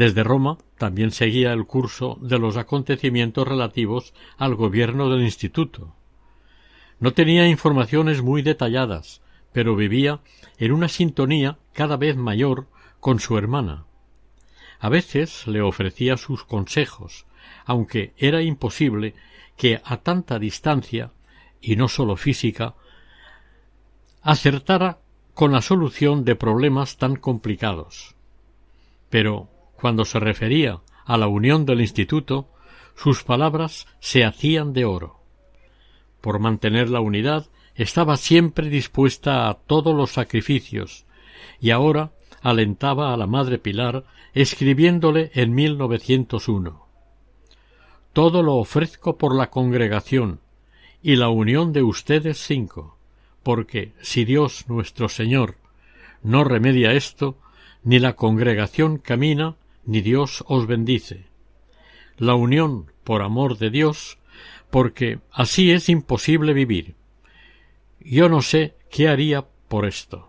Desde 0.00 0.24
Roma 0.24 0.56
también 0.78 1.10
seguía 1.10 1.52
el 1.52 1.66
curso 1.66 2.16
de 2.22 2.38
los 2.38 2.56
acontecimientos 2.56 3.46
relativos 3.46 4.14
al 4.38 4.54
gobierno 4.54 5.10
del 5.10 5.20
Instituto. 5.20 5.94
No 7.00 7.12
tenía 7.12 7.46
informaciones 7.48 8.22
muy 8.22 8.40
detalladas, 8.40 9.20
pero 9.52 9.76
vivía 9.76 10.20
en 10.56 10.72
una 10.72 10.88
sintonía 10.88 11.58
cada 11.74 11.98
vez 11.98 12.16
mayor 12.16 12.66
con 12.98 13.20
su 13.20 13.36
hermana. 13.36 13.84
A 14.78 14.88
veces 14.88 15.46
le 15.46 15.60
ofrecía 15.60 16.16
sus 16.16 16.44
consejos, 16.44 17.26
aunque 17.66 18.14
era 18.16 18.40
imposible 18.40 19.14
que 19.58 19.82
a 19.84 19.98
tanta 19.98 20.38
distancia, 20.38 21.12
y 21.60 21.76
no 21.76 21.88
sólo 21.88 22.16
física, 22.16 22.74
acertara 24.22 25.00
con 25.34 25.52
la 25.52 25.60
solución 25.60 26.24
de 26.24 26.36
problemas 26.36 26.96
tan 26.96 27.16
complicados. 27.16 28.16
Pero 29.10 29.50
cuando 29.80 30.04
se 30.04 30.20
refería 30.20 30.80
a 31.04 31.16
la 31.16 31.26
unión 31.26 31.64
del 31.64 31.80
instituto, 31.80 32.48
sus 32.94 33.24
palabras 33.24 33.86
se 33.98 34.24
hacían 34.24 34.72
de 34.72 34.84
oro. 34.84 35.20
Por 36.20 36.38
mantener 36.38 36.90
la 36.90 37.00
unidad 37.00 37.46
estaba 37.74 38.16
siempre 38.16 38.68
dispuesta 38.68 39.48
a 39.48 39.54
todos 39.54 39.94
los 39.94 40.10
sacrificios, 40.12 41.06
y 41.60 41.70
ahora 41.70 42.12
alentaba 42.42 43.12
a 43.12 43.16
la 43.16 43.26
madre 43.26 43.58
Pilar 43.58 44.04
escribiéndole 44.34 45.30
en 45.34 45.54
1901 45.54 46.86
Todo 48.12 48.42
lo 48.42 48.56
ofrezco 48.56 49.16
por 49.16 49.34
la 49.34 49.50
congregación 49.50 50.40
y 51.02 51.16
la 51.16 51.28
unión 51.28 51.72
de 51.72 51.82
ustedes 51.82 52.38
cinco, 52.38 52.98
porque 53.42 53.92
si 54.02 54.24
Dios 54.24 54.66
nuestro 54.68 55.08
Señor 55.08 55.56
no 56.22 56.44
remedia 56.44 56.92
esto, 56.92 57.38
ni 57.82 57.98
la 57.98 58.14
congregación 58.14 58.98
camina, 58.98 59.56
ni 59.90 60.02
Dios 60.02 60.44
os 60.46 60.68
bendice. 60.68 61.26
La 62.16 62.36
unión 62.36 62.92
por 63.02 63.22
amor 63.22 63.58
de 63.58 63.70
Dios, 63.70 64.18
porque 64.70 65.18
así 65.32 65.72
es 65.72 65.88
imposible 65.88 66.52
vivir. 66.52 66.94
Yo 67.98 68.28
no 68.28 68.40
sé 68.40 68.76
qué 68.88 69.08
haría 69.08 69.48
por 69.66 69.86
esto. 69.86 70.28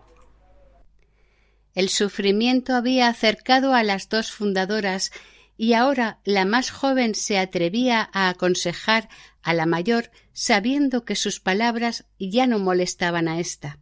El 1.76 1.90
sufrimiento 1.90 2.74
había 2.74 3.06
acercado 3.06 3.72
a 3.72 3.84
las 3.84 4.08
dos 4.08 4.32
fundadoras 4.32 5.12
y 5.56 5.74
ahora 5.74 6.18
la 6.24 6.44
más 6.44 6.72
joven 6.72 7.14
se 7.14 7.38
atrevía 7.38 8.10
a 8.12 8.30
aconsejar 8.30 9.08
a 9.42 9.54
la 9.54 9.66
mayor 9.66 10.10
sabiendo 10.32 11.04
que 11.04 11.14
sus 11.14 11.38
palabras 11.38 12.04
ya 12.18 12.48
no 12.48 12.58
molestaban 12.58 13.28
a 13.28 13.38
ésta. 13.38 13.78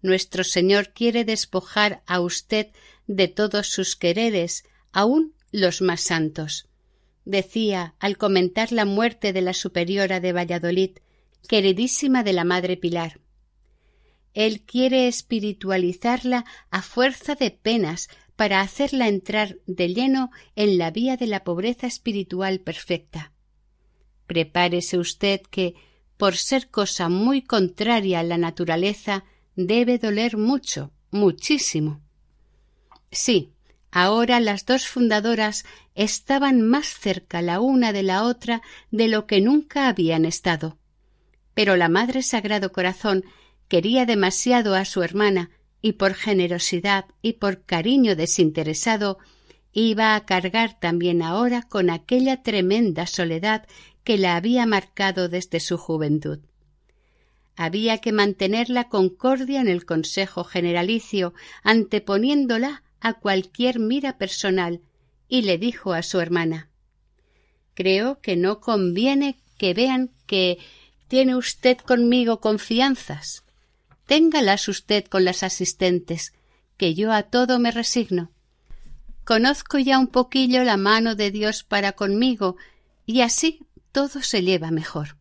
Nuestro 0.00 0.42
Señor 0.42 0.92
quiere 0.92 1.24
despojar 1.24 2.02
a 2.06 2.18
usted 2.18 2.72
de 3.06 3.28
todos 3.28 3.68
sus 3.68 3.96
quereres, 3.96 4.64
aun 4.92 5.34
los 5.50 5.82
más 5.82 6.00
santos. 6.00 6.68
Decía 7.24 7.94
al 7.98 8.16
comentar 8.16 8.72
la 8.72 8.84
muerte 8.84 9.32
de 9.32 9.42
la 9.42 9.54
superiora 9.54 10.20
de 10.20 10.32
Valladolid, 10.32 10.98
queridísima 11.48 12.22
de 12.22 12.32
la 12.32 12.44
Madre 12.44 12.76
Pilar. 12.76 13.20
Él 14.34 14.62
quiere 14.62 15.08
espiritualizarla 15.08 16.44
a 16.70 16.82
fuerza 16.82 17.34
de 17.34 17.50
penas 17.50 18.08
para 18.36 18.60
hacerla 18.60 19.08
entrar 19.08 19.58
de 19.66 19.92
lleno 19.92 20.30
en 20.56 20.78
la 20.78 20.90
vía 20.90 21.16
de 21.16 21.26
la 21.26 21.44
pobreza 21.44 21.86
espiritual 21.86 22.60
perfecta. 22.60 23.32
Prepárese 24.26 24.98
usted 24.98 25.42
que, 25.42 25.74
por 26.16 26.36
ser 26.36 26.70
cosa 26.70 27.08
muy 27.08 27.42
contraria 27.42 28.20
a 28.20 28.22
la 28.22 28.38
naturaleza, 28.38 29.24
debe 29.54 29.98
doler 29.98 30.38
mucho, 30.38 30.92
muchísimo. 31.10 32.00
Sí, 33.10 33.51
ahora 33.92 34.40
las 34.40 34.66
dos 34.66 34.88
fundadoras 34.88 35.64
estaban 35.94 36.62
más 36.62 36.86
cerca 36.86 37.42
la 37.42 37.60
una 37.60 37.92
de 37.92 38.02
la 38.02 38.24
otra 38.24 38.62
de 38.90 39.06
lo 39.06 39.26
que 39.26 39.40
nunca 39.40 39.86
habían 39.86 40.24
estado. 40.24 40.78
Pero 41.54 41.76
la 41.76 41.88
Madre 41.88 42.22
Sagrado 42.22 42.72
Corazón 42.72 43.24
quería 43.68 44.06
demasiado 44.06 44.74
a 44.74 44.84
su 44.86 45.02
hermana 45.02 45.50
y 45.82 45.92
por 45.92 46.14
generosidad 46.14 47.04
y 47.20 47.34
por 47.34 47.64
cariño 47.64 48.16
desinteresado 48.16 49.18
iba 49.72 50.14
a 50.14 50.24
cargar 50.24 50.78
también 50.80 51.22
ahora 51.22 51.62
con 51.62 51.90
aquella 51.90 52.42
tremenda 52.42 53.06
soledad 53.06 53.66
que 54.04 54.16
la 54.16 54.36
había 54.36 54.66
marcado 54.66 55.28
desde 55.28 55.60
su 55.60 55.76
juventud. 55.76 56.40
Había 57.56 57.98
que 57.98 58.12
mantener 58.12 58.70
la 58.70 58.88
concordia 58.88 59.60
en 59.60 59.68
el 59.68 59.84
Consejo 59.84 60.44
Generalicio, 60.44 61.34
anteponiéndola 61.62 62.81
a 63.02 63.14
cualquier 63.14 63.78
mira 63.78 64.16
personal, 64.16 64.80
y 65.28 65.42
le 65.42 65.58
dijo 65.58 65.92
a 65.92 66.02
su 66.02 66.20
hermana 66.20 66.70
Creo 67.74 68.20
que 68.20 68.36
no 68.36 68.60
conviene 68.60 69.38
que 69.58 69.74
vean 69.74 70.10
que 70.26 70.58
tiene 71.08 71.36
usted 71.36 71.78
conmigo 71.78 72.40
confianzas 72.40 73.42
téngalas 74.12 74.68
usted 74.68 75.06
con 75.06 75.24
las 75.24 75.42
asistentes, 75.42 76.34
que 76.76 76.94
yo 76.94 77.12
a 77.12 77.22
todo 77.22 77.58
me 77.58 77.70
resigno. 77.70 78.30
Conozco 79.24 79.78
ya 79.78 79.98
un 79.98 80.08
poquillo 80.08 80.64
la 80.64 80.76
mano 80.76 81.14
de 81.14 81.30
Dios 81.30 81.64
para 81.64 81.92
conmigo, 81.92 82.56
y 83.06 83.22
así 83.22 83.60
todo 83.90 84.20
se 84.20 84.42
lleva 84.42 84.70
mejor. 84.70 85.16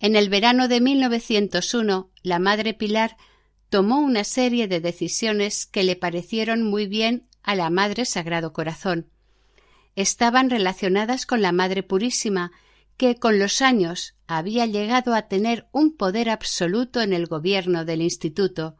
En 0.00 0.16
el 0.16 0.28
verano 0.28 0.68
de 0.68 0.80
1901, 0.80 2.10
la 2.22 2.38
Madre 2.38 2.74
Pilar 2.74 3.16
tomó 3.72 4.00
una 4.00 4.22
serie 4.22 4.68
de 4.68 4.80
decisiones 4.80 5.64
que 5.64 5.82
le 5.82 5.96
parecieron 5.96 6.62
muy 6.62 6.86
bien 6.86 7.26
a 7.42 7.54
la 7.54 7.70
Madre 7.70 8.04
Sagrado 8.04 8.52
Corazón. 8.52 9.08
Estaban 9.96 10.50
relacionadas 10.50 11.24
con 11.24 11.40
la 11.40 11.52
Madre 11.52 11.82
Purísima 11.82 12.52
que 12.98 13.14
con 13.14 13.38
los 13.38 13.62
años 13.62 14.14
había 14.26 14.66
llegado 14.66 15.14
a 15.14 15.22
tener 15.22 15.68
un 15.72 15.96
poder 15.96 16.28
absoluto 16.28 17.00
en 17.00 17.14
el 17.14 17.26
gobierno 17.26 17.86
del 17.86 18.02
instituto. 18.02 18.76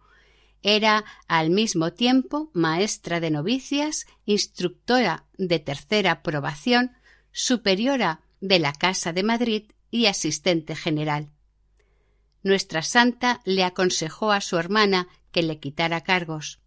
Era 0.62 1.06
al 1.26 1.48
mismo 1.48 1.94
tiempo 1.94 2.50
maestra 2.52 3.18
de 3.18 3.30
novicias, 3.30 4.04
instructora 4.26 5.24
de 5.38 5.58
tercera 5.58 6.22
probación, 6.22 6.92
superiora 7.30 8.20
de 8.42 8.58
la 8.58 8.74
Casa 8.74 9.14
de 9.14 9.22
Madrid 9.22 9.72
y 9.90 10.04
asistente 10.04 10.76
general. 10.76 11.30
Nuestra 12.42 12.82
santa 12.82 13.40
le 13.44 13.64
aconsejó 13.64 14.32
a 14.32 14.40
su 14.40 14.58
hermana 14.58 15.08
que 15.30 15.42
le 15.42 15.58
quitara 15.58 16.02
cargos. 16.02 16.60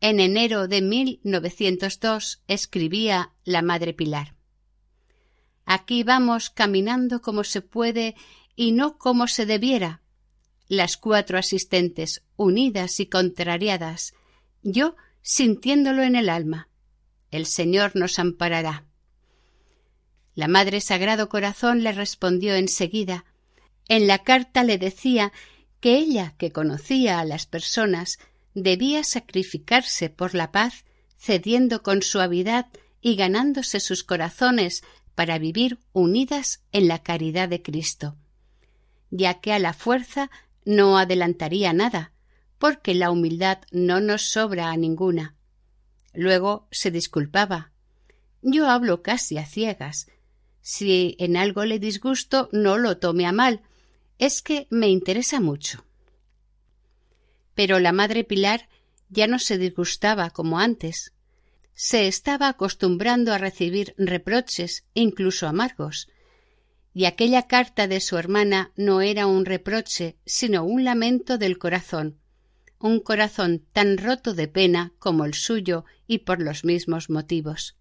En 0.00 0.20
enero 0.20 0.68
de 0.68 0.82
1902 0.82 2.42
escribía 2.46 3.32
la 3.44 3.62
Madre 3.62 3.94
Pilar. 3.94 4.34
Aquí 5.64 6.04
vamos 6.04 6.50
caminando 6.50 7.20
como 7.20 7.42
se 7.42 7.60
puede 7.60 8.14
y 8.54 8.72
no 8.72 8.98
como 8.98 9.26
se 9.26 9.46
debiera. 9.46 10.02
Las 10.68 10.96
cuatro 10.96 11.38
asistentes, 11.38 12.22
unidas 12.36 13.00
y 13.00 13.06
contrariadas, 13.06 14.14
yo 14.62 14.96
sintiéndolo 15.22 16.02
en 16.02 16.14
el 16.14 16.28
alma. 16.28 16.68
El 17.30 17.46
Señor 17.46 17.96
nos 17.96 18.18
amparará. 18.18 18.84
La 20.34 20.48
Madre 20.48 20.80
Sagrado 20.80 21.28
Corazón 21.28 21.82
le 21.82 21.92
respondió 21.92 22.54
enseguida. 22.54 23.24
En 23.88 24.06
la 24.06 24.18
carta 24.18 24.64
le 24.64 24.78
decía 24.78 25.32
que 25.80 25.96
ella, 25.96 26.34
que 26.38 26.52
conocía 26.52 27.20
a 27.20 27.24
las 27.24 27.46
personas, 27.46 28.18
debía 28.54 29.04
sacrificarse 29.04 30.10
por 30.10 30.34
la 30.34 30.50
paz, 30.50 30.84
cediendo 31.16 31.82
con 31.82 32.02
suavidad 32.02 32.66
y 33.00 33.16
ganándose 33.16 33.80
sus 33.80 34.02
corazones 34.02 34.82
para 35.14 35.38
vivir 35.38 35.78
unidas 35.92 36.62
en 36.72 36.88
la 36.88 37.02
caridad 37.02 37.48
de 37.48 37.62
Cristo, 37.62 38.16
ya 39.10 39.40
que 39.40 39.52
a 39.52 39.58
la 39.58 39.72
fuerza 39.72 40.30
no 40.64 40.98
adelantaría 40.98 41.72
nada, 41.72 42.12
porque 42.58 42.94
la 42.94 43.10
humildad 43.10 43.58
no 43.70 44.00
nos 44.00 44.22
sobra 44.22 44.70
a 44.70 44.76
ninguna. 44.76 45.36
Luego 46.12 46.66
se 46.70 46.90
disculpaba. 46.90 47.72
Yo 48.42 48.68
hablo 48.68 49.02
casi 49.02 49.38
a 49.38 49.46
ciegas. 49.46 50.08
Si 50.60 51.16
en 51.18 51.36
algo 51.36 51.64
le 51.64 51.78
disgusto, 51.78 52.48
no 52.52 52.78
lo 52.78 52.98
tome 52.98 53.26
a 53.26 53.32
mal. 53.32 53.62
Es 54.18 54.42
que 54.42 54.66
me 54.70 54.88
interesa 54.88 55.40
mucho. 55.40 55.84
Pero 57.54 57.78
la 57.80 57.92
madre 57.92 58.24
Pilar 58.24 58.68
ya 59.08 59.26
no 59.26 59.38
se 59.38 59.58
disgustaba 59.58 60.30
como 60.30 60.58
antes. 60.58 61.12
Se 61.74 62.08
estaba 62.08 62.48
acostumbrando 62.48 63.32
a 63.32 63.38
recibir 63.38 63.94
reproches, 63.98 64.84
incluso 64.94 65.46
amargos, 65.46 66.08
y 66.94 67.04
aquella 67.04 67.46
carta 67.46 67.86
de 67.88 68.00
su 68.00 68.16
hermana 68.16 68.72
no 68.74 69.02
era 69.02 69.26
un 69.26 69.44
reproche, 69.44 70.16
sino 70.24 70.64
un 70.64 70.84
lamento 70.84 71.36
del 71.36 71.58
corazón, 71.58 72.18
un 72.78 73.00
corazón 73.00 73.66
tan 73.74 73.98
roto 73.98 74.32
de 74.32 74.48
pena 74.48 74.94
como 74.98 75.26
el 75.26 75.34
suyo 75.34 75.84
y 76.06 76.18
por 76.18 76.40
los 76.40 76.64
mismos 76.64 77.10
motivos. 77.10 77.76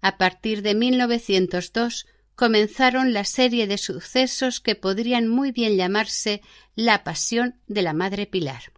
A 0.00 0.16
partir 0.16 0.62
de 0.62 0.74
1902 0.74 2.06
comenzaron 2.38 3.12
la 3.12 3.24
serie 3.24 3.66
de 3.66 3.78
sucesos 3.78 4.60
que 4.60 4.76
podrían 4.76 5.26
muy 5.26 5.50
bien 5.50 5.76
llamarse 5.76 6.40
la 6.76 7.02
pasión 7.02 7.56
de 7.66 7.82
la 7.82 7.94
Madre 7.94 8.26
Pilar. 8.26 8.72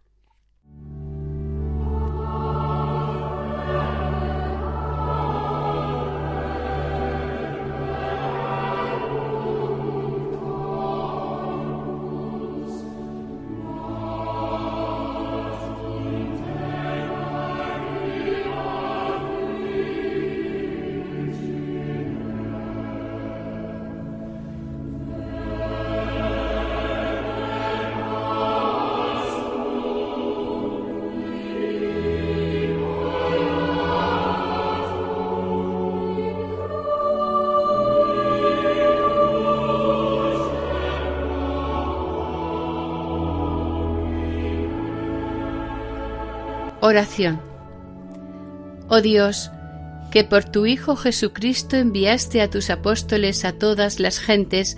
Oración. 46.91 47.39
Oh 48.89 48.99
Dios, 48.99 49.49
que 50.11 50.25
por 50.25 50.43
tu 50.43 50.65
Hijo 50.65 50.97
Jesucristo 50.97 51.77
enviaste 51.77 52.41
a 52.41 52.49
tus 52.49 52.69
apóstoles 52.69 53.45
a 53.45 53.53
todas 53.53 54.01
las 54.01 54.19
gentes, 54.19 54.75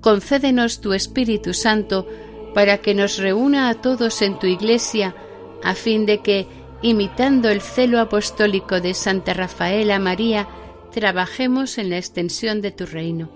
concédenos 0.00 0.80
tu 0.80 0.94
Espíritu 0.94 1.52
Santo 1.52 2.08
para 2.54 2.78
que 2.78 2.94
nos 2.94 3.18
reúna 3.18 3.68
a 3.68 3.74
todos 3.74 4.22
en 4.22 4.38
tu 4.38 4.46
Iglesia, 4.46 5.14
a 5.62 5.74
fin 5.74 6.06
de 6.06 6.22
que, 6.22 6.46
imitando 6.80 7.50
el 7.50 7.60
celo 7.60 8.00
apostólico 8.00 8.80
de 8.80 8.94
Santa 8.94 9.34
Rafaela 9.34 9.98
María, 9.98 10.48
trabajemos 10.90 11.76
en 11.76 11.90
la 11.90 11.98
extensión 11.98 12.62
de 12.62 12.70
tu 12.70 12.86
reino. 12.86 13.28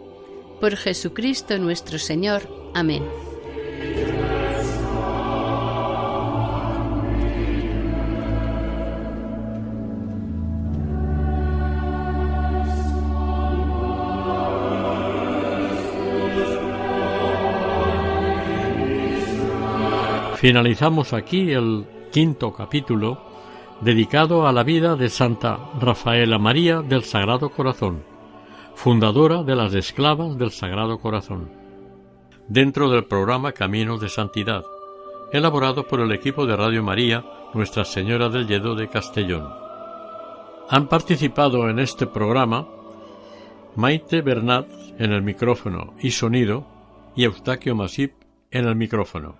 Por 0.59 0.74
Jesucristo 0.76 1.59
nuestro 1.59 1.98
Señor. 1.98 2.48
Amén. 2.72 3.05
Finalizamos 20.41 21.12
aquí 21.12 21.53
el 21.53 21.84
quinto 22.11 22.55
capítulo 22.55 23.20
dedicado 23.82 24.47
a 24.47 24.55
la 24.55 24.62
vida 24.62 24.97
de 24.97 25.11
Santa 25.11 25.68
Rafaela 25.78 26.38
María 26.38 26.80
del 26.80 27.03
Sagrado 27.03 27.51
Corazón, 27.51 28.03
fundadora 28.74 29.43
de 29.43 29.55
las 29.55 29.74
esclavas 29.74 30.38
del 30.38 30.51
Sagrado 30.51 30.99
Corazón, 30.99 31.51
dentro 32.49 32.88
del 32.88 33.05
programa 33.05 33.53
Caminos 33.53 34.01
de 34.01 34.09
Santidad, 34.09 34.64
elaborado 35.30 35.86
por 35.86 36.01
el 36.01 36.11
equipo 36.11 36.47
de 36.47 36.57
Radio 36.57 36.82
María 36.82 37.22
Nuestra 37.53 37.84
Señora 37.84 38.30
del 38.30 38.47
Lledo 38.47 38.74
de 38.74 38.88
Castellón. 38.88 39.47
Han 40.70 40.88
participado 40.88 41.68
en 41.68 41.78
este 41.80 42.07
programa 42.07 42.66
Maite 43.76 44.22
Bernat 44.22 44.70
en 44.99 45.12
el 45.12 45.20
micrófono 45.20 45.93
y 46.01 46.12
sonido 46.12 46.64
y 47.14 47.24
Eustaquio 47.24 47.74
Masip 47.74 48.14
en 48.51 48.66
el 48.66 48.74
micrófono. 48.74 49.39